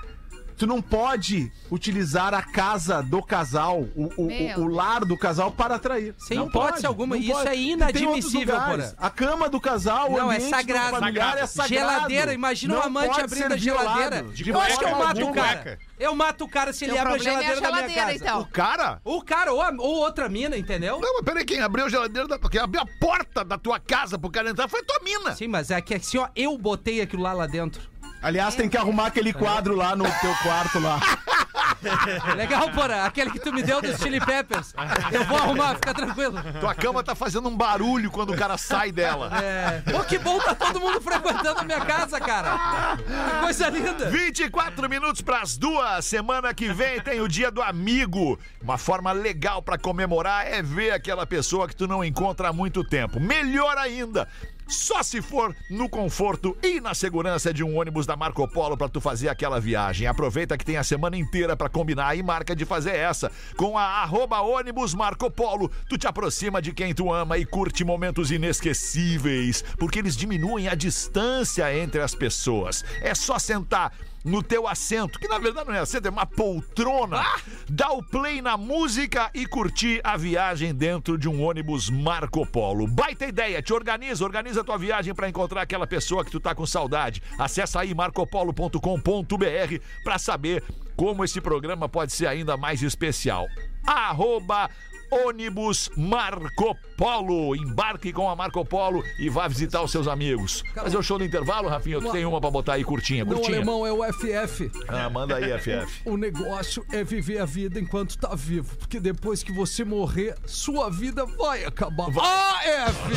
tu 0.57 0.65
não 0.67 0.81
pode 0.81 1.51
utilizar 1.71 2.33
a 2.33 2.41
casa 2.41 3.01
do 3.01 3.21
casal, 3.21 3.81
o, 3.95 4.11
o- 4.17 4.27
o- 4.27 4.61
o 4.61 4.67
lar 4.67 5.05
do 5.05 5.17
casal 5.17 5.51
para 5.51 5.77
trair. 5.79 6.13
Sem 6.17 6.37
Não 6.37 6.47
hipótese 6.47 6.73
pode, 6.73 6.85
alguma, 6.87 7.15
não 7.15 7.21
isso 7.23 7.31
pode. 7.33 7.49
é 7.49 7.55
inadmissível. 7.55 8.55
Porã. 8.59 8.93
A 8.97 9.09
cama 9.09 9.49
do 9.49 9.59
casal, 9.59 10.11
o 10.11 10.17
Não, 10.17 10.31
é 10.31 10.39
sagrado. 10.39 10.97
familiar 10.97 11.37
é 11.37 11.45
sagrado. 11.47 11.73
Geladeira, 11.73 12.33
imagina 12.33 12.75
um 12.77 12.81
amante 12.81 13.19
abrindo 13.21 13.53
a 13.53 13.57
geladeira. 13.57 14.23
De 14.23 14.49
Eu 14.49 14.59
acho 14.59 14.77
que 14.79 14.85
eu 14.85 14.95
mato 14.97 15.25
o 15.25 15.33
cara. 15.33 15.79
Eu 15.99 16.15
mato 16.15 16.43
o 16.43 16.49
cara 16.49 16.73
se 16.73 16.83
ele 16.85 16.97
abre 16.97 17.13
a 17.13 17.15
problema 17.15 17.41
é 17.43 17.45
a 17.45 17.55
geladeira 17.55 17.61
da 17.61 17.67
minha 17.71 17.87
geladeira, 17.89 18.19
casa. 18.19 18.23
então. 18.25 18.41
O 18.41 18.45
cara? 18.47 19.01
O 19.05 19.21
cara, 19.23 19.53
ou, 19.53 19.61
a- 19.61 19.73
ou 19.77 19.95
outra 19.99 20.27
mina, 20.27 20.57
entendeu? 20.57 20.99
Não, 20.99 21.13
mas 21.15 21.23
peraí, 21.23 21.45
quem 21.45 21.59
abriu 21.61 21.85
a 21.85 21.89
geladeira, 21.89 22.27
da... 22.27 22.37
quem 22.39 22.59
abriu 22.59 22.81
a 22.81 22.85
porta 22.99 23.43
da 23.45 23.57
tua 23.57 23.79
casa 23.79 24.17
pro 24.19 24.29
cara 24.29 24.49
entrar 24.49 24.67
foi 24.67 24.83
tua 24.83 24.99
mina. 25.03 25.33
Sim, 25.35 25.47
mas 25.47 25.71
é 25.71 25.79
que 25.81 25.93
assim, 25.93 26.17
ó, 26.17 26.27
eu 26.35 26.57
botei 26.57 26.99
aquilo 27.01 27.21
lá 27.23 27.31
lá 27.33 27.47
dentro. 27.47 27.81
Aliás, 28.23 28.55
tem 28.55 28.69
que 28.69 28.77
arrumar 28.77 29.07
aquele 29.07 29.33
quadro 29.33 29.75
lá 29.75 29.95
no 29.95 30.05
teu 30.05 30.33
quarto 30.41 30.79
lá. 30.79 30.99
Legal, 32.35 32.69
porra. 32.71 33.05
Aquele 33.05 33.31
que 33.31 33.39
tu 33.39 33.51
me 33.51 33.61
deu 33.61 33.81
dos 33.81 33.97
Chili 33.97 34.19
Peppers. 34.19 34.73
Eu 35.11 35.25
vou 35.25 35.37
arrumar, 35.37 35.75
fica 35.75 35.93
tranquilo. 35.93 36.41
Tua 36.59 36.73
cama 36.73 37.03
tá 37.03 37.13
fazendo 37.15 37.49
um 37.49 37.55
barulho 37.55 38.09
quando 38.09 38.31
o 38.31 38.37
cara 38.37 38.57
sai 38.57 38.91
dela. 38.91 39.29
É. 39.41 39.81
Pô, 39.91 39.99
que 40.03 40.17
bom 40.17 40.39
tá 40.39 40.55
todo 40.55 40.79
mundo 40.79 41.01
frequentando 41.01 41.59
a 41.59 41.63
minha 41.63 41.81
casa, 41.81 42.19
cara. 42.19 42.97
Que 42.97 43.41
coisa 43.41 43.69
linda. 43.69 44.09
24 44.09 44.89
minutos 44.89 45.21
pras 45.21 45.57
duas. 45.57 46.05
Semana 46.05 46.53
que 46.53 46.71
vem 46.71 46.99
tem 47.01 47.21
o 47.21 47.27
dia 47.27 47.51
do 47.51 47.61
amigo. 47.61 48.39
Uma 48.61 48.77
forma 48.77 49.11
legal 49.11 49.61
pra 49.61 49.77
comemorar 49.77 50.47
é 50.47 50.61
ver 50.61 50.91
aquela 50.91 51.25
pessoa 51.25 51.67
que 51.67 51.75
tu 51.75 51.87
não 51.87 52.03
encontra 52.03 52.49
há 52.49 52.53
muito 52.53 52.83
tempo. 52.83 53.19
Melhor 53.19 53.77
ainda. 53.77 54.27
Só 54.67 55.03
se 55.03 55.21
for 55.21 55.55
no 55.69 55.89
conforto 55.89 56.57
e 56.63 56.79
na 56.79 56.93
segurança 56.93 57.53
de 57.53 57.63
um 57.63 57.77
ônibus 57.77 58.05
da 58.05 58.15
Marco 58.15 58.47
Polo 58.47 58.77
pra 58.77 58.89
tu 58.89 59.01
fazer 59.01 59.29
aquela 59.29 59.59
viagem. 59.59 60.07
Aproveita 60.07 60.57
que 60.57 60.65
tem 60.65 60.77
a 60.77 60.83
semana 60.83 61.17
inteira 61.17 61.55
pra 61.55 61.69
combinar 61.69 62.15
e 62.15 62.23
marca 62.23 62.55
de 62.55 62.65
fazer 62.65 62.95
essa. 62.95 63.31
Com 63.55 63.77
a 63.77 63.83
arroba 63.83 64.41
ônibus 64.41 64.93
Marco 64.93 65.29
Polo, 65.29 65.71
tu 65.89 65.97
te 65.97 66.07
aproxima 66.07 66.61
de 66.61 66.71
quem 66.71 66.93
tu 66.93 67.11
ama 67.11 67.37
e 67.37 67.45
curte 67.45 67.83
momentos 67.83 68.31
inesquecíveis, 68.31 69.63
porque 69.77 69.99
eles 69.99 70.15
diminuem 70.15 70.67
a 70.67 70.75
distância 70.75 71.75
entre 71.75 72.01
as 72.01 72.15
pessoas. 72.15 72.83
É 73.01 73.13
só 73.13 73.37
sentar 73.37 73.93
no 74.23 74.41
teu 74.41 74.67
assento, 74.67 75.19
que 75.19 75.27
na 75.27 75.37
verdade 75.37 75.67
não 75.67 75.75
é 75.75 75.79
assento, 75.79 76.07
é 76.07 76.11
uma 76.11 76.25
poltrona. 76.25 77.23
Dá 77.69 77.91
o 77.91 78.01
play 78.01 78.41
na 78.41 78.55
música 78.55 79.29
e 79.33 79.45
curtir 79.45 79.99
a 80.03 80.15
viagem 80.15 80.73
dentro 80.73 81.17
de 81.17 81.27
um 81.27 81.43
ônibus 81.43 81.89
Marco 81.89 82.45
Polo. 82.45 82.87
Baita 82.87 83.25
ideia, 83.25 83.61
te 83.61 83.73
organiza, 83.73 84.23
organiza 84.23 84.61
a 84.61 84.63
tua 84.63 84.77
viagem 84.77 85.13
para 85.13 85.27
encontrar 85.27 85.61
aquela 85.61 85.85
pessoa 85.85 86.23
que 86.23 86.31
tu 86.31 86.39
tá 86.39 86.55
com 86.55 86.65
saudade. 86.65 87.21
Acessa 87.37 87.81
aí 87.81 87.93
marcopolo.com.br 87.93 88.79
para 90.03 90.17
saber 90.17 90.63
como 90.95 91.23
esse 91.23 91.41
programa 91.41 91.89
pode 91.89 92.13
ser 92.13 92.27
ainda 92.27 92.55
mais 92.55 92.81
especial. 92.81 93.47
Arroba 93.85 94.69
ônibus 95.27 95.89
Marco 95.95 96.75
Polo. 96.97 97.55
Embarque 97.55 98.11
com 98.11 98.29
a 98.29 98.35
Marco 98.35 98.63
Polo 98.65 99.03
e 99.19 99.29
vá 99.29 99.47
visitar 99.47 99.81
os 99.81 99.91
seus 99.91 100.07
amigos. 100.07 100.63
Fazer 100.73 100.97
o 100.97 101.03
show 101.03 101.17
do 101.17 101.23
intervalo, 101.25 101.69
Rafinha? 101.69 101.99
Tu 101.99 102.11
tem 102.11 102.25
uma 102.25 102.39
pra 102.41 102.49
botar 102.51 102.73
aí 102.73 102.83
curtinha, 102.83 103.23
Não, 103.23 103.33
curtinha. 103.35 103.57
alemão 103.57 103.85
é 103.85 103.91
o 103.91 104.03
FF. 104.13 104.71
Ah, 104.87 105.09
manda 105.09 105.35
aí, 105.35 105.57
FF. 105.59 106.01
O 106.05 106.17
negócio 106.17 106.85
é 106.91 107.03
viver 107.03 107.39
a 107.39 107.45
vida 107.45 107.79
enquanto 107.79 108.17
tá 108.17 108.33
vivo, 108.35 108.75
porque 108.77 108.99
depois 108.99 109.43
que 109.43 109.51
você 109.51 109.83
morrer, 109.83 110.35
sua 110.45 110.89
vida 110.89 111.25
vai 111.25 111.63
acabar. 111.65 112.07
AF! 112.07 113.13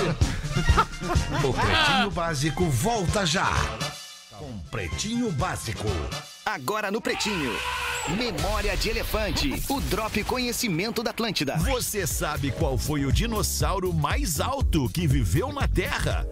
O 1.46 1.52
Pretinho 1.52 2.10
Básico 2.10 2.64
volta 2.64 3.26
já. 3.26 3.50
Com 4.38 4.58
Pretinho 4.70 5.30
Básico. 5.32 5.84
Agora 6.48 6.92
no 6.92 7.00
Pretinho. 7.00 7.52
Memória 8.16 8.76
de 8.76 8.90
Elefante. 8.90 9.60
O 9.68 9.80
Drop 9.80 10.22
Conhecimento 10.22 11.02
da 11.02 11.10
Atlântida. 11.10 11.56
Você 11.56 12.06
sabe 12.06 12.52
qual 12.52 12.78
foi 12.78 13.04
o 13.04 13.10
dinossauro 13.10 13.92
mais 13.92 14.40
alto 14.40 14.88
que 14.88 15.08
viveu 15.08 15.52
na 15.52 15.66
Terra? 15.66 16.24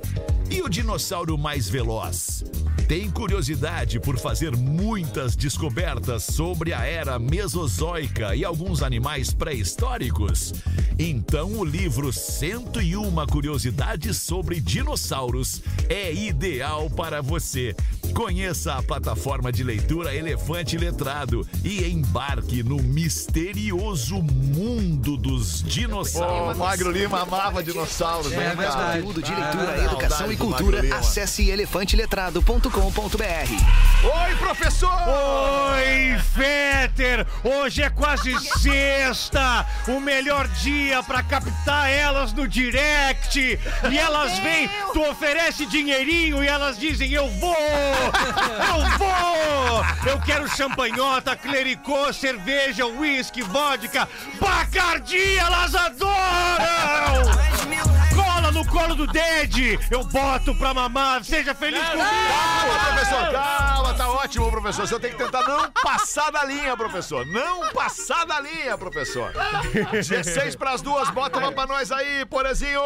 E 0.48 0.62
o 0.62 0.68
dinossauro 0.68 1.36
mais 1.36 1.68
veloz? 1.68 2.44
Tem 2.86 3.10
curiosidade 3.10 3.98
por 3.98 4.18
fazer 4.18 4.54
muitas 4.54 5.34
descobertas 5.34 6.22
sobre 6.22 6.72
a 6.72 6.84
era 6.84 7.18
mesozoica 7.18 8.36
e 8.36 8.44
alguns 8.44 8.82
animais 8.82 9.32
pré-históricos? 9.32 10.52
Então 10.98 11.58
o 11.58 11.64
livro 11.64 12.12
101 12.12 13.26
Curiosidades 13.26 14.18
sobre 14.18 14.60
Dinossauros 14.60 15.62
é 15.88 16.12
ideal 16.12 16.90
para 16.90 17.22
você. 17.22 17.74
Conheça 18.14 18.74
a 18.74 18.82
plataforma 18.82 19.50
de 19.50 19.64
leitura 19.64 20.03
Elefante 20.12 20.76
Letrado 20.76 21.46
e 21.62 21.84
embarque 21.88 22.62
no 22.62 22.76
misterioso 22.82 24.16
mundo 24.22 25.16
dos 25.16 25.62
Ô, 25.62 25.66
dinossauros. 25.66 26.56
Magro 26.58 26.90
Lima 26.90 27.20
amava 27.22 27.62
dinossauros, 27.62 28.32
É 28.32 28.36
né, 28.36 28.48
verdade. 28.54 28.72
cara? 28.72 28.86
Conteúdo 29.02 29.22
de 29.22 29.30
leitura, 29.34 29.64
Saudade 29.66 29.84
educação 29.84 30.32
e 30.32 30.36
cultura. 30.36 30.96
Acesse 30.96 31.48
elefanteletrado.com.br. 31.50 33.18
Oi, 34.04 34.34
professor! 34.38 34.90
Oi, 34.90 36.18
Fetter! 36.34 37.26
Hoje 37.44 37.82
é 37.82 37.90
quase 37.90 38.32
sexta! 38.60 39.66
O 39.88 40.00
melhor 40.00 40.48
dia 40.48 41.02
pra 41.02 41.22
captar 41.22 41.88
elas 41.90 42.32
no 42.32 42.46
direct! 42.48 43.38
E 43.90 43.98
elas 43.98 44.38
vêm, 44.40 44.68
tu 44.92 45.00
oferece 45.08 45.66
dinheirinho 45.66 46.42
e 46.42 46.46
elas 46.46 46.78
dizem: 46.78 47.12
Eu 47.12 47.28
vou! 47.40 47.54
Eu 47.54 48.98
vou! 48.98 49.84
Eu 50.06 50.20
quero 50.20 50.48
champanhota, 50.48 51.36
clericô, 51.36 52.12
cerveja, 52.12 52.86
uísque, 52.86 53.42
vodka, 53.42 54.08
bacardi! 54.40 55.36
Elas 55.36 55.74
adoram! 55.74 57.53
No 58.54 58.64
colo 58.66 58.94
do 58.94 59.04
Dede! 59.08 59.76
Eu 59.90 60.04
boto 60.04 60.54
pra 60.54 60.72
mamar! 60.72 61.24
Seja 61.24 61.52
feliz 61.52 61.82
comigo! 61.88 62.04
Calma, 62.04 62.84
professor, 62.86 63.32
calma, 63.32 63.94
tá 63.94 64.08
ótimo, 64.08 64.48
professor. 64.48 64.86
Você 64.86 65.00
tem 65.00 65.10
que 65.10 65.16
tentar 65.16 65.42
não 65.42 65.68
passar 65.82 66.30
da 66.30 66.44
linha, 66.44 66.76
professor. 66.76 67.26
Não 67.26 67.68
passar 67.72 68.24
da 68.24 68.38
linha, 68.38 68.78
professor. 68.78 69.32
16 69.90 70.54
pras 70.54 70.80
duas, 70.82 71.10
bota 71.10 71.40
uma 71.40 71.50
pra 71.50 71.66
nós 71.66 71.90
aí, 71.90 72.24
Porazinho. 72.26 72.80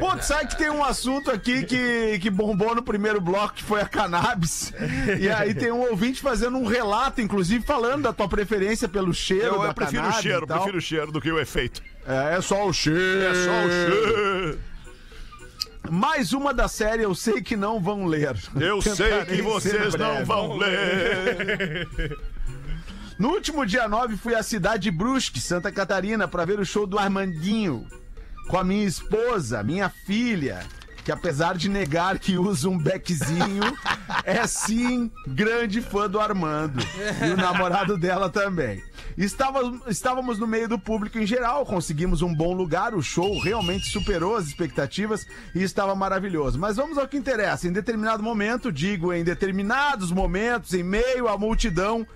Pô, 0.00 0.16
tu 0.16 0.24
sabe 0.24 0.48
que 0.48 0.58
tem 0.58 0.68
um 0.68 0.84
assunto 0.84 1.30
aqui 1.30 1.64
que, 1.64 2.18
que 2.18 2.28
bombou 2.28 2.74
no 2.74 2.82
primeiro 2.82 3.20
bloco, 3.20 3.54
que 3.54 3.62
foi 3.62 3.80
a 3.80 3.86
cannabis. 3.86 4.72
E 5.20 5.30
aí 5.30 5.54
tem 5.54 5.70
um 5.70 5.88
ouvinte 5.90 6.20
fazendo 6.20 6.58
um 6.58 6.66
relato, 6.66 7.20
inclusive 7.20 7.64
falando 7.64 8.02
da 8.02 8.12
tua 8.12 8.28
preferência 8.28 8.88
pelo 8.88 9.14
cheiro 9.14 9.54
Eu, 9.54 9.60
da 9.60 9.68
eu 9.68 9.74
prefiro 9.74 10.02
o 10.02 10.06
cannabis 10.06 10.22
cheiro, 10.22 10.46
prefiro 10.46 10.78
o 10.78 10.80
cheiro 10.80 11.12
do 11.12 11.20
que 11.20 11.30
o 11.30 11.38
efeito. 11.38 11.80
É, 12.08 12.36
é 12.36 12.40
só 12.40 12.66
o 12.66 12.72
cheiro. 12.72 13.22
É 13.22 13.34
só 13.34 13.50
o 13.50 13.70
cheiro. 13.70 14.58
Mais 15.90 16.32
uma 16.32 16.54
da 16.54 16.66
série 16.66 17.02
Eu 17.02 17.14
Sei 17.14 17.42
Que 17.42 17.54
Não 17.54 17.78
Vão 17.78 18.06
Ler. 18.06 18.34
Eu 18.58 18.80
sei 18.80 19.24
que 19.26 19.42
vocês 19.42 19.94
não 19.94 20.24
vão 20.24 20.56
ler. 20.56 21.86
No 23.18 23.30
último 23.30 23.66
dia 23.66 23.88
9 23.88 24.16
fui 24.16 24.32
à 24.32 24.44
cidade 24.44 24.84
de 24.84 24.90
Brusque, 24.92 25.40
Santa 25.40 25.72
Catarina, 25.72 26.28
para 26.28 26.44
ver 26.44 26.60
o 26.60 26.64
show 26.64 26.86
do 26.86 26.96
Armandinho 26.96 27.84
com 28.46 28.56
a 28.56 28.62
minha 28.62 28.86
esposa, 28.86 29.60
minha 29.64 29.88
filha, 29.88 30.64
que 31.08 31.12
apesar 31.12 31.56
de 31.56 31.70
negar 31.70 32.18
que 32.18 32.36
usa 32.36 32.68
um 32.68 32.76
beckzinho, 32.76 33.62
é 34.24 34.46
sim 34.46 35.10
grande 35.26 35.80
fã 35.80 36.06
do 36.06 36.20
Armando 36.20 36.84
e 37.26 37.30
o 37.30 37.36
namorado 37.36 37.96
dela 37.96 38.28
também. 38.28 38.84
Estávamos, 39.16 39.80
estávamos 39.86 40.38
no 40.38 40.46
meio 40.46 40.68
do 40.68 40.78
público 40.78 41.18
em 41.18 41.26
geral, 41.26 41.64
conseguimos 41.64 42.20
um 42.20 42.34
bom 42.34 42.52
lugar, 42.52 42.94
o 42.94 43.02
show 43.02 43.38
realmente 43.38 43.86
superou 43.86 44.36
as 44.36 44.48
expectativas 44.48 45.26
e 45.54 45.62
estava 45.62 45.94
maravilhoso. 45.94 46.58
Mas 46.58 46.76
vamos 46.76 46.98
ao 46.98 47.08
que 47.08 47.16
interessa. 47.16 47.66
Em 47.66 47.72
determinado 47.72 48.22
momento, 48.22 48.70
digo 48.70 49.10
em 49.10 49.24
determinados 49.24 50.12
momentos, 50.12 50.74
em 50.74 50.82
meio 50.82 51.26
à 51.26 51.38
multidão, 51.38 52.06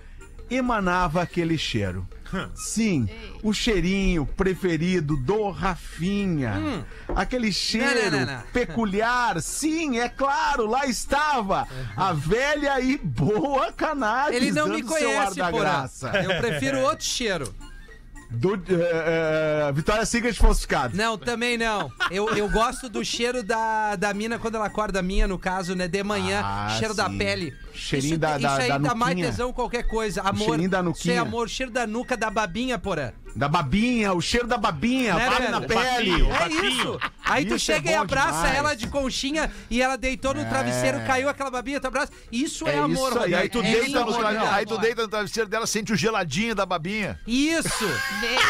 emanava 0.50 1.22
aquele 1.22 1.56
cheiro. 1.56 2.06
Sim, 2.54 3.08
o 3.42 3.52
cheirinho 3.52 4.26
preferido 4.26 5.16
do 5.16 5.50
Rafinha. 5.50 6.84
Aquele 7.14 7.52
cheiro 7.52 8.10
Não, 8.10 8.10
não, 8.10 8.26
não, 8.26 8.34
não. 8.36 8.42
peculiar. 8.52 9.40
Sim, 9.40 9.98
é 9.98 10.08
claro, 10.08 10.66
lá 10.66 10.86
estava 10.86 11.66
a 11.96 12.12
velha 12.12 12.80
e 12.80 12.96
boa 12.98 13.72
cannabis. 13.72 14.36
Ele 14.36 14.52
não 14.52 14.68
me 14.68 14.82
conhece, 14.82 15.36
da 15.36 15.50
graça. 15.50 16.10
Eu 16.22 16.40
prefiro 16.40 16.80
outro 16.80 17.04
cheiro. 17.04 17.54
Do, 18.34 18.54
é, 18.54 19.68
é, 19.68 19.72
Vitória 19.72 20.06
Secret 20.06 20.32
falsificado. 20.34 20.96
Não, 20.96 21.18
também 21.18 21.58
não. 21.58 21.92
Eu, 22.10 22.30
eu 22.30 22.48
gosto 22.48 22.88
do 22.88 23.04
cheiro 23.04 23.42
da, 23.42 23.94
da 23.94 24.14
mina 24.14 24.38
quando 24.38 24.54
ela 24.54 24.66
acorda, 24.66 25.02
minha 25.02 25.28
no 25.28 25.38
caso, 25.38 25.74
né? 25.74 25.86
De 25.86 26.02
manhã. 26.02 26.40
Ah, 26.42 26.74
cheiro 26.78 26.94
da 26.94 27.10
sim. 27.10 27.18
pele. 27.18 27.54
Cheirinho 27.74 28.12
isso, 28.12 28.20
da- 28.20 28.32
Isso 28.36 28.42
da- 28.42 28.54
aí 28.56 28.68
da 28.68 28.78
dá 28.78 28.94
mais 28.94 29.10
nuquinha. 29.14 29.30
tesão 29.30 29.48
que 29.48 29.54
qualquer 29.54 29.82
coisa. 29.84 30.20
Amor. 30.22 30.46
cheirinho 30.48 30.70
da 30.70 30.82
nuquinha. 30.82 31.22
amor. 31.22 31.48
Cheiro 31.48 31.72
da 31.72 31.86
nuca 31.86 32.16
da 32.16 32.30
babinha, 32.30 32.78
porã. 32.78 33.12
Da 33.34 33.48
babinha, 33.48 34.12
o 34.12 34.20
cheiro 34.20 34.46
da 34.46 34.58
babinha, 34.58 35.14
Né, 35.14 35.30
vale 35.30 35.48
na 35.48 35.60
pele. 35.62 36.10
É 36.30 36.48
isso. 36.66 36.98
Aí 37.24 37.46
tu 37.46 37.54
Isso 37.56 37.72
é 37.72 37.76
chega 37.76 37.90
e 37.90 37.94
bom 37.94 38.02
abraça 38.02 38.32
demais. 38.42 38.54
ela 38.56 38.74
de 38.74 38.86
conchinha 38.88 39.50
e 39.70 39.80
ela 39.80 39.96
deitou 39.96 40.34
no 40.34 40.44
travesseiro, 40.44 41.00
caiu 41.06 41.30
aquela 41.30 41.50
babinha, 41.50 41.80
tu 41.80 41.86
abraça. 41.86 42.12
Isso 42.30 42.68
é, 42.68 42.74
É 42.74 42.78
amor, 42.78 43.08
isso 43.10 43.20
aí. 43.20 43.34
Aí 43.34 43.48
tu, 43.48 43.60
É 43.60 43.62
deita 43.62 43.86
isso, 43.86 43.94
no 43.94 44.00
amor, 44.02 44.26
aí 44.26 44.66
tu 44.66 44.76
deita 44.76 45.02
no 45.02 45.08
travesseiro 45.08 45.48
dela, 45.48 45.66
sente 45.66 45.94
o 45.94 45.96
geladinho 45.96 46.54
da 46.54 46.66
babinha. 46.66 47.18
Isso. 47.26 47.84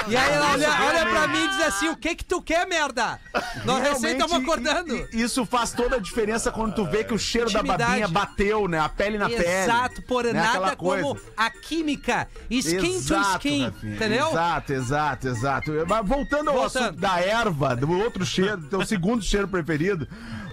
E 0.09 0.17
aí 0.17 0.33
ela 0.33 0.51
olha, 0.53 0.67
Isso, 0.67 0.83
olha 0.83 1.07
pra 1.07 1.29
mim 1.29 1.45
e 1.45 1.49
diz 1.49 1.61
assim: 1.61 1.89
o 1.89 1.97
que 1.97 2.17
que 2.17 2.25
tu 2.25 2.43
quer, 2.43 2.67
merda? 2.67 3.21
Nós 3.65 3.79
recém 3.83 4.17
Realmente, 4.17 4.23
estamos 4.23 4.33
acordando. 4.33 5.09
Isso 5.13 5.47
faz 5.47 5.71
toda 5.73 5.95
a 5.97 6.01
diferença 6.01 6.51
quando 6.51 6.75
tu 6.75 6.85
vê 6.85 7.05
que 7.05 7.15
o 7.15 7.19
cheiro 7.19 7.51
da 7.53 7.61
Intimidade. 7.61 7.85
babinha 7.91 8.09
bateu, 8.09 8.67
né? 8.67 8.81
A 8.81 8.89
pele 8.89 9.12
na 9.19 9.29
pele. 9.29 9.45
Exato, 9.45 10.03
por 10.03 10.25
né? 10.25 10.33
nada 10.33 10.77
como 10.77 11.17
a 11.37 11.51
química. 11.51 12.29
Skin 12.51 12.97
Exato, 12.97 13.31
to 13.33 13.39
skin. 13.39 13.65
Rafinha, 13.65 13.95
Entendeu? 13.95 14.29
Exato, 14.31 14.73
exato, 14.73 15.29
exato. 15.29 15.73
Mas 15.89 16.07
voltando 16.07 16.51
ao 16.51 16.57
Voltando. 16.57 16.85
assunto 16.85 17.01
da 17.01 17.21
erva, 17.21 17.77
do 17.77 17.91
outro 17.91 18.25
cheiro, 18.27 18.61
teu 18.63 18.85
segundo 18.87 19.23
cheiro 19.23 19.49
preferido. 19.49 20.07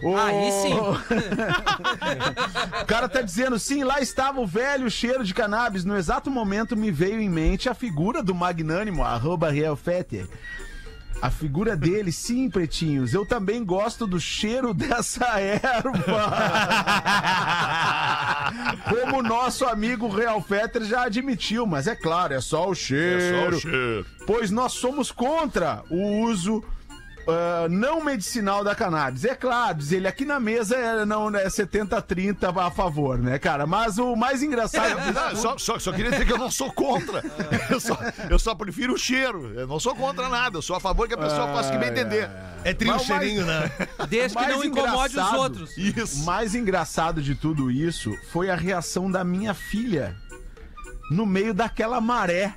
o- 0.03 0.15
Aí 0.15 0.51
sim. 0.51 0.73
o 2.81 2.85
cara 2.85 3.07
tá 3.09 3.21
dizendo, 3.21 3.57
sim, 3.59 3.83
lá 3.83 3.99
estava 3.99 4.39
o 4.39 4.47
velho 4.47 4.89
cheiro 4.89 5.23
de 5.23 5.33
cannabis. 5.33 5.83
No 5.85 5.97
exato 5.97 6.29
momento 6.31 6.75
me 6.75 6.91
veio 6.91 7.19
em 7.19 7.29
mente 7.29 7.69
a 7.69 7.73
figura 7.73 8.21
do 8.23 8.33
magnânimo, 8.35 9.03
arroba 9.03 9.49
Real 9.51 9.75
Fetter. 9.75 10.27
A 11.21 11.29
figura 11.29 11.75
dele, 11.75 12.11
sim, 12.11 12.49
pretinhos. 12.49 13.13
Eu 13.13 13.25
também 13.25 13.63
gosto 13.63 14.07
do 14.07 14.19
cheiro 14.19 14.73
dessa 14.75 15.39
erva. 15.39 15.93
Como 18.89 19.19
o 19.19 19.23
nosso 19.23 19.65
amigo 19.65 20.07
Real 20.07 20.41
Fetter 20.41 20.83
já 20.83 21.03
admitiu, 21.03 21.65
mas 21.65 21.87
é 21.87 21.95
claro, 21.95 22.33
é 22.33 22.41
só 22.41 22.69
o 22.69 22.75
cheiro. 22.75 23.59
cheiro. 23.59 24.05
Pois 24.25 24.49
nós 24.49 24.73
somos 24.73 25.11
contra 25.11 25.83
o 25.89 26.21
uso 26.21 26.63
ah, 27.29 27.67
não 27.69 28.03
medicinal 28.03 28.63
da 28.63 28.75
cannabis. 28.75 29.25
É 29.25 29.35
claro, 29.35 29.77
diz 29.77 29.91
ele, 29.91 30.07
aqui 30.07 30.25
na 30.25 30.39
mesa 30.39 30.75
é, 30.75 31.05
não, 31.05 31.29
é 31.35 31.47
70-30 31.47 32.55
a 32.57 32.71
favor, 32.71 33.17
né, 33.17 33.37
cara? 33.39 33.65
Mas 33.65 33.97
o 33.97 34.15
mais 34.15 34.43
engraçado. 34.43 34.89
Não, 35.13 35.35
só, 35.35 35.57
só, 35.57 35.79
só 35.79 35.91
queria 35.91 36.11
dizer 36.11 36.25
que 36.25 36.31
eu 36.31 36.37
não 36.37 36.51
sou 36.51 36.71
contra. 36.71 37.23
Eu 37.69 37.79
só, 37.79 37.97
eu 38.29 38.39
só 38.39 38.53
prefiro 38.55 38.93
o 38.93 38.97
cheiro. 38.97 39.53
Eu 39.55 39.67
não 39.67 39.79
sou 39.79 39.95
contra 39.95 40.29
nada. 40.29 40.57
Eu 40.57 40.61
sou 40.61 40.75
a 40.75 40.79
favor 40.79 41.07
que 41.07 41.13
a 41.13 41.17
pessoa 41.17 41.47
faça 41.47 41.69
o 41.69 41.71
que 41.73 41.77
bem 41.77 41.89
entender. 41.89 42.29
É 42.63 42.73
trio 42.73 42.93
Mas 42.93 43.01
o 43.01 43.05
cheirinho, 43.05 43.45
né? 43.45 43.71
Desde 44.09 44.37
que 44.37 44.47
não 44.47 44.63
incomode 44.63 45.17
os 45.17 45.33
outros. 45.33 45.77
O 45.77 45.79
Isso. 45.79 46.25
mais 46.25 46.55
engraçado 46.55 47.21
de 47.21 47.35
tudo 47.35 47.71
isso 47.71 48.15
foi 48.31 48.49
a 48.49 48.55
reação 48.55 49.09
da 49.09 49.23
minha 49.23 49.53
filha 49.53 50.15
no 51.09 51.25
meio 51.25 51.53
daquela 51.53 51.99
maré. 51.99 52.53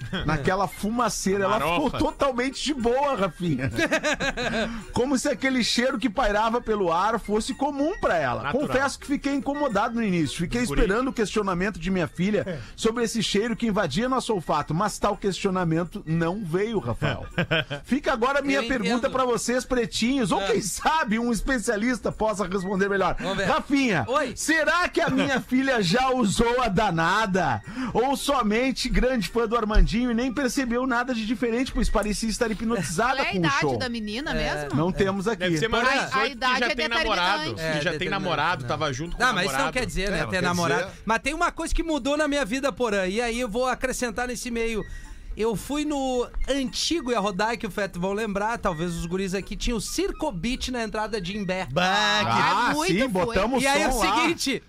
Naquela 0.26 0.66
fumaceira, 0.66 1.44
ela 1.44 1.58
ficou 1.60 1.90
totalmente 1.90 2.62
de 2.62 2.74
boa, 2.74 3.14
Rafinha. 3.16 3.70
Como 4.92 5.18
se 5.18 5.28
aquele 5.28 5.62
cheiro 5.62 5.98
que 5.98 6.08
pairava 6.08 6.60
pelo 6.60 6.92
ar 6.92 7.18
fosse 7.18 7.54
comum 7.54 7.92
pra 8.00 8.16
ela. 8.16 8.42
Natural. 8.44 8.66
Confesso 8.68 8.98
que 8.98 9.06
fiquei 9.06 9.34
incomodado 9.34 9.94
no 9.94 10.02
início. 10.02 10.38
Fiquei 10.38 10.62
esperando 10.62 11.08
o 11.08 11.12
questionamento 11.12 11.78
de 11.78 11.90
minha 11.90 12.08
filha 12.08 12.60
sobre 12.76 13.04
esse 13.04 13.22
cheiro 13.22 13.56
que 13.56 13.66
invadia 13.66 14.08
nosso 14.08 14.32
olfato, 14.32 14.74
mas 14.74 14.98
tal 14.98 15.16
questionamento 15.16 16.02
não 16.06 16.42
veio, 16.44 16.78
Rafael. 16.78 17.26
Fica 17.84 18.12
agora 18.12 18.38
a 18.40 18.42
minha 18.42 18.60
Eu 18.60 18.68
pergunta 18.68 19.10
pra 19.10 19.24
vocês, 19.24 19.64
pretinhos, 19.64 20.32
ou 20.32 20.40
É. 20.40 20.52
quem 20.52 20.60
sabe 20.62 21.18
um 21.18 21.32
especialista 21.32 22.10
possa 22.12 22.46
responder 22.46 22.88
melhor. 22.88 23.16
Vamos 23.18 23.36
ver. 23.36 23.44
Rafinha, 23.46 24.04
Oi. 24.08 24.32
será 24.36 24.88
que 24.88 25.00
a 25.00 25.10
minha 25.10 25.40
filha 25.40 25.82
já 25.82 26.10
usou 26.10 26.62
a 26.62 26.68
danada? 26.68 27.62
Ou 27.92 28.16
somente 28.16 28.88
grande 28.88 29.28
fã 29.28 29.46
do 29.46 29.56
Armandinho 29.56 29.87
e 29.96 30.14
nem 30.14 30.32
percebeu 30.32 30.86
nada 30.86 31.14
de 31.14 31.24
diferente, 31.24 31.72
pois 31.72 31.88
parecia 31.88 32.28
estar 32.28 32.44
Qual 32.46 32.52
hipnotizada 32.52 33.20
é 33.20 33.22
a 33.22 33.26
com 33.26 33.34
o 33.34 33.38
idade 33.38 33.60
show? 33.60 33.78
da 33.78 33.88
menina 33.88 34.34
mesmo? 34.34 34.74
Não 34.76 34.92
temos 34.92 35.26
aqui. 35.26 35.40
Deve 35.40 35.58
ser 35.58 35.68
mais 35.68 35.88
A- 35.88 35.92
de 35.92 35.98
a 35.98 36.04
18 36.04 36.26
que 36.26 36.32
idade 36.32 36.58
já 36.60 36.66
é 36.66 36.74
tem 36.74 36.88
namorado. 36.88 37.38
determinante. 37.38 37.54
Que 37.54 37.60
É, 37.62 37.64
já 37.66 37.72
tem 37.74 37.92
determinante, 37.92 38.10
namorado, 38.22 38.62
não. 38.62 38.68
tava 38.68 38.92
junto 38.92 39.16
com 39.16 39.22
Não, 39.22 39.30
o 39.30 39.34
mas 39.34 39.46
isso 39.50 39.58
não 39.58 39.72
quer 39.72 39.86
dizer, 39.86 40.10
né? 40.10 40.18
É, 40.18 40.22
não 40.22 40.30
ter 40.30 40.36
quer 40.36 40.42
namorado. 40.42 40.84
dizer. 40.86 41.02
Mas 41.04 41.18
tem 41.20 41.34
uma 41.34 41.50
coisa 41.52 41.74
que 41.74 41.82
mudou 41.82 42.16
na 42.16 42.28
minha 42.28 42.44
vida, 42.44 42.70
porã. 42.72 43.06
E 43.06 43.20
aí 43.20 43.40
eu 43.40 43.48
vou 43.48 43.66
acrescentar 43.66 44.28
nesse 44.28 44.50
meio. 44.50 44.84
Eu 45.36 45.54
fui 45.54 45.84
no 45.84 46.26
antigo, 46.48 47.12
ia 47.12 47.20
rodar 47.20 47.56
que 47.56 47.64
o 47.64 47.70
Feto 47.70 48.00
vão 48.00 48.12
lembrar, 48.12 48.58
talvez 48.58 48.92
os 48.96 49.06
guris 49.06 49.34
aqui, 49.34 49.54
tinha 49.56 49.76
o 49.76 49.80
Circo 49.80 50.32
Beat 50.32 50.68
na 50.70 50.82
entrada 50.82 51.20
de 51.20 51.36
Imbé. 51.36 51.68
Ah, 51.76 52.72
muito 52.74 52.92
sim, 52.92 52.98
fui. 53.00 53.08
botamos 53.08 53.62
E 53.62 53.66
aí 53.66 53.82
é 53.82 53.88
o 53.88 53.96
lá. 53.96 54.16
seguinte, 54.20 54.60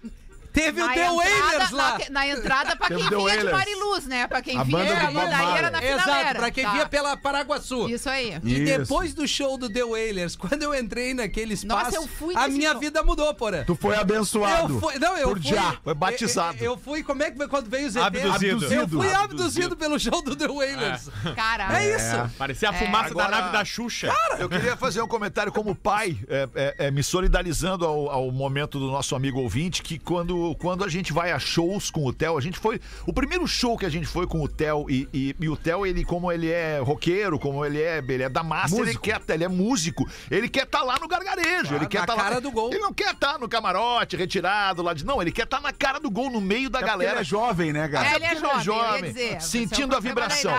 teve 0.62 0.82
o 0.82 0.86
Na 0.86 0.94
The 0.94 1.00
entrada- 1.00 1.16
Wailers 1.16 1.72
lá. 1.72 1.98
Na, 1.98 2.10
na 2.10 2.28
entrada 2.28 2.76
pra 2.76 2.88
Teve 2.88 3.02
quem 3.02 3.10
The 3.10 3.16
vinha 3.18 3.38
de. 3.46 3.52
Mariluz, 3.52 4.06
né? 4.06 4.28
Pra 4.28 4.42
quem 4.42 4.58
A 4.58 4.64
vinha 4.64 4.78
banda 4.78 4.96
do 5.08 5.14
Bob 5.14 5.58
era 5.58 5.70
na 5.72 5.84
Exato, 5.84 6.36
pra 6.36 6.52
quem 6.52 6.64
Tá. 6.64 6.72
via 6.74 6.86
pela 6.88 7.18
Paraguaçu. 7.18 7.90
Isso 7.90 8.10
aí. 8.10 8.40
E 8.44 8.54
Isso. 8.54 8.66
depois 8.80 9.14
do 9.14 9.28
show 9.28 9.58
do 9.58 9.70
The 9.70 9.84
Wailers, 9.84 10.36
quando 10.38 10.64
eu 10.64 10.74
entrei 10.76 11.14
naquele 11.14 11.54
espaço, 11.54 11.86
Nossa, 11.86 11.96
eu 11.98 12.08
fui 12.08 12.36
a 12.36 12.48
minha 12.48 12.72
show. 12.72 12.80
vida 12.80 13.04
mudou, 13.04 13.34
porra. 13.34 13.64
Tu 13.66 13.76
foi 13.76 13.96
abençoado. 13.96 14.74
Eu 14.74 14.80
fui, 14.80 15.00
não, 15.00 15.18
eu 15.18 15.30
por 15.30 15.42
fui. 15.42 15.52
já. 15.52 15.78
Foi 15.84 15.94
batizado. 15.94 16.58
Eu, 16.60 16.72
eu 16.74 16.78
fui, 16.78 17.04
como 17.04 17.24
é 17.24 17.32
que 17.32 17.38
foi 17.38 17.48
quando 17.48 17.70
veio 17.70 17.88
o 17.88 17.90
ZT? 17.90 18.00
Abduzido. 18.00 18.66
Eu 18.66 18.88
fui 18.88 19.12
Abduzido. 19.12 19.16
abduzido 19.20 19.76
pelo 19.78 20.00
show 20.00 20.22
do 20.24 20.36
The 20.36 20.48
Wailers. 20.48 21.10
Cara, 21.36 21.82
É, 21.82 21.96
isso. 21.96 22.36
Parecia 22.38 22.70
a 22.70 22.74
É. 22.74 22.78
fumaça 22.78 23.10
Agora- 23.12 23.30
da 23.32 23.38
nave 23.42 23.54
da 23.54 23.66
Xuxa. 23.66 24.14
Eu 24.38 24.50
queria 24.50 24.76
fazer 24.78 25.02
um 25.02 25.08
comentário 25.08 25.52
como 25.52 25.74
pai, 25.76 26.18
é, 26.28 26.48
é, 26.56 26.76
é, 26.88 26.92
me 26.92 27.04
solidarizando 27.04 27.86
ao, 27.86 28.10
ao 28.10 28.32
momento 28.32 28.80
do 28.80 28.88
nosso 28.92 29.16
amigo 29.16 29.40
ouvinte, 29.40 29.82
que 29.82 29.98
quando, 30.00 30.49
quando 30.56 30.84
a 30.84 30.88
gente 30.88 31.12
vai 31.14 31.32
a 31.32 31.40
shows 31.40 31.90
com 31.92 32.06
o 32.06 32.14
Theo, 32.14 32.38
a 32.38 32.42
gente 32.42 32.58
foi. 32.60 32.80
O 33.06 33.14
primeiro 33.14 33.46
show 33.48 33.78
que 33.78 33.86
a 33.86 33.90
gente 33.90 34.08
foi 34.08 34.26
com 34.28 34.42
o 34.42 34.48
Theo, 34.48 34.86
e, 34.90 35.08
e, 35.14 35.36
e 35.40 35.50
o 35.50 35.56
Theo, 35.56 35.86
ele, 35.86 36.04
como 36.04 36.32
ele 36.32 36.50
é 36.50 36.80
roqueiro, 36.80 37.38
como 37.40 37.66
ele 37.66 37.82
é, 37.82 37.98
ele 38.08 38.24
é 38.24 38.30
da 38.30 38.44
massa, 38.44 38.76
ele 38.76 38.86
Músico. 38.86 39.04
quer, 39.04 39.22
ele 39.30 39.44
é 39.44 39.48
músico, 39.48 40.08
ele 40.30 40.50
quer 40.50 40.64
estar 40.64 40.84
lá 40.84 40.98
no 41.00 41.08
gargarejo, 41.08 41.76
ele 41.76 41.88
quer 41.88 42.02
estar 42.02 42.16
lá. 42.16 42.24
cara 42.24 42.42
do 42.42 42.52
gol. 42.52 42.70
Ele 42.70 42.80
não 42.80 42.94
quer 42.94 43.14
estar 43.14 43.38
no 43.40 43.48
camarote, 43.48 44.16
retirado 44.16 44.82
lá 44.82 44.94
de. 44.94 45.06
Não, 45.06 45.22
ele 45.22 45.32
quer 45.32 45.44
estar 45.44 45.60
na 45.62 45.72
cara 45.74 46.00
do 46.00 46.10
gol, 46.10 46.30
no 46.30 46.42
meio 46.42 46.70
da 46.70 46.80
É 46.80 46.84
galera. 46.84 47.12
ele 47.14 47.20
é 47.22 47.24
jovem, 47.24 47.74
né, 47.74 47.88
cara? 47.88 48.08
É, 48.12 48.16
ele 48.16 48.26
é 48.26 48.36
jovem, 48.64 49.04
ia 49.06 49.14
dizer, 49.14 49.42
sentindo 49.42 49.94
é 49.94 49.98
a 49.98 50.00
vibração. 50.00 50.52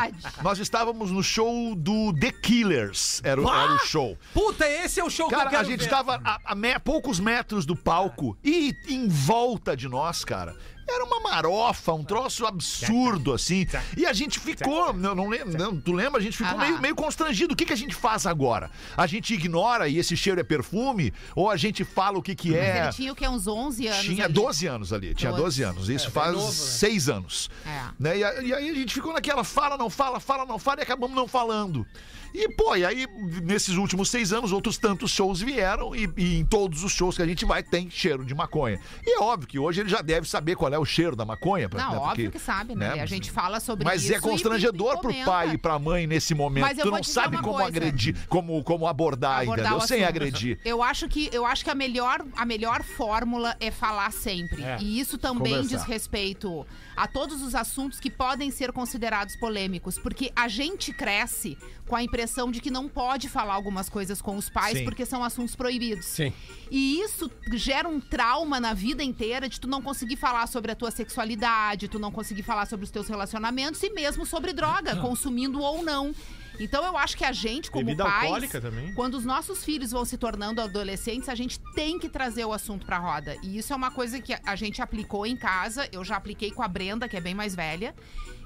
Nós 0.42 0.58
estávamos 0.58 1.10
no 1.10 1.22
show 1.22 1.74
do 1.74 2.12
The 2.18 2.30
Killers, 2.32 3.20
era, 3.24 3.40
o- 3.40 3.48
era 3.52 3.74
o 3.74 3.78
show. 3.78 4.16
Puta, 4.34 4.68
esse 4.68 5.00
é 5.00 5.04
o 5.04 5.10
show 5.10 5.28
que 5.28 5.34
eu 5.34 5.38
Cara, 5.38 5.50
quero 5.50 5.62
a 5.62 5.64
gente 5.64 5.80
estava 5.82 6.20
a, 6.24 6.38
a 6.44 6.54
me- 6.54 6.78
poucos 6.78 7.18
metros 7.20 7.64
do 7.66 7.74
palco 7.76 8.36
e 8.44 8.74
em 8.88 9.08
volta 9.08 9.69
de 9.76 9.88
nós, 9.88 10.24
cara. 10.24 10.54
Era 10.88 11.04
uma 11.04 11.20
marofa, 11.20 11.92
um 11.92 12.02
troço 12.02 12.44
absurdo, 12.44 13.32
assim. 13.32 13.64
E 13.96 14.04
a 14.04 14.12
gente 14.12 14.40
ficou, 14.40 14.92
não, 14.92 15.14
não 15.14 15.28
lembro, 15.28 15.56
não, 15.56 15.76
tu 15.80 15.92
lembra? 15.92 16.18
A 16.20 16.22
gente 16.22 16.36
ficou 16.36 16.52
Aham. 16.52 16.64
meio, 16.66 16.80
meio 16.80 16.94
constrangido. 16.96 17.54
O 17.54 17.56
que, 17.56 17.64
que 17.64 17.72
a 17.72 17.76
gente 17.76 17.94
faz 17.94 18.26
agora? 18.26 18.68
A 18.96 19.06
gente 19.06 19.32
ignora 19.32 19.88
e 19.88 19.98
esse 19.98 20.16
cheiro 20.16 20.40
é 20.40 20.42
perfume? 20.42 21.12
Ou 21.36 21.48
a 21.48 21.56
gente 21.56 21.84
fala 21.84 22.18
o 22.18 22.22
que, 22.22 22.34
que 22.34 22.50
Mas 22.50 22.58
é? 22.58 22.82
ele 22.84 22.92
tinha 22.92 23.12
o 23.12 23.14
quê? 23.14 23.28
Uns 23.28 23.46
11 23.46 23.86
anos? 23.86 24.04
Tinha 24.04 24.24
ali. 24.24 24.34
12 24.34 24.66
anos 24.66 24.92
ali, 24.92 25.14
tinha 25.14 25.30
12 25.30 25.42
12 25.42 25.62
anos. 25.62 25.88
Isso 25.88 26.10
faz 26.10 26.32
novo, 26.32 26.46
né? 26.46 26.52
seis 26.52 27.08
anos. 27.08 27.48
É. 27.64 27.80
Né? 27.98 28.18
E, 28.18 28.24
a- 28.24 28.42
e 28.42 28.52
aí 28.54 28.70
a 28.70 28.74
gente 28.74 28.92
ficou 28.94 29.12
naquela 29.12 29.44
fala, 29.44 29.76
não 29.76 29.88
fala, 29.88 30.18
fala, 30.18 30.44
não 30.44 30.58
fala 30.58 30.80
e 30.80 30.82
acabamos 30.82 31.14
não 31.14 31.28
falando. 31.28 31.86
E, 32.34 32.48
pô, 32.54 32.76
e 32.76 32.84
aí, 32.84 33.06
nesses 33.42 33.76
últimos 33.76 34.08
seis 34.08 34.32
anos, 34.32 34.52
outros 34.52 34.78
tantos 34.78 35.10
shows 35.10 35.40
vieram 35.40 35.94
e, 35.94 36.08
e 36.16 36.38
em 36.38 36.44
todos 36.44 36.84
os 36.84 36.92
shows 36.92 37.16
que 37.16 37.22
a 37.22 37.26
gente 37.26 37.44
vai 37.44 37.62
tem 37.62 37.90
cheiro 37.90 38.24
de 38.24 38.34
maconha. 38.34 38.80
E 39.04 39.16
é 39.18 39.20
óbvio 39.20 39.48
que 39.48 39.58
hoje 39.58 39.80
ele 39.80 39.88
já 39.88 40.00
deve 40.00 40.28
saber 40.28 40.54
qual 40.56 40.72
é 40.72 40.78
o 40.78 40.84
cheiro 40.84 41.16
da 41.16 41.24
maconha. 41.24 41.68
pra- 41.68 41.82
Não, 41.84 41.92
né? 41.92 41.98
óbvio 41.98 42.24
Porque, 42.26 42.38
que 42.38 42.44
sabe, 42.44 42.74
né? 42.74 42.96
E 42.96 43.00
a 43.00 43.06
gente 43.06 43.30
fala 43.30 43.58
sobre 43.60 43.84
Mas 43.84 44.04
isso. 44.04 44.14
é 44.14 44.20
constrangedor 44.20 44.94
e, 44.94 44.98
e 44.98 45.00
pro 45.00 45.24
pai 45.24 45.50
e 45.54 45.58
pra 45.58 45.78
mãe 45.78 46.06
nesse 46.06 46.34
momento. 46.34 46.62
Mas 46.62 46.78
eu 46.78 46.84
tu 46.84 46.90
não 46.90 47.02
sabe 47.02 47.36
como 47.38 47.54
coisa. 47.54 47.68
agredir, 47.68 48.16
como, 48.28 48.62
como 48.62 48.86
abordar, 48.86 49.40
abordar 49.42 49.66
entendeu? 49.66 49.78
o 49.84 49.86
Sem 49.88 50.04
agredir. 50.04 50.58
Eu 50.64 50.82
acho 50.82 51.08
que 51.08 51.28
eu 51.32 51.44
acho 51.44 51.64
que 51.64 51.70
a 51.70 51.74
melhor 51.74 52.24
a 52.36 52.44
melhor 52.44 52.82
fórmula 52.82 53.56
é 53.60 53.70
falar 53.70 54.12
sempre. 54.12 54.62
É. 54.62 54.78
E 54.80 55.00
isso 55.00 55.18
também 55.18 55.54
Conversar. 55.54 55.76
diz 55.78 55.84
respeito 55.86 56.66
a 56.96 57.06
todos 57.06 57.42
os 57.42 57.54
assuntos 57.54 57.98
que 57.98 58.10
podem 58.10 58.50
ser 58.50 58.72
considerados 58.72 59.34
polêmicos, 59.36 59.98
porque 59.98 60.30
a 60.36 60.48
gente 60.48 60.92
cresce 60.92 61.56
com 61.86 61.96
a 61.96 62.02
impressão 62.02 62.19
de 62.50 62.60
que 62.60 62.70
não 62.70 62.88
pode 62.88 63.28
falar 63.28 63.54
algumas 63.54 63.88
coisas 63.88 64.20
com 64.20 64.36
os 64.36 64.48
pais 64.48 64.78
Sim. 64.78 64.84
porque 64.84 65.04
são 65.04 65.22
assuntos 65.22 65.54
proibidos. 65.54 66.06
Sim. 66.06 66.32
E 66.70 67.00
isso 67.00 67.30
gera 67.54 67.88
um 67.88 68.00
trauma 68.00 68.60
na 68.60 68.72
vida 68.72 69.02
inteira 69.02 69.48
de 69.48 69.60
tu 69.60 69.68
não 69.68 69.82
conseguir 69.82 70.16
falar 70.16 70.46
sobre 70.46 70.72
a 70.72 70.74
tua 70.74 70.90
sexualidade, 70.90 71.88
tu 71.88 71.98
não 71.98 72.12
conseguir 72.12 72.42
falar 72.42 72.66
sobre 72.66 72.84
os 72.84 72.90
teus 72.90 73.08
relacionamentos 73.08 73.82
e 73.82 73.90
mesmo 73.90 74.24
sobre 74.24 74.52
droga, 74.52 74.96
consumindo 74.96 75.60
ou 75.60 75.82
não. 75.82 76.14
Então 76.60 76.84
eu 76.84 76.96
acho 76.96 77.16
que 77.16 77.24
a 77.24 77.32
gente, 77.32 77.70
como 77.70 77.86
Bebida 77.86 78.04
pais, 78.04 78.50
quando 78.94 79.14
os 79.14 79.24
nossos 79.24 79.64
filhos 79.64 79.92
vão 79.92 80.04
se 80.04 80.18
tornando 80.18 80.60
adolescentes, 80.60 81.28
a 81.30 81.34
gente 81.34 81.58
tem 81.74 81.98
que 81.98 82.08
trazer 82.08 82.44
o 82.44 82.52
assunto 82.52 82.84
pra 82.84 82.98
roda. 82.98 83.34
E 83.42 83.56
isso 83.56 83.72
é 83.72 83.76
uma 83.76 83.90
coisa 83.90 84.20
que 84.20 84.36
a 84.44 84.56
gente 84.56 84.82
aplicou 84.82 85.24
em 85.24 85.36
casa. 85.36 85.88
Eu 85.90 86.04
já 86.04 86.16
apliquei 86.16 86.50
com 86.50 86.62
a 86.62 86.68
Brenda, 86.68 87.08
que 87.08 87.16
é 87.16 87.20
bem 87.20 87.34
mais 87.34 87.54
velha. 87.54 87.94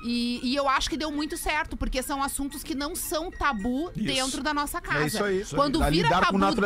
E, 0.05 0.38
e 0.42 0.55
eu 0.55 0.68
acho 0.68 0.90
que 0.90 0.96
deu 0.96 1.11
muito 1.11 1.36
certo, 1.36 1.76
porque 1.76 2.02
são 2.02 2.22
assuntos 2.22 2.62
que 2.62 2.74
não 2.74 2.94
são 2.94 3.30
tabu 3.30 3.90
dentro 3.96 4.42
da 4.42 4.52
nossa 4.52 4.80
casa. 4.80 5.07
isso 5.07 5.24
aí, 5.24 5.40
isso 5.40 5.55
aí. 5.55 5.59
Quando 5.61 5.78
Dá 5.78 5.88
vira 5.88 6.09
lidar 6.09 6.20
tabu 6.26 6.38
dentro 6.38 6.61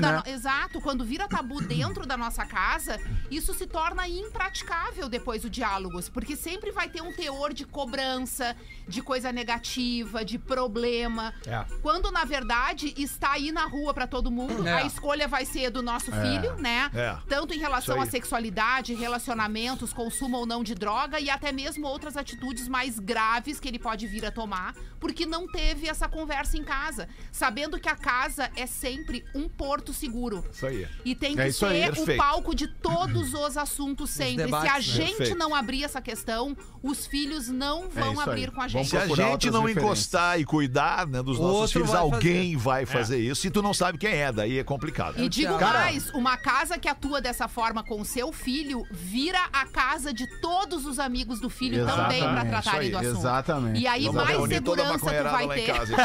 da 0.00 0.12
né? 0.12 0.22
no- 0.26 0.30
Exato, 0.32 0.80
quando 0.80 1.04
vira 1.04 1.28
tabu 1.28 1.60
dentro 1.62 2.04
da 2.04 2.16
nossa 2.16 2.44
casa, 2.44 2.98
isso 3.30 3.54
se 3.54 3.66
torna 3.66 4.08
impraticável 4.08 5.08
depois 5.08 5.42
do 5.42 5.50
diálogos, 5.50 6.08
porque 6.08 6.34
sempre 6.34 6.72
vai 6.72 6.88
ter 6.88 7.00
um 7.02 7.12
teor 7.12 7.52
de 7.52 7.64
cobrança, 7.64 8.56
de 8.88 9.00
coisa 9.02 9.30
negativa, 9.32 10.24
de 10.24 10.36
problema. 10.38 11.32
É. 11.46 11.64
Quando 11.82 12.10
na 12.10 12.24
verdade 12.24 12.92
está 12.96 13.32
aí 13.32 13.52
na 13.52 13.66
rua 13.66 13.94
pra 13.94 14.06
todo 14.06 14.30
mundo, 14.32 14.66
É. 14.66 14.82
a 14.82 14.84
escolha 14.84 15.28
vai 15.28 15.44
ser 15.44 15.70
do 15.70 15.80
nosso 15.82 16.10
filho, 16.10 16.56
né? 16.56 16.90
É. 16.92 17.16
Tanto 17.28 17.54
em 17.54 17.58
relação 17.58 17.94
Isso 17.94 18.02
à 18.02 18.04
aí. 18.04 18.10
sexualidade, 18.10 18.94
relacionamentos, 18.94 19.92
consumo 19.92 20.38
ou 20.38 20.46
não 20.46 20.64
de 20.64 20.74
droga 20.74 21.20
e 21.20 21.30
até 21.30 21.52
mesmo 21.52 21.86
outras 21.86 22.16
atitudes 22.16 22.66
mais 22.66 22.79
graves 22.98 23.60
que 23.60 23.68
ele 23.68 23.78
pode 23.78 24.06
vir 24.06 24.24
a 24.24 24.30
tomar, 24.30 24.74
porque 24.98 25.26
não 25.26 25.46
teve 25.46 25.86
essa 25.88 26.08
conversa 26.08 26.56
em 26.56 26.64
casa, 26.64 27.08
sabendo 27.32 27.78
que 27.78 27.88
a 27.88 27.96
casa 27.96 28.50
é 28.56 28.66
sempre 28.66 29.24
um 29.34 29.48
porto 29.48 29.92
seguro. 29.92 30.44
Isso 30.52 30.66
aí. 30.66 30.86
E 31.04 31.14
tem 31.14 31.32
É 31.32 31.34
que 31.36 31.42
aí, 31.42 31.52
ser 31.52 31.66
o 31.66 31.94
perfeito. 31.94 32.18
palco 32.18 32.54
de 32.54 32.66
todos 32.68 33.34
os 33.34 33.56
assuntos 33.56 34.10
sempre. 34.10 34.36
Se 34.36 34.42
a 34.42 34.44
debates, 34.46 34.72
né? 34.72 34.80
gente 35.06 35.16
Perfeito. 35.16 35.38
não 35.38 35.54
abrir 35.54 35.84
essa 35.84 36.00
questão, 36.00 36.56
os 36.82 37.06
filhos 37.06 37.48
não 37.48 37.88
vão 37.88 38.12
isso 38.12 38.20
aí. 38.22 38.28
abrir 38.28 38.50
com 38.50 38.60
a 38.60 38.68
gente. 38.68 38.88
Se 38.88 38.96
a 38.96 39.06
gente 39.06 39.50
não 39.50 39.68
encostar 39.68 40.38
e 40.40 40.44
cuidar 40.44 41.06
né, 41.06 41.22
dos 41.22 41.38
nossos 41.38 41.60
Outro 41.60 41.72
filhos, 41.80 41.90
vai 41.90 42.00
alguém 42.00 42.56
vai 42.56 42.86
fazer 42.86 43.18
isso. 43.18 43.46
E 43.46 43.50
tu 43.50 43.62
não 43.62 43.74
sabe 43.74 43.98
quem 43.98 44.12
é, 44.12 44.30
daí 44.32 44.58
é 44.58 44.64
complicado. 44.64 45.18
E 45.20 45.28
digo 45.28 45.56
Cara- 45.58 45.80
mais, 45.80 46.10
uma 46.10 46.36
casa 46.36 46.78
que 46.78 46.88
atua 46.88 47.20
dessa 47.20 47.48
forma 47.48 47.82
com 47.82 48.00
o 48.00 48.04
seu 48.04 48.32
filho 48.32 48.86
vira 48.90 49.40
a 49.52 49.66
casa 49.66 50.12
de 50.12 50.26
todos 50.40 50.86
os 50.86 50.98
amigos 50.98 51.40
do 51.40 51.48
filho 51.50 51.84
também 51.86 52.20
pra 52.20 52.30
Exatamente, 52.30 52.50
tratarem 52.62 52.90
do 52.90 52.98
assunto. 52.98 53.18
exatamente. 53.18 53.80
E 53.80 53.86
aí 53.86 54.04
Vamos 54.06 54.24
mais 54.24 54.28
a 54.38 54.46
segurança 54.46 54.98
tu 54.98 55.30
vai 55.30 55.46
lá 55.46 55.58
em 55.58 55.64
ter. 55.64 55.72
casa. 55.74 55.94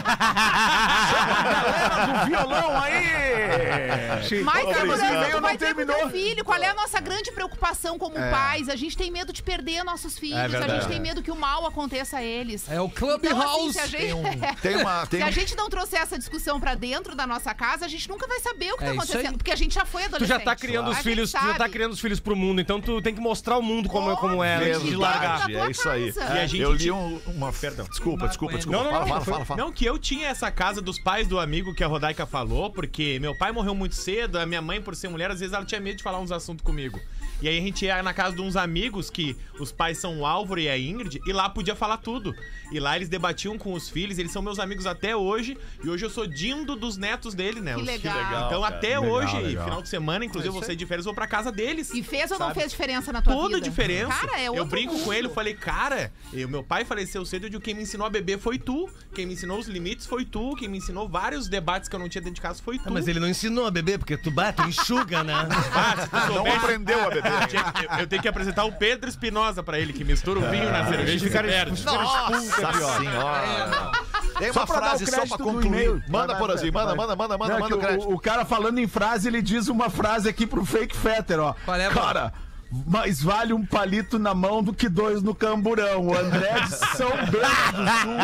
então. 2.06 2.20
do 2.20 2.26
violão 2.26 2.82
aí! 2.84 4.44
Mais 4.44 4.64
Obrigado. 4.66 4.98
segurança 4.98 5.30
tu 5.32 5.42
vai 5.42 5.58
ter 5.58 5.76
teu 5.76 6.10
filho. 6.10 6.44
Qual 6.46 6.58
é 6.62 6.68
a 6.68 6.74
nossa 6.74 7.00
grande 7.00 7.32
preocupação 7.32 7.98
como 7.98 8.18
É. 8.18 8.32
pais? 8.32 8.70
A 8.70 8.76
gente 8.76 8.98
tem 8.98 9.12
medo 9.12 9.32
de 9.34 9.42
perder 9.44 9.84
nossos 9.84 10.18
filhos. 10.18 10.38
a 10.40 10.48
verdade. 10.48 10.74
gente 10.74 10.88
tem 10.88 11.00
medo 11.00 11.22
que 11.22 11.32
o 11.32 11.36
mal 11.36 11.66
aconteça 11.66 12.18
a 12.18 12.24
eles. 12.24 12.70
É 12.70 12.80
o 12.82 12.86
Então, 12.86 13.10
assim, 13.10 13.20
Clubhouse. 13.28 13.74
se 13.74 13.80
a 13.80 13.88
gente, 13.88 14.02
Tem, 14.02 14.14
um, 14.14 14.24
tem 14.62 14.76
uma. 14.78 15.06
Tem 15.08 15.22
se 15.22 15.28
a 15.28 15.32
gente 15.32 15.56
não 15.56 15.70
trouxer 15.70 16.00
essa 16.02 16.18
discussão 16.18 16.60
pra 16.60 16.76
dentro 16.76 17.16
da 17.16 17.26
nossa 17.28 17.54
casa, 17.54 17.86
a 17.86 17.88
gente 17.88 18.08
nunca 18.10 18.28
vai 18.28 18.40
saber 18.40 18.72
o 18.74 18.78
que 18.78 18.84
É 18.84 18.88
tá 18.88 18.94
acontecendo. 18.94 19.38
Porque 19.38 19.52
a 19.52 19.56
gente 19.56 19.74
já 19.76 19.86
foi 19.86 20.04
Tu 20.04 20.06
adolescente. 20.16 20.28
já 20.40 20.40
tá 20.40 20.56
criando 20.56 20.88
A 20.88 20.92
os 20.92 20.98
filhos, 21.00 21.32
tu 21.32 21.42
já 21.46 21.54
tá 21.56 21.70
criando 21.70 21.92
os 21.94 22.00
filhos 22.00 22.20
pro 22.20 22.36
mundo, 22.36 22.62
então 22.62 22.80
tu 22.82 23.02
tem 23.02 23.14
que 23.14 23.22
mostrar 23.22 23.58
o 23.58 23.62
mundo 23.62 23.90
como, 23.90 24.16
como 24.18 24.44
é 24.44 24.56
antes 24.56 24.84
de 24.84 24.96
largar. 24.96 25.50
É 25.50 25.70
isso 25.72 25.90
aí. 25.90 26.12
casa. 26.14 26.45
A 26.46 26.48
gente 26.48 26.62
eu 26.62 26.72
li 26.72 26.78
tinha- 26.80 26.96
um- 26.96 27.20
uma. 27.28 27.52
Perdão. 27.52 27.86
Desculpa, 27.90 28.28
desculpa, 28.28 28.56
desculpa. 28.56 28.78
Não, 28.78 28.84
não, 28.86 28.92
fala, 28.92 29.06
não, 29.06 29.08
fala, 29.10 29.26
fala, 29.26 29.46
fala. 29.46 29.62
Não, 29.62 29.72
que 29.72 29.86
eu 29.86 29.98
tinha 30.00 30.28
essa 30.28 30.50
casa 30.50 30.82
dos 30.82 30.98
pais 31.00 31.28
do 31.28 31.40
amigo 31.40 31.74
que 31.74 31.84
a 31.84 31.88
Rodaica 31.88 32.26
falou, 32.26 32.70
porque 32.72 33.20
meu 33.20 33.36
pai 33.36 33.52
morreu 33.52 33.76
muito 33.76 33.96
cedo, 33.96 34.38
a 34.40 34.46
minha 34.46 34.62
mãe, 34.62 34.82
por 34.82 34.96
ser 34.96 35.10
mulher, 35.10 35.30
às 35.32 35.40
vezes 35.40 35.54
ela 35.54 35.66
tinha 35.66 35.82
medo 35.82 35.98
de 35.98 36.04
falar 36.04 36.20
uns 36.20 36.32
assuntos 36.32 36.64
comigo. 36.64 37.00
E 37.42 37.48
aí 37.50 37.58
a 37.58 37.62
gente 37.62 37.86
ia 37.86 38.02
na 38.02 38.14
casa 38.14 38.36
de 38.36 38.42
uns 38.42 38.56
amigos 38.56 39.10
que 39.10 39.36
os 39.60 39.72
pais 39.72 39.98
são 39.98 40.20
o 40.20 40.26
Álvaro 40.26 40.60
e 40.60 40.70
a 40.70 40.78
Ingrid, 40.78 41.20
e 41.26 41.34
lá 41.34 41.50
podia 41.50 41.76
falar 41.76 41.98
tudo. 41.98 42.34
E 42.72 42.80
lá 42.80 42.96
eles 42.96 43.10
debatiam 43.10 43.58
com 43.58 43.74
os 43.74 43.90
filhos, 43.90 44.18
eles 44.18 44.32
são 44.32 44.42
meus 44.42 44.58
amigos 44.58 44.86
até 44.86 45.16
hoje, 45.16 45.58
e 45.84 45.90
hoje 45.90 46.06
eu 46.06 46.10
sou 46.10 46.26
dindo 46.26 46.76
dos 46.76 46.98
netos 46.98 47.34
dele, 47.36 47.62
né? 47.62 47.76
Que 47.76 47.82
Os- 47.82 47.86
legal. 47.88 48.46
Então 48.48 48.64
até 48.64 48.98
Legal, 49.00 49.06
hoje, 49.14 49.38
legal. 49.40 49.64
final 49.66 49.82
de 49.82 49.90
semana, 49.90 50.26
inclusive 50.26 50.50
eu 50.50 50.54
vou 50.54 50.64
sair 50.64 50.76
de 50.76 50.86
férias, 50.86 51.06
eu 51.06 51.12
vou 51.12 51.16
pra 51.16 51.28
casa 51.28 51.52
deles. 51.52 51.92
E 51.94 52.02
fez 52.02 52.32
ou 52.32 52.40
não 52.40 52.48
Sabe? 52.48 52.60
fez 52.60 52.72
diferença 52.72 53.12
na 53.14 53.22
tua 53.22 53.34
Toda 53.34 53.56
vida? 53.56 53.62
diferença. 53.70 54.08
Cara, 54.14 54.40
é 54.42 54.50
outro 54.50 54.64
eu 54.64 54.66
brinco 54.66 54.94
mundo. 54.94 55.04
com 55.06 55.14
ele, 55.14 55.28
eu 55.28 55.32
falei, 55.34 55.54
cara, 55.54 56.12
eu, 56.34 56.48
meu 56.50 56.64
pai 56.64 56.84
faleceu 56.86 57.24
cedo, 57.26 57.46
eu 57.46 57.50
digo, 57.50 57.62
quem 57.64 57.74
me 57.74 57.84
ensinou 57.84 58.08
a 58.08 58.10
beber 58.10 58.40
foi 58.40 58.58
tu. 58.58 58.90
Quem 59.14 59.26
me 59.26 59.34
ensinou 59.34 59.60
os 59.60 59.68
limites 59.68 60.06
foi 60.06 60.26
tu. 60.26 60.56
Quem 60.56 60.68
me 60.68 60.78
ensinou 60.80 61.08
vários 61.08 61.48
debates 61.48 61.88
que 61.88 61.96
eu 61.96 62.00
não 62.00 62.10
tinha 62.10 62.22
dentro 62.22 62.36
de 62.36 62.42
casa 62.42 62.62
foi 62.64 62.78
tu. 62.80 62.84
Ah, 62.88 62.92
mas 62.92 63.08
ele 63.08 63.20
não 63.20 63.28
ensinou 63.30 63.66
a 63.68 63.72
beber, 63.72 64.00
porque 64.00 64.18
tu 64.18 64.32
bate, 64.32 64.62
enxuga, 64.64 65.24
né? 65.24 65.34
Ah, 65.76 66.02
se 66.02 66.10
tu 66.10 66.16
Não 66.16 66.28
soubesse, 66.36 66.58
aprendeu 66.58 67.02
a 67.06 67.10
beber. 67.10 67.25
Eu, 67.26 67.48
tinha- 67.48 68.00
eu- 68.00 68.08
tenho 68.08 68.22
que 68.22 68.28
apresentar 68.28 68.64
o 68.66 68.72
Pedro 68.72 69.10
Espinosa 69.10 69.62
pra 69.64 69.80
ele, 69.80 69.94
que 69.94 70.04
mistura 70.04 70.40
o 70.40 70.50
vinho 70.50 70.72
na 70.72 70.86
cerveja 70.88 71.26
e 71.26 71.30
se 71.30 71.30
perde. 71.30 71.84
Nossa 71.86 72.98
senhora. 73.00 73.92
Tem 74.38 74.52
Só 74.52 74.60
uma 74.62 74.68
pra 74.68 74.80
dar 74.80 74.86
frase 74.90 75.06
só 75.06 75.26
pra 75.26 75.38
do 75.38 75.44
concluir. 75.44 75.66
e-mail. 75.68 76.04
Manda 76.10 76.34
Vai, 76.34 76.38
por 76.42 76.48
vai, 76.48 76.56
assim, 76.58 76.72
vai, 76.72 76.84
manda, 76.86 76.96
manda, 76.96 77.16
manda, 77.16 77.38
manda, 77.38 77.54
é 77.54 77.60
manda 77.60 77.68
que 77.68 77.74
o 77.74 77.80
crédito. 77.80 78.10
o, 78.10 78.14
o 78.16 78.20
cara 78.20 78.44
falando 78.44 78.80
em 78.80 78.88
frase, 78.88 79.28
ele 79.30 79.42
diz 79.42 79.68
uma 79.70 79.90
frase 79.90 80.28
aqui 80.28 80.46
pro 80.46 80.66
Fake 80.66 80.96
Fetter, 80.96 81.40
ó. 81.40 81.54
Qual 81.64 81.78
é, 81.78 81.90
Cara, 81.90 82.34
Mais 82.72 83.22
vale 83.22 83.54
um 83.54 83.66
palito 83.66 84.20
na 84.20 84.34
mão 84.34 84.62
do 84.62 84.74
que 84.74 84.90
dois 84.90 85.22
no 85.22 85.34
camburão. 85.34 86.08
O 86.08 86.18
André 86.18 86.60
de 86.62 86.76
São 86.98 87.10
Bento 87.10 87.32
do 87.32 87.92
Sul, 88.02 88.18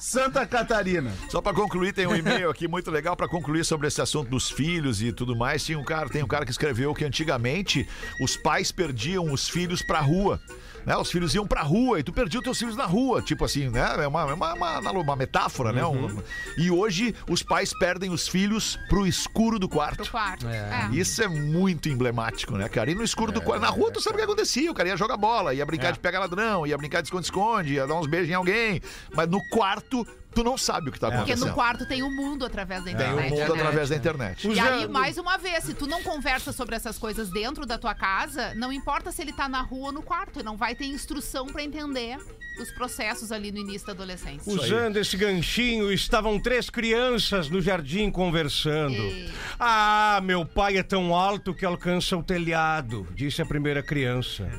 Santa 0.00 0.46
Catarina. 0.46 1.12
Só 1.28 1.40
pra 1.40 1.52
concluir, 1.52 1.92
tem 1.92 2.06
um 2.06 2.14
e-mail 2.14 2.50
aqui 2.50 2.66
muito 2.66 2.90
legal 2.90 3.16
pra 3.16 3.28
concluir 3.28 3.64
sobre 3.64 3.88
esse 3.88 4.00
assunto 4.00 4.30
dos 4.30 4.50
filhos 4.50 5.02
e 5.02 5.12
tudo 5.12 5.36
mais. 5.36 5.64
Tinha 5.64 5.78
um 5.78 5.84
cara, 5.84 6.08
tem 6.08 6.22
um 6.22 6.28
cara 6.28 6.44
que 6.44 6.50
escreveu 6.50 6.94
que 6.94 7.04
antigamente 7.04 7.86
os 8.20 8.36
pais 8.36 8.72
perdiam 8.72 9.32
os 9.32 9.48
filhos 9.48 9.82
pra 9.82 10.00
rua. 10.00 10.40
Né? 10.86 10.96
Os 10.96 11.10
filhos 11.10 11.34
iam 11.34 11.46
pra 11.46 11.62
rua 11.62 12.00
e 12.00 12.02
tu 12.02 12.12
perdia 12.12 12.40
os 12.40 12.44
teus 12.44 12.58
filhos 12.58 12.76
na 12.76 12.86
rua, 12.86 13.20
tipo 13.22 13.44
assim, 13.44 13.68
né? 13.68 13.80
É 13.98 14.06
uma, 14.06 14.22
é 14.22 14.34
uma, 14.34 14.54
uma, 14.54 14.90
uma 14.92 15.16
metáfora, 15.16 15.72
né? 15.72 15.84
Uhum. 15.84 16.06
Um- 16.06 16.22
e 16.58 16.70
hoje 16.70 17.14
os 17.28 17.42
pais 17.42 17.72
perdem 17.78 18.10
os 18.10 18.26
filhos 18.28 18.78
pro 18.88 19.06
escuro 19.06 19.58
do 19.58 19.68
quarto. 19.68 20.08
quarto. 20.10 20.48
É. 20.48 20.88
É. 20.90 20.94
Isso 20.94 21.22
é 21.22 21.28
muito 21.28 21.88
emblemático, 21.88 22.56
né, 22.56 22.68
cara? 22.68 22.90
E 22.90 22.94
no 22.94 23.02
escuro 23.04 23.30
do 23.32 23.40
quarto. 23.40 23.62
Na 23.62 23.68
rua, 23.68 23.90
tu 23.92 24.00
sabe 24.00 24.14
o 24.14 24.18
que 24.18 24.24
acontecia. 24.24 24.70
O 24.70 24.74
cara 24.74 24.88
ia 24.88 24.96
jogar 24.96 25.16
bola, 25.16 25.54
ia 25.54 25.64
brincar 25.66 25.92
de 25.92 25.98
pega 25.98 26.18
ladrão, 26.18 26.66
ia 26.66 26.76
brincar 26.76 27.00
de 27.02 27.08
esconde-esconde, 27.08 27.74
ia 27.74 27.86
dar 27.86 27.94
uns 27.94 28.06
beijos 28.06 28.30
em 28.30 28.34
alguém. 28.34 28.80
Mas 29.14 29.28
no 29.28 29.40
quarto, 29.48 30.06
tu 30.34 30.44
não 30.44 30.56
sabe 30.56 30.88
o 30.90 30.92
que 30.92 30.98
tá 31.00 31.08
Porque 31.08 31.22
acontecendo. 31.32 31.48
no 31.48 31.54
quarto 31.54 31.86
tem 31.86 32.02
o 32.02 32.10
mundo 32.10 32.44
através 32.44 32.84
da 32.84 32.92
Tem 32.92 32.94
o 32.94 32.98
internet. 33.12 33.30
mundo 33.30 33.54
né? 33.54 33.60
através 33.60 33.88
da 33.88 33.96
internet. 33.96 34.48
E 34.48 34.60
aí, 34.60 34.88
mais 34.88 35.18
uma 35.18 35.36
vez, 35.38 35.64
se 35.64 35.74
tu 35.74 35.86
não 35.86 36.02
conversa 36.02 36.52
sobre 36.52 36.76
essas 36.76 36.98
coisas 36.98 37.30
dentro 37.30 37.66
da 37.66 37.76
tua 37.78 37.94
casa, 37.94 38.54
não 38.54 38.72
importa 38.72 39.10
se 39.12 39.22
ele 39.22 39.32
tá 39.32 39.48
na 39.48 39.60
rua 39.62 39.86
ou 39.86 39.92
no 39.92 40.02
quarto, 40.02 40.42
não 40.44 40.56
vai 40.56 40.74
ter 40.74 40.86
instrução 40.86 41.46
pra 41.46 41.62
entender 41.62 42.16
os 42.60 42.70
processos 42.72 43.32
ali 43.32 43.50
no 43.50 43.58
início 43.58 43.86
da 43.86 43.92
adolescência. 43.92 44.52
Usando 44.52 44.96
esse 44.98 45.16
ganchinho, 45.16 45.90
estavam 45.92 46.38
três 46.38 46.68
crianças 46.68 47.48
no 47.48 47.60
jardim 47.60 48.10
conversando. 48.10 48.92
E- 48.94 49.30
Ah, 49.58 50.20
meu 50.22 50.44
pai 50.44 50.76
é 50.78 50.82
tão 50.82 51.14
alto 51.14 51.54
que 51.54 51.64
alcança 51.64 52.16
o 52.16 52.22
telhado, 52.22 53.06
disse 53.14 53.40
a 53.42 53.46
primeira 53.46 53.82
criança. 53.82 54.50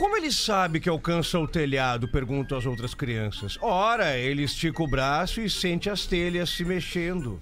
Como 0.00 0.16
ele 0.16 0.32
sabe 0.32 0.80
que 0.80 0.88
alcança 0.88 1.38
o 1.38 1.46
telhado? 1.46 2.08
Perguntam 2.08 2.56
as 2.56 2.64
outras 2.64 2.94
crianças. 2.94 3.58
Ora, 3.60 4.16
ele 4.16 4.42
estica 4.42 4.82
o 4.82 4.88
braço 4.88 5.42
e 5.42 5.50
sente 5.50 5.90
as 5.90 6.06
telhas 6.06 6.48
se 6.48 6.64
mexendo. 6.64 7.38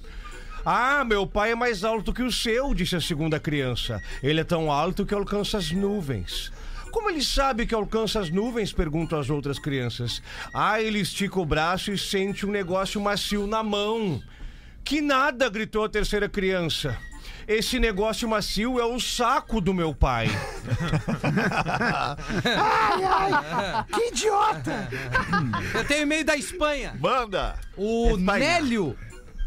Ah, 0.66 1.04
meu 1.04 1.24
pai 1.24 1.52
é 1.52 1.54
mais 1.54 1.84
alto 1.84 2.12
que 2.12 2.20
o 2.20 2.32
seu, 2.32 2.74
disse 2.74 2.96
a 2.96 3.00
segunda 3.00 3.38
criança. 3.38 4.02
Ele 4.20 4.40
é 4.40 4.44
tão 4.44 4.72
alto 4.72 5.06
que 5.06 5.14
alcança 5.14 5.56
as 5.56 5.70
nuvens. 5.70 6.50
Como 6.90 7.09
ele 7.09 7.22
sabe 7.22 7.64
que 7.64 7.76
alcança 7.76 8.18
as 8.18 8.28
nuvens? 8.28 8.72
Perguntam 8.72 9.20
as 9.20 9.30
outras 9.30 9.61
crianças. 9.61 10.20
Ah, 10.52 10.82
ele 10.82 10.98
estica 10.98 11.38
o 11.38 11.46
braço 11.46 11.92
e 11.92 11.96
sente 11.96 12.44
um 12.44 12.50
negócio 12.50 13.00
macio 13.00 13.46
na 13.46 13.62
mão. 13.62 14.20
Que 14.84 15.00
nada, 15.00 15.48
gritou 15.48 15.84
a 15.84 15.88
terceira 15.88 16.28
criança. 16.28 16.96
Esse 17.46 17.78
negócio 17.78 18.28
macio 18.28 18.78
é 18.78 18.84
o 18.84 19.00
saco 19.00 19.60
do 19.60 19.72
meu 19.72 19.94
pai. 19.94 20.28
Que 23.92 24.08
idiota! 24.08 24.88
Eu 25.74 25.84
tenho 25.86 26.02
e-mail 26.02 26.24
da 26.24 26.36
Espanha. 26.36 26.94
Manda! 27.00 27.54
O 27.76 28.16
Espanha. 28.18 28.38
Nélio, 28.38 28.96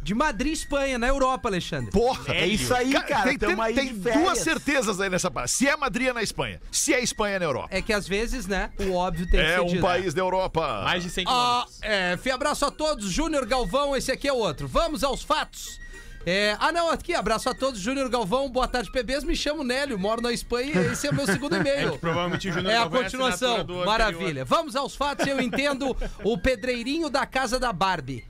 de 0.02 0.16
Madrid, 0.16 0.54
Espanha, 0.54 0.97
na 0.97 1.08
Europa, 1.08 1.47
Alexandre. 1.49 1.91
Porra! 1.91 2.34
É 2.34 2.47
isso 2.47 2.74
aí, 2.74 2.91
cara. 2.91 3.24
tem, 3.30 3.38
tem, 3.38 3.56
tem 3.56 4.02
férias. 4.02 4.24
duas 4.24 4.38
certezas 4.39 4.99
aí 4.99 5.10
nessa 5.10 5.30
parte. 5.30 5.52
Se 5.52 5.68
é 5.68 5.76
Madrid 5.78 6.08
é 6.08 6.14
na 6.14 6.24
Espanha, 6.24 6.60
se 6.72 6.93
é 6.93 7.02
Espanha 7.04 7.36
é 7.36 7.39
na 7.39 7.45
Europa. 7.45 7.68
É 7.72 7.82
que 7.82 7.93
às 7.93 8.08
vezes, 8.08 8.47
né, 8.47 8.72
o 8.80 8.93
óbvio 8.93 9.26
tem 9.30 9.39
que 9.39 9.45
É 9.45 9.56
ser 9.56 9.62
um 9.62 9.66
dito. 9.68 9.82
país 9.82 10.14
da 10.14 10.22
Europa. 10.22 10.82
Mais 10.84 11.04
de 11.04 11.10
100 11.10 11.26
Ah, 11.28 11.28
quilômetros. 11.66 11.80
é, 11.84 12.18
fui 12.18 12.32
abraço 12.32 12.66
a 12.66 12.72
todos, 12.72 13.10
Júnior 13.12 13.45
Galvão, 13.45 13.95
esse 13.95 14.12
aqui 14.12 14.28
é 14.28 14.34
outro. 14.34 14.68
Vamos 14.68 15.04
aos 15.04 15.22
fatos. 15.22 15.80
É, 16.24 16.56
ah, 16.60 16.72
não, 16.72 16.89
aqui, 16.91 17.16
abraço 17.16 17.49
a 17.49 17.54
todos, 17.56 17.80
Júnior 17.80 18.08
Galvão, 18.08 18.47
boa 18.47 18.68
tarde, 18.68 18.91
PBs, 18.91 19.24
me 19.24 19.36
chamo 19.36 19.64
Nélio, 19.64 19.97
moro 19.97 20.22
na 20.22 20.32
Espanha 20.32 20.72
e 20.80 20.91
esse 20.93 21.08
é 21.08 21.10
o 21.10 21.16
meu 21.16 21.26
segundo 21.26 21.56
e-mail. 21.58 21.97
Provavelmente 21.97 22.47
o 22.47 22.54
Júnior 22.54 22.72
É 22.72 22.78
a 22.78 22.80
Galvão 22.82 23.04
continuação, 23.04 23.64
do 23.66 23.86
maravilha. 23.86 24.24
anterior. 24.26 24.45
Vamos 24.45 24.76
aos 24.76 24.95
fatos, 24.95 25.26
eu 25.26 25.41
entendo 25.41 25.95
o 26.24 26.38
pedreirinho 26.38 27.10
da 27.10 27.26
casa 27.26 27.60
da 27.60 27.74
Barbie. 27.74 28.24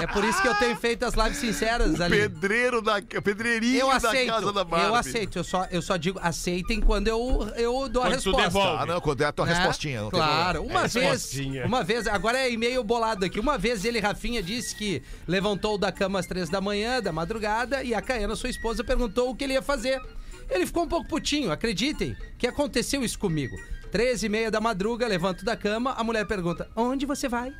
É 0.00 0.06
por 0.06 0.22
isso 0.24 0.40
que 0.40 0.46
eu 0.46 0.54
tenho 0.54 0.76
feito 0.76 1.04
as 1.04 1.14
lives 1.14 1.38
sinceras 1.38 2.00
ali. 2.00 2.16
Pedreiro 2.16 2.80
da 2.80 3.02
pedreirinho 3.02 3.80
Eu 3.80 3.88
da 3.88 4.26
casa 4.26 4.52
da 4.52 4.62
Barbie. 4.62 4.86
eu 4.86 4.94
aceito, 4.94 5.38
eu 5.38 5.44
só, 5.44 5.64
eu 5.72 5.82
só 5.82 5.96
digo 5.96 6.20
aceitem 6.22 6.80
quando 6.80 7.08
eu, 7.08 7.50
eu 7.56 7.88
dou 7.88 8.02
a 8.04 8.10
Quando 8.10 8.22
tu 8.22 8.36
resposta. 8.36 8.80
Ah, 8.82 8.86
não, 8.86 9.00
quando 9.00 9.22
é 9.22 9.24
a 9.26 9.32
tua 9.32 9.46
Né? 9.46 9.54
respostinha. 9.54 10.02
Claro, 10.08 10.62
uma 10.62 10.84
É, 10.84 10.88
vez, 10.88 10.94
respostinha. 10.94 11.66
uma 11.66 11.82
vez, 11.82 12.06
agora 12.06 12.38
é 12.38 12.50
e-mail 12.50 12.84
bolado 12.84 13.24
aqui. 13.24 13.40
Uma 13.40 13.58
vez 13.58 13.84
ele, 13.84 13.98
Rafinha, 13.98 14.40
disse 14.42 14.74
que 14.76 15.02
levantou 15.26 15.76
da 15.76 15.90
cama 15.90 16.20
às 16.20 16.26
três 16.26 16.48
da 16.48 16.60
manhã, 16.60 17.02
da 17.02 17.10
madrugada, 17.12 17.82
e 17.82 17.92
a 17.92 18.00
Caena, 18.00 18.36
sua 18.36 18.50
esposa, 18.50 18.84
perguntou 18.84 19.30
o 19.30 19.34
que 19.34 19.42
ele 19.42 19.54
ia 19.54 19.62
fazer. 19.62 20.00
Ele 20.48 20.64
ficou 20.64 20.84
um 20.84 20.88
pouco 20.88 21.08
putinho, 21.08 21.50
acreditem, 21.50 22.16
que 22.38 22.46
aconteceu 22.46 23.02
isso 23.02 23.18
comigo. 23.18 23.56
Três 23.90 24.22
e 24.22 24.28
meia 24.28 24.50
da 24.50 24.60
madruga, 24.60 25.06
levanto 25.06 25.44
da 25.44 25.56
cama, 25.56 25.92
a 25.92 26.04
mulher 26.04 26.26
pergunta, 26.26 26.68
onde 26.76 27.06
você 27.06 27.28
vai? 27.28 27.52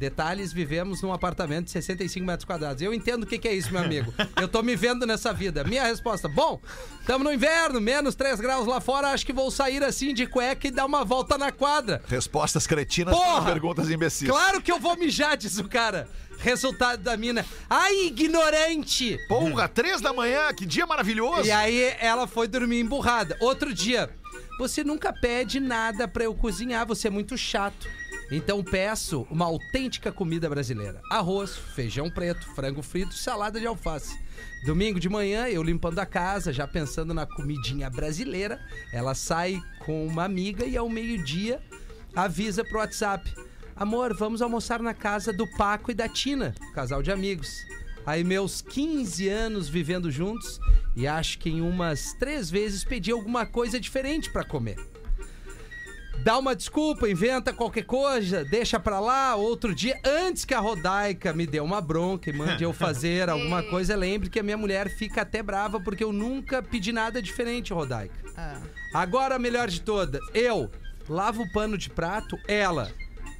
Detalhes, 0.00 0.50
vivemos 0.50 1.02
num 1.02 1.12
apartamento 1.12 1.66
de 1.66 1.72
65 1.72 2.24
metros 2.24 2.46
quadrados. 2.46 2.80
Eu 2.80 2.94
entendo 2.94 3.24
o 3.24 3.26
que, 3.26 3.38
que 3.38 3.46
é 3.46 3.52
isso, 3.54 3.70
meu 3.70 3.82
amigo. 3.82 4.14
Eu 4.40 4.48
tô 4.48 4.62
me 4.62 4.74
vendo 4.74 5.06
nessa 5.06 5.30
vida. 5.30 5.62
Minha 5.62 5.84
resposta, 5.84 6.26
bom, 6.26 6.58
estamos 7.00 7.22
no 7.22 7.30
inverno, 7.30 7.82
menos 7.82 8.14
3 8.14 8.40
graus 8.40 8.66
lá 8.66 8.80
fora, 8.80 9.08
acho 9.08 9.26
que 9.26 9.32
vou 9.32 9.50
sair 9.50 9.84
assim 9.84 10.14
de 10.14 10.26
cueca 10.26 10.68
e 10.68 10.70
dar 10.70 10.86
uma 10.86 11.04
volta 11.04 11.36
na 11.36 11.52
quadra. 11.52 12.02
Respostas 12.08 12.66
cretinas 12.66 13.14
Porra! 13.14 13.42
para 13.42 13.52
perguntas 13.52 13.90
imbecis. 13.90 14.26
Claro 14.26 14.62
que 14.62 14.72
eu 14.72 14.80
vou 14.80 14.96
mijar, 14.96 15.36
diz 15.36 15.58
o 15.58 15.68
cara. 15.68 16.08
Resultado 16.38 17.02
da 17.02 17.14
mina. 17.18 17.44
Ai, 17.68 18.06
ignorante! 18.06 19.18
Porra, 19.28 19.68
três 19.68 20.00
da 20.00 20.14
manhã, 20.14 20.50
que 20.54 20.64
dia 20.64 20.86
maravilhoso. 20.86 21.44
E 21.44 21.52
aí 21.52 21.94
ela 22.00 22.26
foi 22.26 22.48
dormir 22.48 22.80
emburrada. 22.80 23.36
Outro 23.38 23.74
dia, 23.74 24.08
você 24.60 24.84
nunca 24.84 25.10
pede 25.10 25.58
nada 25.58 26.06
pra 26.06 26.24
eu 26.24 26.34
cozinhar, 26.34 26.86
você 26.86 27.08
é 27.08 27.10
muito 27.10 27.34
chato. 27.38 27.88
Então 28.30 28.62
peço 28.62 29.26
uma 29.30 29.46
autêntica 29.46 30.12
comida 30.12 30.50
brasileira: 30.50 31.00
arroz, 31.10 31.56
feijão 31.56 32.10
preto, 32.10 32.46
frango 32.54 32.82
frito, 32.82 33.14
salada 33.14 33.58
de 33.58 33.66
alface. 33.66 34.18
Domingo 34.66 35.00
de 35.00 35.08
manhã, 35.08 35.48
eu 35.48 35.62
limpando 35.62 35.98
a 35.98 36.04
casa, 36.04 36.52
já 36.52 36.68
pensando 36.68 37.14
na 37.14 37.24
comidinha 37.24 37.88
brasileira, 37.88 38.60
ela 38.92 39.14
sai 39.14 39.58
com 39.78 40.06
uma 40.06 40.24
amiga 40.24 40.66
e 40.66 40.76
ao 40.76 40.90
meio-dia 40.90 41.62
avisa 42.14 42.62
pro 42.62 42.80
WhatsApp: 42.80 43.34
Amor, 43.74 44.14
vamos 44.14 44.42
almoçar 44.42 44.82
na 44.82 44.92
casa 44.92 45.32
do 45.32 45.46
Paco 45.56 45.90
e 45.90 45.94
da 45.94 46.06
Tina, 46.06 46.54
casal 46.74 47.02
de 47.02 47.10
amigos. 47.10 47.64
Aí 48.10 48.24
meus 48.24 48.60
15 48.60 49.28
anos 49.28 49.68
vivendo 49.68 50.10
juntos 50.10 50.58
e 50.96 51.06
acho 51.06 51.38
que 51.38 51.48
em 51.48 51.60
umas 51.60 52.12
três 52.14 52.50
vezes 52.50 52.82
pedi 52.82 53.12
alguma 53.12 53.46
coisa 53.46 53.78
diferente 53.78 54.28
pra 54.32 54.42
comer. 54.42 54.76
Dá 56.24 56.36
uma 56.36 56.56
desculpa, 56.56 57.08
inventa 57.08 57.52
qualquer 57.52 57.84
coisa, 57.84 58.44
deixa 58.44 58.80
pra 58.80 58.98
lá. 58.98 59.36
Outro 59.36 59.72
dia, 59.72 59.96
antes 60.04 60.44
que 60.44 60.52
a 60.52 60.58
Rodaica 60.58 61.32
me 61.32 61.46
dê 61.46 61.60
uma 61.60 61.80
bronca 61.80 62.28
e 62.28 62.32
mande 62.32 62.64
eu 62.64 62.72
fazer 62.74 63.30
alguma 63.30 63.62
coisa, 63.62 63.94
lembre 63.94 64.28
que 64.28 64.40
a 64.40 64.42
minha 64.42 64.56
mulher 64.56 64.90
fica 64.90 65.22
até 65.22 65.40
brava 65.40 65.78
porque 65.78 66.02
eu 66.02 66.12
nunca 66.12 66.60
pedi 66.60 66.90
nada 66.90 67.22
diferente, 67.22 67.72
Rodaica. 67.72 68.16
Ah. 68.36 68.60
Agora 68.92 69.36
a 69.36 69.38
melhor 69.38 69.68
de 69.68 69.82
todas, 69.82 70.20
eu 70.34 70.68
lavo 71.08 71.44
o 71.44 71.52
pano 71.52 71.78
de 71.78 71.88
prato, 71.88 72.36
ela. 72.48 72.90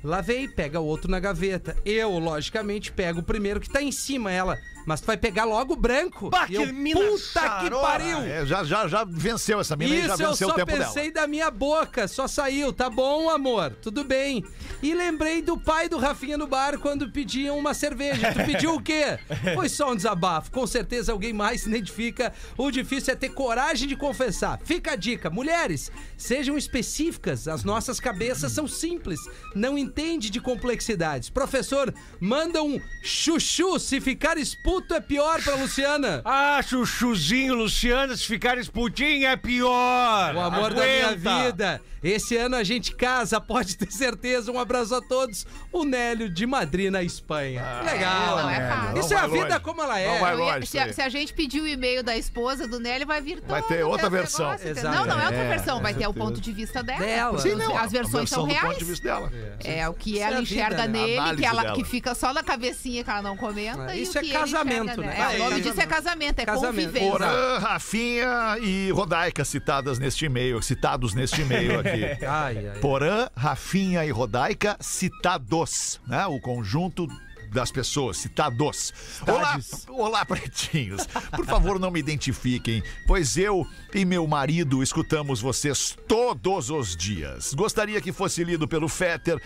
Lavei, 0.02 0.48
pega 0.48 0.80
o 0.80 0.86
outro 0.86 1.10
na 1.10 1.20
gaveta. 1.20 1.76
Eu, 1.84 2.18
logicamente, 2.18 2.90
pego 2.90 3.20
o 3.20 3.24
primeiro 3.24 3.60
que 3.60 3.68
tá 3.68 3.82
em 3.82 3.92
cima, 3.92 4.32
ela. 4.32 4.58
Mas 4.86 5.00
tu 5.00 5.06
vai 5.06 5.16
pegar 5.16 5.44
logo 5.44 5.74
o 5.74 5.76
branco. 5.76 6.30
Bah, 6.30 6.46
E 6.48 6.54
eu, 6.54 6.66
que 6.66 6.72
mina 6.72 7.00
puta 7.00 7.18
que 7.18 7.30
charora. 7.40 7.80
pariu! 7.86 8.18
É, 8.18 8.46
já, 8.46 8.64
já, 8.64 8.88
já 8.88 9.04
venceu 9.04 9.60
essa 9.60 9.76
mina 9.76 9.94
e 9.94 9.98
já 10.06 10.14
Isso 10.14 10.22
eu 10.22 10.28
venceu 10.30 10.46
o 10.48 10.50
só 10.50 10.56
tempo 10.56 10.72
pensei 10.72 11.10
dela. 11.10 11.26
da 11.26 11.26
minha 11.26 11.50
boca, 11.50 12.08
só 12.08 12.26
saiu. 12.26 12.72
Tá 12.72 12.88
bom, 12.90 13.28
amor, 13.30 13.76
tudo 13.82 14.02
bem. 14.04 14.44
E 14.82 14.94
lembrei 14.94 15.42
do 15.42 15.58
pai 15.58 15.88
do 15.88 15.98
Rafinha 15.98 16.38
no 16.38 16.46
bar 16.46 16.78
quando 16.78 17.10
pediam 17.10 17.58
uma 17.58 17.74
cerveja. 17.74 18.32
Tu 18.32 18.44
pediu 18.44 18.74
o 18.74 18.82
quê? 18.82 19.18
Foi 19.54 19.68
só 19.68 19.92
um 19.92 19.96
desabafo. 19.96 20.50
Com 20.50 20.66
certeza 20.66 21.12
alguém 21.12 21.32
mais 21.32 21.62
se 21.62 21.68
identifica. 21.68 22.32
O 22.56 22.70
difícil 22.70 23.12
é 23.12 23.16
ter 23.16 23.28
coragem 23.30 23.86
de 23.88 23.96
confessar. 23.96 24.58
Fica 24.64 24.92
a 24.92 24.96
dica. 24.96 25.28
Mulheres, 25.30 25.90
sejam 26.16 26.56
específicas. 26.56 27.46
As 27.46 27.62
nossas 27.64 28.00
cabeças 28.00 28.52
são 28.52 28.66
simples. 28.66 29.20
Não 29.54 29.76
entende 29.76 30.30
de 30.30 30.40
complexidades. 30.40 31.28
Professor, 31.30 31.92
manda 32.18 32.62
um 32.62 32.80
chuchu. 33.02 33.78
Se 33.78 34.00
ficar 34.00 34.38
esputo 34.70 34.94
é 34.94 35.00
pior 35.00 35.42
pra 35.42 35.54
Luciana. 35.56 36.22
Ah, 36.24 36.60
chuchuzinho, 36.62 37.54
Luciana, 37.54 38.16
se 38.16 38.24
ficar 38.26 38.56
esputinho 38.58 39.26
é 39.26 39.36
pior. 39.36 40.34
O 40.34 40.40
amor 40.40 40.72
da 40.74 40.82
minha 40.84 41.08
Aguenta. 41.08 41.44
vida. 41.44 41.80
Esse 42.02 42.34
ano 42.34 42.56
a 42.56 42.64
gente 42.64 42.94
casa, 42.96 43.38
pode 43.42 43.76
ter 43.76 43.90
certeza. 43.92 44.50
Um 44.50 44.58
abraço 44.58 44.94
a 44.94 45.02
todos. 45.02 45.46
O 45.70 45.84
Nélio 45.84 46.30
de 46.30 46.46
Madrid, 46.46 46.90
na 46.90 47.02
Espanha. 47.02 47.62
Legal. 47.84 48.38
não, 48.38 48.48
é 48.48 48.68
fácil. 48.70 49.00
Isso 49.00 49.12
é 49.12 49.16
a 49.18 49.20
Não 49.22 49.28
vai 49.28 49.38
vida 49.38 49.48
longe. 49.54 49.60
como 49.64 49.82
ela 49.82 49.92
Não 49.92 49.98
é. 50.00 50.18
vai 50.20 50.32
Eu 50.32 50.38
ia- 50.38 50.54
longe 50.54 50.66
se, 50.66 50.78
a, 50.78 50.92
se 50.94 51.02
a 51.02 51.08
gente 51.10 51.34
pedir 51.34 51.60
o 51.60 51.66
e-mail 51.68 52.02
da 52.02 52.16
esposa 52.16 52.66
do 52.66 52.80
Nelly, 52.80 53.04
vai 53.04 53.20
vir 53.20 53.42
Vai 53.46 53.60
todo 53.60 53.68
ter 53.68 53.84
outra 53.84 54.08
versão. 54.08 54.50
negócio. 54.50 54.74
Não, 54.84 55.04
não 55.04 55.20
é 55.20 55.24
outra 55.24 55.36
É, 55.40 55.48
versão, 55.50 55.82
vai 55.82 55.92
ter 55.92 56.06
o 56.06 56.14
ponto 56.14 56.40
de 56.40 56.52
vista 56.52 56.82
dela. 56.82 57.00
Dela. 57.00 57.38
Sim, 57.38 57.54
não, 57.56 57.76
as 57.76 57.92
versões 57.92 58.30
versão 58.30 58.38
são 58.40 58.44
reais. 58.46 58.66
ponto 58.66 58.78
de 58.78 58.84
vista 58.86 59.04
dela. 59.06 59.32
É 59.62 59.86
o 59.86 59.92
que 59.92 60.12
Isso 60.12 60.18
é 60.20 60.22
ela 60.22 60.36
a 60.38 60.40
vida, 60.40 60.52
enxerga 60.54 60.86
né? 60.86 60.88
nele, 60.88 61.36
que, 61.36 61.44
ela, 61.44 61.72
que 61.72 61.84
fica 61.84 62.14
só 62.14 62.32
na 62.32 62.42
cabecinha 62.42 63.04
que 63.04 63.10
ela 63.10 63.20
não 63.20 63.36
comenta. 63.36 63.92
É, 63.92 63.98
e 63.98 64.02
isso 64.04 64.14
o 64.14 64.18
é 64.18 64.20
que 64.22 64.28
ele 64.28 64.38
casal, 64.38 64.59
casamento, 64.64 65.00
enxerga, 65.00 65.02
né? 65.02 65.20
É, 65.20 65.36
o 65.36 65.38
nome 65.44 65.56
É, 65.56 65.60
disso 65.60 65.80
é 65.80 65.86
casamento, 65.86 66.38
é 66.38 66.44
Casamento. 66.46 66.70
convivência. 66.86 67.10
Porã, 67.10 67.58
Rafinha 67.58 68.58
e 68.60 68.90
Rodaica 68.90 69.44
citadas 69.44 69.98
neste 69.98 70.24
e-mail, 70.26 70.62
citados 70.62 71.14
neste 71.14 71.42
e-mail 71.42 71.80
aqui. 71.80 72.24
Ai, 72.26 72.68
ai. 72.68 72.78
Porã, 72.80 73.28
Rafinha 73.36 74.04
e 74.04 74.10
Rodaica 74.10 74.76
citados, 74.80 76.00
né? 76.06 76.26
O 76.26 76.40
conjunto 76.40 77.06
das 77.52 77.72
pessoas, 77.72 78.16
citados. 78.18 78.92
Olá, 79.26 79.58
olá, 79.88 80.24
pretinhos. 80.24 81.04
Por 81.34 81.44
favor, 81.44 81.80
não 81.80 81.90
me 81.90 81.98
identifiquem, 81.98 82.80
pois 83.08 83.36
eu 83.36 83.66
e 83.92 84.04
meu 84.04 84.24
marido 84.26 84.82
escutamos 84.84 85.40
vocês 85.40 85.98
todos 86.06 86.70
os 86.70 86.96
dias. 86.96 87.52
Gostaria 87.54 88.00
que 88.00 88.12
fosse 88.12 88.44
lido 88.44 88.68
pelo 88.68 88.88
Fetter, 88.88 89.42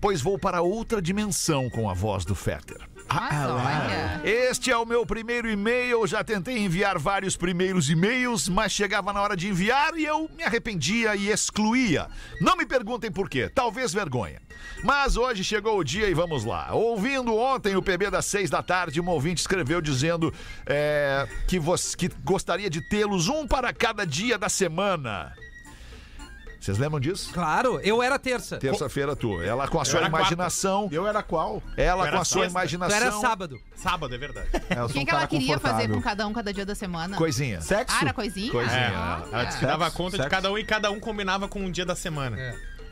pois 0.00 0.22
vou 0.22 0.38
para 0.38 0.62
outra 0.62 1.02
dimensão 1.02 1.68
com 1.68 1.90
a 1.90 1.92
voz 1.92 2.24
do 2.24 2.34
Fetter. 2.34 2.78
Mas 3.14 3.50
olha. 3.50 4.20
Este 4.24 4.70
é 4.70 4.76
o 4.76 4.84
meu 4.84 5.06
primeiro 5.06 5.48
e-mail. 5.48 6.06
Já 6.06 6.24
tentei 6.24 6.58
enviar 6.58 6.98
vários 6.98 7.36
primeiros 7.36 7.88
e-mails, 7.88 8.48
mas 8.48 8.72
chegava 8.72 9.12
na 9.12 9.22
hora 9.22 9.36
de 9.36 9.48
enviar 9.48 9.96
e 9.96 10.04
eu 10.04 10.28
me 10.36 10.42
arrependia 10.42 11.14
e 11.14 11.28
excluía. 11.30 12.08
Não 12.40 12.56
me 12.56 12.66
perguntem 12.66 13.10
por 13.10 13.28
quê, 13.28 13.48
talvez 13.48 13.92
vergonha. 13.92 14.40
Mas 14.82 15.16
hoje 15.16 15.44
chegou 15.44 15.78
o 15.78 15.84
dia 15.84 16.08
e 16.08 16.14
vamos 16.14 16.44
lá. 16.44 16.72
Ouvindo 16.72 17.36
ontem 17.36 17.76
o 17.76 17.82
PB 17.82 18.10
das 18.10 18.26
seis 18.26 18.50
da 18.50 18.62
tarde, 18.62 19.00
um 19.00 19.08
ouvinte 19.08 19.40
escreveu 19.40 19.80
dizendo 19.80 20.32
é, 20.66 21.28
que, 21.46 21.60
que 21.96 22.10
gostaria 22.24 22.68
de 22.68 22.80
tê-los 22.88 23.28
um 23.28 23.46
para 23.46 23.72
cada 23.72 24.04
dia 24.04 24.36
da 24.36 24.48
semana. 24.48 25.32
Vocês 26.64 26.78
lembram 26.78 26.98
disso? 26.98 27.30
Claro, 27.30 27.78
eu 27.82 28.02
era 28.02 28.18
terça. 28.18 28.56
Terça-feira, 28.56 29.14
tu. 29.14 29.38
Ela 29.42 29.68
com 29.68 29.78
a 29.78 29.84
sua 29.84 30.00
imaginação. 30.00 30.88
Eu 30.90 31.06
era 31.06 31.22
qual? 31.22 31.62
Ela 31.76 32.10
com 32.10 32.16
a 32.16 32.24
sua 32.24 32.40
sexta. 32.44 32.48
Tu 32.48 32.52
imaginação. 32.58 32.96
era 32.96 33.12
sábado. 33.12 33.60
Sábado, 33.76 34.14
é 34.14 34.16
verdade. 34.16 34.48
É, 34.70 34.82
O 34.82 34.88
que, 34.88 34.98
um 34.98 35.04
que 35.04 35.10
ela 35.10 35.26
queria 35.26 35.58
fazer 35.58 35.90
com 35.90 36.00
cada 36.00 36.26
um 36.26 36.32
cada 36.32 36.54
dia 36.54 36.64
da 36.64 36.74
semana? 36.74 37.18
Coisinha. 37.18 37.60
Sexo? 37.60 37.94
Ah, 37.94 38.04
era 38.04 38.14
coisinha? 38.14 38.50
Coisinha. 38.50 38.78
É, 38.80 38.94
Ah, 38.94 39.22
ela 39.30 39.44
disse 39.44 39.58
que 39.58 39.66
dava 39.66 39.84
Sexo, 39.84 39.96
conta 39.98 40.18
de 40.18 40.26
cada 40.26 40.50
um 40.50 40.56
e 40.56 40.64
cada 40.64 40.90
um 40.90 40.98
combinava 40.98 41.46
com 41.48 41.60
um 41.60 41.70
dia 41.70 41.84
da 41.84 41.94
semana. 41.94 42.38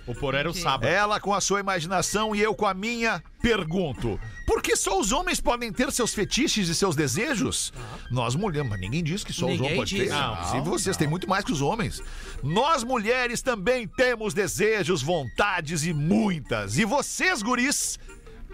O 0.07 0.15
porão 0.15 0.39
era 0.39 0.51
o 0.51 0.55
sábado. 0.55 0.89
Ela 0.89 1.21
com 1.21 1.33
a 1.33 1.41
sua 1.41 1.61
imaginação 1.61 2.35
e 2.35 2.41
eu 2.41 2.55
com 2.55 2.67
a 2.67 2.75
minha, 2.75 3.23
pergunto: 3.41 4.19
por 4.47 4.61
que 4.61 4.75
só 4.75 4.99
os 4.99 5.13
homens 5.13 5.41
podem 5.41 5.73
ter 5.73 5.93
seus 5.93 6.13
fetiches 6.13 6.69
e 6.69 6.75
seus 6.75 6.97
desejos? 6.97 7.73
Nós 8.11 8.35
mulheres, 8.35 8.69
mas 8.69 8.81
ninguém 8.81 9.03
diz 9.03 9.23
que 9.23 9.33
só 9.33 9.47
os 9.47 9.53
Ninguém 9.53 9.73
homens 9.75 9.91
podem 9.91 9.99
ter. 9.99 10.05
disse. 10.11 10.19
Não, 10.21 10.33
Inclusive, 10.35 10.71
vocês 10.71 10.97
têm 10.97 11.07
muito 11.09 11.29
mais 11.29 11.45
que 11.45 11.53
os 11.53 11.63
homens. 11.63 12.03
Nós 12.43 12.83
mulheres 12.83 13.43
também 13.43 13.87
temos 13.87 14.35
desejos, 14.35 15.03
vontades 15.03 15.85
e 15.85 15.93
muitas. 15.93 16.77
E 16.79 16.85
vocês, 16.85 17.41
guris, 17.41 17.99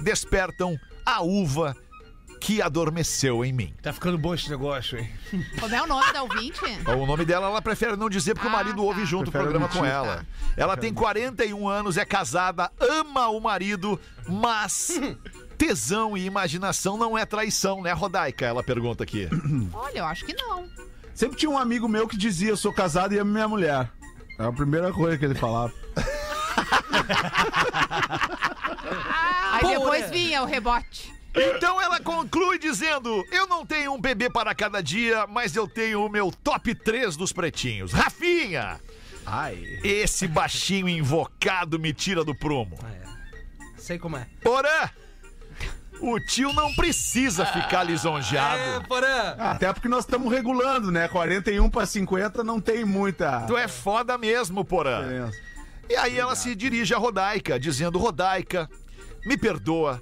despertam 0.03 0.77
a 1.05 1.23
uva 1.23 1.75
que 2.41 2.63
adormeceu 2.63 3.45
em 3.45 3.53
mim. 3.53 3.75
Tá 3.83 3.93
ficando 3.93 4.17
bom 4.19 4.35
esse 4.35 4.49
negócio, 4.49 4.99
hein? 4.99 5.11
Como 5.61 5.75
é 5.75 5.83
o 5.83 5.87
nome 5.87 6.13
da 6.13 6.23
ouvinte? 6.23 6.61
O 6.87 7.07
nome 7.07 7.25
dela 7.25 7.47
ela 7.49 7.63
prefere 7.63 7.97
não 7.97 8.09
dizer 8.09 8.35
porque 8.35 8.47
o 8.47 8.51
Ah, 8.51 8.55
marido 8.55 8.77
tá. 8.77 8.83
ouve 8.83 9.05
junto 9.05 9.29
o 9.29 9.33
programa 9.33 9.69
com 9.69 9.85
ela. 9.85 10.25
Ela 10.57 10.77
tem 10.77 10.93
41 10.93 11.69
anos, 11.69 11.97
é 11.97 12.05
casada, 12.05 12.71
ama 12.81 13.29
o 13.29 13.41
marido, 13.41 14.01
mas 14.29 14.99
tesão 15.59 16.17
e 16.17 16.25
imaginação 16.25 16.97
não 16.97 17.17
é 17.19 17.27
traição, 17.27 17.83
né, 17.83 17.93
Rodaica? 17.93 18.47
Ela 18.47 18.63
pergunta 18.63 19.03
aqui. 19.05 19.29
Olha, 19.73 19.99
eu 19.99 20.05
acho 20.07 20.25
que 20.25 20.35
não. 20.35 20.69
Sempre 21.15 21.37
tinha 21.37 21.51
um 21.51 21.59
amigo 21.59 21.89
meu 21.89 22.07
que 22.07 22.17
dizia: 22.17 22.51
eu 22.51 22.57
sou 22.57 22.73
casado 22.73 23.13
e 23.15 23.19
amo 23.19 23.33
minha 23.33 23.49
mulher. 23.49 23.91
É 24.39 24.45
a 24.45 24.53
primeira 24.53 24.93
coisa 24.93 25.19
que 25.19 25.25
ele 25.25 25.35
falava. 25.35 25.73
Aí 29.53 29.69
depois 29.69 30.11
vinha 30.11 30.43
o 30.43 30.47
rebote. 30.47 31.13
Então 31.35 31.81
ela 31.81 32.01
conclui 32.01 32.59
dizendo: 32.59 33.25
Eu 33.31 33.47
não 33.47 33.65
tenho 33.65 33.93
um 33.93 34.01
bebê 34.01 34.29
para 34.31 34.55
cada 34.55 34.83
dia, 34.83 35.27
mas 35.27 35.55
eu 35.55 35.69
tenho 35.69 36.05
o 36.05 36.09
meu 36.09 36.33
top 36.43 36.75
3 36.75 37.17
dos 37.17 37.33
pretinhos. 37.33 37.93
Rafinha! 37.93 38.81
Ai. 39.27 39.79
Esse 39.85 40.27
baixinho 40.27 40.89
invocado 40.89 41.79
me 41.79 41.93
tira 41.93 42.25
do 42.25 42.35
prumo. 42.35 42.79
Sei 43.77 43.99
como 43.99 44.17
é. 44.17 44.27
Porã! 44.43 44.91
O 46.01 46.19
tio 46.21 46.53
não 46.53 46.73
precisa 46.75 47.45
ficar 47.45 47.83
lisonjeado. 47.83 48.61
É, 48.61 48.81
Porã. 48.87 49.35
Até 49.39 49.73
porque 49.73 49.89
nós 49.89 50.05
estamos 50.05 50.33
regulando, 50.33 50.93
né? 50.93 51.09
41 51.09 51.69
para 51.69 51.85
50 51.87 52.45
não 52.45 52.61
tem 52.61 52.85
muita 52.85 53.41
Tu 53.47 53.57
é 53.57 53.67
foda 53.67 54.17
mesmo, 54.17 54.65
Porã. 54.65 55.03
diferença. 55.03 55.39
E 55.91 55.97
aí 55.97 56.19
ela 56.19 56.37
se 56.37 56.55
dirige 56.55 56.95
a 56.95 56.99
Rodaica, 56.99 57.59
dizendo: 57.59 57.99
Rodaica, 57.99 58.69
me 59.27 59.37
perdoa, 59.37 60.01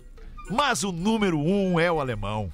mas 0.50 0.82
o 0.84 0.92
número 0.92 1.38
um 1.38 1.78
é 1.78 1.90
o 1.90 2.00
alemão. 2.00 2.50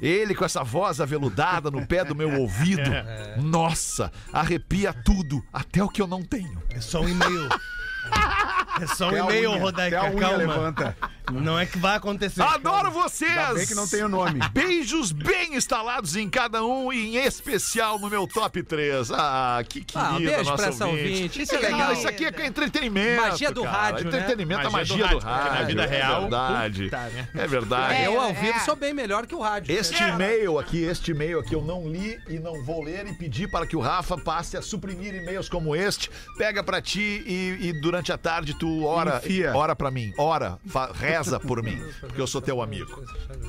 Ele 0.00 0.34
com 0.34 0.44
essa 0.44 0.64
voz 0.64 1.00
aveludada 1.00 1.70
no 1.70 1.86
pé 1.86 2.04
do 2.04 2.14
meu 2.14 2.40
ouvido. 2.40 2.90
Nossa, 3.36 4.10
arrepia 4.32 4.92
tudo, 4.94 5.44
até 5.52 5.84
o 5.84 5.88
que 5.88 6.00
eu 6.00 6.06
não 6.06 6.22
tenho. 6.22 6.62
É 6.70 6.80
só 6.80 7.00
um 7.00 7.08
e-mail. 7.08 7.48
É 8.80 8.86
só 8.86 9.10
um 9.10 9.16
e-mail, 9.16 9.58
Rodaica, 9.58 9.98
até 9.98 10.08
a 10.08 10.10
unha 10.10 10.20
calma. 10.20 10.36
levanta. 10.38 10.96
Não 11.32 11.58
é 11.58 11.66
que 11.66 11.78
vai 11.78 11.96
acontecer. 11.96 12.42
Adoro 12.42 12.90
vocês! 12.90 13.30
Ainda 13.36 13.54
bem 13.54 13.66
que 13.66 13.74
não 13.74 13.86
tem 13.88 14.02
o 14.02 14.08
nome. 14.08 14.40
Beijos 14.52 15.12
bem 15.12 15.54
instalados 15.54 16.16
em 16.16 16.28
cada 16.28 16.64
um 16.64 16.92
e 16.92 17.16
em 17.16 17.24
especial 17.24 17.98
no 17.98 18.08
meu 18.08 18.26
top 18.26 18.62
3. 18.62 19.10
Ah, 19.12 19.62
que 19.68 19.84
querida 19.84 20.08
Ah, 20.10 20.12
um 20.14 20.18
beijo 20.18 20.44
nossa 20.44 20.56
pra 20.56 20.66
essa 20.66 20.86
ouvinte. 20.86 21.42
Isso 21.42 21.54
é 21.54 21.58
legal. 21.58 21.92
Isso 21.92 22.08
aqui 22.08 22.24
é 22.24 22.46
entretenimento. 22.46 23.22
Magia 23.22 23.50
do 23.50 23.62
cara. 23.62 23.76
rádio, 23.78 24.10
né? 24.10 24.18
Entretenimento, 24.18 24.66
a 24.66 24.70
Magia 24.70 24.96
magia 24.96 25.08
do 25.08 25.20
do 25.20 25.24
rádio, 25.26 25.44
rádio. 25.50 25.60
na 25.60 25.66
vida 25.66 25.82
é 25.82 25.86
real, 25.86 26.20
verdade. 26.22 26.90
É 27.34 27.46
verdade. 27.46 27.94
É, 27.94 28.06
Eu 28.06 28.20
ao 28.20 28.32
vivo 28.34 28.56
é. 28.56 28.60
sou 28.60 28.76
bem 28.76 28.92
melhor 28.94 29.26
que 29.26 29.34
o 29.34 29.40
rádio. 29.40 29.74
Este 29.74 30.02
e-mail 30.02 30.58
aqui, 30.58 30.82
este 30.82 31.10
e-mail 31.10 31.40
aqui 31.40 31.54
eu 31.54 31.62
não 31.62 31.88
li 31.88 32.18
e 32.28 32.38
não 32.38 32.64
vou 32.64 32.82
ler 32.82 33.06
e 33.06 33.12
pedir 33.14 33.50
para 33.50 33.66
que 33.66 33.76
o 33.76 33.80
Rafa 33.80 34.16
passe 34.18 34.56
a 34.56 34.62
suprimir 34.62 35.14
e-mails 35.14 35.48
como 35.48 35.74
este. 35.76 36.10
Pega 36.38 36.62
pra 36.62 36.80
ti 36.80 37.22
e, 37.26 37.68
e 37.68 37.80
durante 37.80 38.12
a 38.12 38.18
tarde 38.18 38.54
tu 38.54 38.84
ora, 38.84 39.18
Enfia. 39.24 39.54
ora 39.56 39.74
pra 39.76 39.90
mim, 39.90 40.12
ora, 40.18 40.58
fa- 40.66 40.90
reza 40.92 41.19
por 41.46 41.62
mim, 41.62 41.82
porque 42.00 42.20
eu 42.20 42.26
sou 42.26 42.40
teu 42.40 42.62
amigo. 42.62 43.02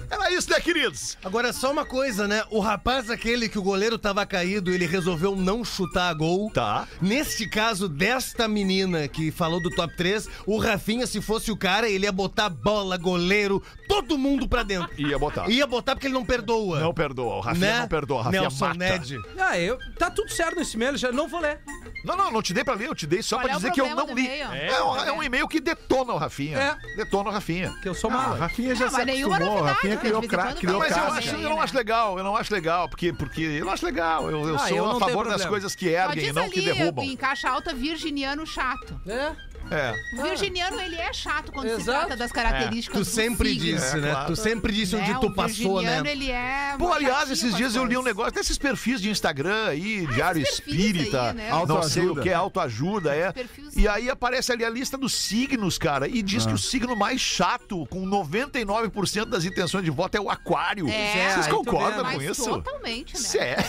Era 0.10 0.32
isso, 0.32 0.50
né, 0.50 0.60
queridos? 0.60 1.18
Agora, 1.24 1.54
só 1.54 1.72
uma 1.72 1.86
coisa, 1.86 2.28
né? 2.28 2.44
O 2.50 2.60
rapaz 2.60 3.10
aquele 3.10 3.48
que 3.48 3.60
o 3.60 3.64
goleiro 3.64 3.98
tava 3.98 4.26
caído, 4.26 4.72
ele 4.72 4.86
resolveu 4.86 5.36
não 5.36 5.64
chutar 5.64 6.10
a 6.10 6.14
gol. 6.14 6.52
Tá. 6.52 6.88
Neste 7.02 7.48
caso, 7.48 7.88
desta 7.88 8.48
menina 8.48 9.08
que 9.08 9.32
falou 9.32 9.62
do 9.62 9.70
top 9.70 9.96
3, 9.96 10.28
o 10.46 10.58
Rafinha, 10.58 11.08
se 11.08 11.22
fosse 11.22 11.52
o 11.52 11.58
cara, 11.58 11.90
ele 11.90 12.06
ia 12.06 12.12
botar 12.12 12.50
bola, 12.50 12.98
goleiro, 12.98 13.62
todo 13.88 14.18
mundo 14.18 14.48
pra 14.48 14.64
dentro. 14.64 14.90
Ia 14.98 15.18
botar. 15.18 15.50
Ia 15.50 15.68
botar 15.68 15.96
porque 15.96 16.08
ele 16.08 16.14
não 16.14 16.26
perdoa. 16.26 16.80
Não 16.80 16.94
perdoa, 16.94 17.36
o 17.36 17.40
Rafinha 17.42 17.74
né? 17.74 17.80
não 17.82 17.88
perdoa, 17.88 18.20
o 18.20 18.22
Rafinha 18.24 18.42
Nelson 18.42 18.66
mata. 18.66 18.78
Ned. 18.78 19.18
Ah, 19.38 19.58
eu, 19.60 19.78
tá 19.98 20.10
tudo 20.10 20.32
certo 20.32 20.58
nesse 20.58 20.76
e-mail, 20.76 20.98
já 20.98 21.12
não 21.12 21.28
vou 21.28 21.40
ler. 21.40 21.60
Não, 22.04 22.16
não, 22.18 22.32
não 22.32 22.42
te 22.42 22.54
dei 22.54 22.64
pra 22.64 22.74
ler, 22.74 22.88
eu 22.88 22.96
te 22.96 23.06
dei 23.06 23.22
só 23.22 23.38
Qual 23.38 23.44
pra 23.44 23.54
é 23.54 23.56
dizer 23.56 23.72
que 23.72 23.82
eu 23.82 23.96
não 23.96 24.14
li. 24.14 24.26
e-mail? 24.26 24.52
É, 24.52 24.84
um, 24.84 24.96
é 24.98 25.12
um 25.12 25.24
e-mail 25.24 25.48
que 25.48 25.60
detona 25.60 26.14
o 26.14 26.18
Rafinha. 26.18 26.58
É. 26.58 26.96
Detona 26.96 27.30
o 27.30 27.32
Rafinha. 27.34 27.61
Que 27.82 27.90
eu 27.90 27.94
sou 27.94 28.10
Ah, 28.10 28.14
mala. 28.14 28.36
Rafinha 28.38 28.76
já 28.76 28.86
Não, 28.86 28.92
se 28.92 28.98
mas 28.98 29.06
nenhuma 29.06 29.36
acostumou. 29.36 29.56
novidade, 29.64 29.76
Rafinha 29.78 29.96
né? 29.96 30.02
criou, 30.02 30.22
cra- 30.24 30.54
criou 30.54 30.80
Mas 30.80 30.92
eu 30.98 31.04
acho, 31.04 31.36
aí, 31.36 31.44
eu 31.44 31.50
não 31.50 31.58
né? 31.58 31.64
acho 31.64 31.76
legal, 31.76 32.18
eu 32.18 32.24
não 32.24 32.36
acho 32.36 32.54
legal, 32.54 32.90
porque, 32.90 33.14
porque 33.14 33.42
eu 33.42 33.66
não 33.66 33.72
acho 33.74 33.86
legal. 33.86 34.30
Eu, 34.32 34.48
eu 34.50 34.56
Ah, 34.56 34.60
sou 34.68 34.78
eu 34.78 34.90
a 34.92 35.00
favor 35.00 35.28
das 35.28 35.46
coisas 35.46 35.76
que 35.76 35.88
erguem 35.90 36.28
e 36.28 36.34
não 36.34 36.50
que 36.50 36.60
ali, 36.60 36.74
derrubam. 36.74 37.04
em 37.06 37.16
caixa 37.16 37.50
alta, 37.50 37.74
virginiano 37.74 38.46
chato. 38.46 39.00
É. 39.08 39.32
É. 39.72 39.96
O 40.20 40.24
virginiano, 40.24 40.80
ele 40.82 40.98
é 40.98 41.14
chato 41.14 41.52
quando 41.52 41.70
se 41.70 41.76
Exato. 41.82 42.00
trata 42.00 42.18
das 42.18 42.32
características 42.32 43.00
Tu 43.00 43.04
do 43.04 43.06
sempre 43.06 43.50
signo. 43.50 43.64
disse, 43.64 43.98
É, 43.98 44.02
né? 44.02 44.12
claro. 44.12 44.28
Tu 44.28 44.36
sempre 44.36 44.74
disse 44.74 44.96
onde 44.96 45.12
Né? 45.14 45.18
tu 45.20 45.28
o 45.28 45.34
passou, 45.34 45.76
virginiano, 45.80 46.04
né? 46.04 46.12
ele 46.12 46.30
é 46.30 46.76
Pô, 46.78 46.92
aliás, 46.92 47.32
esses 47.32 47.56
dias 47.56 47.70
as 47.72 47.76
eu 47.78 47.86
li 47.86 47.98
um 47.98 48.04
negócio 48.04 48.34
desses 48.34 48.58
perfis 48.58 49.02
de 49.02 49.10
Instagram 49.10 49.68
aí, 49.68 50.06
Diário 50.08 50.42
esses 50.42 50.60
perfis 50.60 50.86
Espírita, 50.86 51.30
aí, 51.30 51.34
né? 51.36 51.50
não 51.68 51.84
sei 51.84 52.08
o 52.08 52.16
que, 52.22 52.32
autoajuda, 52.34 53.16
é. 53.16 53.32
Perfis- 53.32 53.76
E 53.78 53.88
aí 53.88 54.10
aparece 54.10 54.52
ali 54.52 54.66
a 54.66 54.70
lista 54.70 54.98
dos 54.98 55.14
signos, 55.14 55.78
cara, 55.78 56.08
e 56.08 56.22
diz 56.22 56.46
que 56.46 56.54
o 56.54 56.58
signo 56.58 56.96
mais 56.96 57.22
chato, 57.22 57.86
com 57.88 58.06
99% 58.06 59.26
das 59.30 59.46
intenções 59.46 59.86
de 59.86 59.90
voto, 59.92 60.16
é 60.16 60.20
o 60.20 60.30
aquário. 60.30 60.88
É, 60.90 61.32
Vocês 61.34 61.46
aí 61.46 61.50
tu 61.52 61.56
concordam 61.56 62.04
vê, 62.06 62.12
com 62.12 62.18
Mas 62.18 62.30
isso? 62.38 62.44
totalmente, 62.50 63.14
né? 63.14 63.20
Sério? 63.20 63.64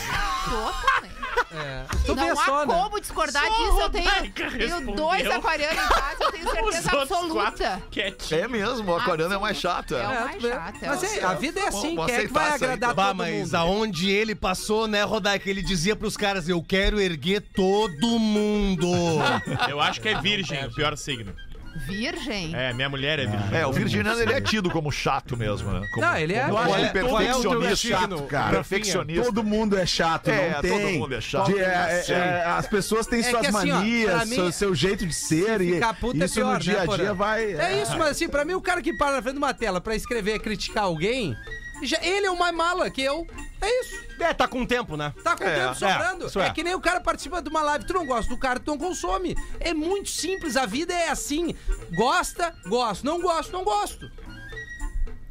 Totalmente. 0.44 1.11
É. 1.54 1.84
Tu 2.06 2.14
não 2.14 2.32
há 2.32 2.36
só, 2.36 2.66
né? 2.66 2.74
como 2.74 3.00
discordar 3.00 3.44
Só 3.44 3.48
disso. 3.50 3.80
Eu 3.80 3.90
tenho, 3.90 4.32
tenho 4.32 4.96
dois 4.96 5.26
aquarianos 5.30 5.84
em 5.84 5.88
casa, 5.88 6.16
eu 6.20 6.32
tenho 6.32 6.50
certeza 6.50 7.00
absoluta. 7.00 7.82
É 8.30 8.48
mesmo, 8.48 8.90
o 8.90 8.96
aquariano 8.96 9.34
é 9.34 9.38
mais 9.38 9.56
chato. 9.58 9.94
É 9.94 10.06
o 10.06 10.10
É. 10.10 10.20
mais 10.24 10.42
vê. 10.42 10.48
chato. 10.50 10.82
é 10.82 10.88
Mas 10.88 11.02
é, 11.02 11.24
a 11.24 11.34
vida 11.34 11.60
é 11.60 11.68
assim, 11.68 11.94
Vou 11.96 12.06
quem 12.06 12.14
é 12.14 12.20
que 12.26 12.32
vai 12.32 12.50
agradar 12.50 12.94
Bah, 12.94 13.06
todo 13.08 13.16
mas 13.18 13.34
mundo? 13.34 13.54
aonde 13.56 14.10
ele 14.10 14.34
passou, 14.34 14.86
né, 14.88 15.02
Rodaica? 15.02 15.48
Ele 15.50 15.62
dizia 15.62 15.94
pros 15.94 16.16
caras: 16.16 16.48
Eu 16.48 16.62
quero 16.62 17.00
erguer 17.00 17.42
todo 17.54 18.18
mundo. 18.18 18.88
Eu 19.68 19.80
acho 19.80 20.00
que 20.00 20.08
é 20.08 20.20
virgem, 20.20 20.64
o 20.66 20.74
pior 20.74 20.96
signo. 20.96 21.34
Virgem? 21.74 22.54
É, 22.54 22.72
minha 22.72 22.88
mulher 22.88 23.18
é 23.18 23.26
virgem. 23.26 23.58
É, 23.58 23.66
o 23.66 23.72
virginiano 23.72 24.20
ele 24.20 24.32
é 24.32 24.40
tido 24.40 24.70
como 24.70 24.90
chato 24.92 25.36
mesmo, 25.36 25.70
né? 25.70 25.86
Como, 25.94 26.06
Não, 26.06 26.16
ele 26.16 26.34
é- 26.34 26.44
como 26.44 26.58
acho 26.58 26.74
que 26.74 26.88
perfeccionista. 26.90 27.42
todo 27.42 27.66
é 27.66 27.76
chato, 27.76 28.22
cara. 28.24 28.50
Perfeccionista. 28.56 29.24
Todo 29.24 29.44
mundo 29.44 29.78
é 29.78 29.86
chato, 29.86 30.28
É, 30.30 30.48
não 30.48 30.54
todo 30.56 30.62
tem. 30.62 30.98
mundo 30.98 31.14
é 31.14 31.20
chato. 31.20 31.52
De- 31.52 31.58
é, 31.58 32.04
é, 32.08 32.12
é, 32.12 32.44
as 32.46 32.66
pessoas 32.66 33.06
têm 33.06 33.20
É 33.20 33.22
suas 33.24 33.46
assim, 33.54 33.70
ó, 33.70 33.76
manias, 33.76 34.10
pra 34.14 34.24
mim, 34.26 34.34
seu, 34.36 34.52
seu 34.52 34.74
jeito 34.74 35.06
de 35.06 35.14
ser 35.14 35.60
e 35.60 35.74
Ficar 35.74 35.94
puta 35.94 36.24
isso 36.24 36.38
é 36.38 36.42
pior, 36.42 36.54
no 36.54 36.60
dia 36.60 36.74
né, 36.74 36.80
a 36.92 36.96
dia 36.96 37.14
vai. 37.14 37.44
É 37.54 37.82
isso, 37.82 37.96
mas 37.98 38.08
assim, 38.10 38.28
pra 38.28 38.44
mim, 38.44 38.54
o 38.54 38.60
cara 38.60 38.80
que 38.82 38.92
para 38.92 39.16
na 39.16 39.22
frente 39.22 39.34
de 39.34 39.38
uma 39.38 39.54
tela 39.54 39.80
pra 39.80 39.94
escrever 39.96 40.36
e 40.36 40.38
criticar 40.38 40.84
alguém, 40.84 41.36
Já, 41.82 41.98
ele 42.02 42.26
é 42.26 42.30
o 42.30 42.38
mais 42.38 42.54
mala 42.54 42.90
que 42.90 43.02
eu. 43.02 43.26
É 43.60 43.80
isso. 43.80 43.94
É, 44.18 44.32
tá 44.32 44.46
com 44.46 44.64
tempo, 44.66 44.96
né? 44.96 45.12
Tá 45.22 45.36
com 45.36 45.44
o 45.44 45.46
tempo 45.46 45.74
sobrando. 45.74 46.26
é, 46.38 46.44
É, 46.44 46.46
é. 46.46 46.50
que 46.50 46.62
nem 46.62 46.74
o 46.74 46.80
cara 46.80 47.00
participa 47.00 47.40
de 47.42 47.48
uma 47.48 47.62
live. 47.62 47.84
Tu 47.86 47.92
não 47.94 48.06
gosta 48.06 48.28
do 48.28 48.36
cara, 48.38 48.58
tu 48.60 48.70
não 48.70 48.78
consome. 48.78 49.36
É 49.60 49.72
muito 49.74 50.10
simples. 50.10 50.56
A 50.56 50.66
vida 50.66 50.92
é 50.92 51.08
assim. 51.08 51.54
Gosta, 51.94 52.54
gosto. 52.66 53.04
Não 53.04 53.20
gosto, 53.20 53.52
não 53.52 53.64
gosto. 53.64 54.10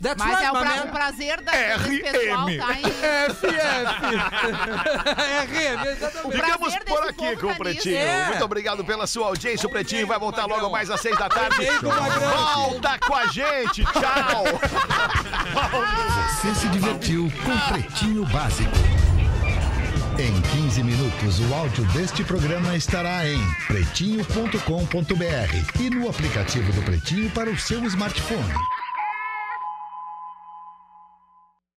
That's 0.02 0.18
Mas 0.18 0.30
right, 0.40 0.46
é 0.46 0.52
o, 0.52 0.60
pra- 0.60 0.84
o 0.84 0.88
prazer 0.88 1.42
da, 1.42 1.52
desse 1.52 2.02
pessoal 2.02 2.46
tá 2.46 2.74
em... 2.74 2.82
RM, 5.46 5.86
exatamente. 5.94 6.42
Ficamos 6.42 6.76
por 6.78 7.04
aqui 7.08 7.36
com 7.38 7.46
o 7.46 7.50
tá 7.50 7.56
Pretinho. 7.56 7.98
É. 7.98 8.26
Muito 8.30 8.44
obrigado 8.44 8.84
pela 8.84 9.06
sua 9.06 9.28
audiência. 9.28 9.68
O 9.68 9.72
Pretinho 9.72 10.08
vai 10.08 10.18
voltar 10.18 10.48
logo 10.48 10.72
mais 10.72 10.90
às 10.90 11.02
seis 11.02 11.16
da 11.18 11.30
tarde. 11.30 11.68
Volta 11.82 12.98
com 13.06 13.16
a 13.16 13.28
gente. 13.28 13.84
Tchau. 13.84 14.44
Você 16.42 16.56
se 16.56 16.68
divertiu 16.70 17.32
com 17.46 17.60
Pretinho 17.74 18.26
Básico. 18.26 18.72
Em 20.18 20.42
15 20.42 20.84
minutos, 20.84 21.40
o 21.40 21.54
áudio 21.54 21.86
deste 21.94 22.24
programa 22.24 22.76
estará 22.76 23.28
em 23.28 23.40
pretinho.com.br 23.68 25.80
e 25.80 25.90
no 25.90 26.10
aplicativo 26.10 26.72
do 26.74 26.82
Pretinho 26.84 27.30
para 27.32 27.50
o 27.50 27.58
seu 27.58 27.84
smartphone. 27.86 28.54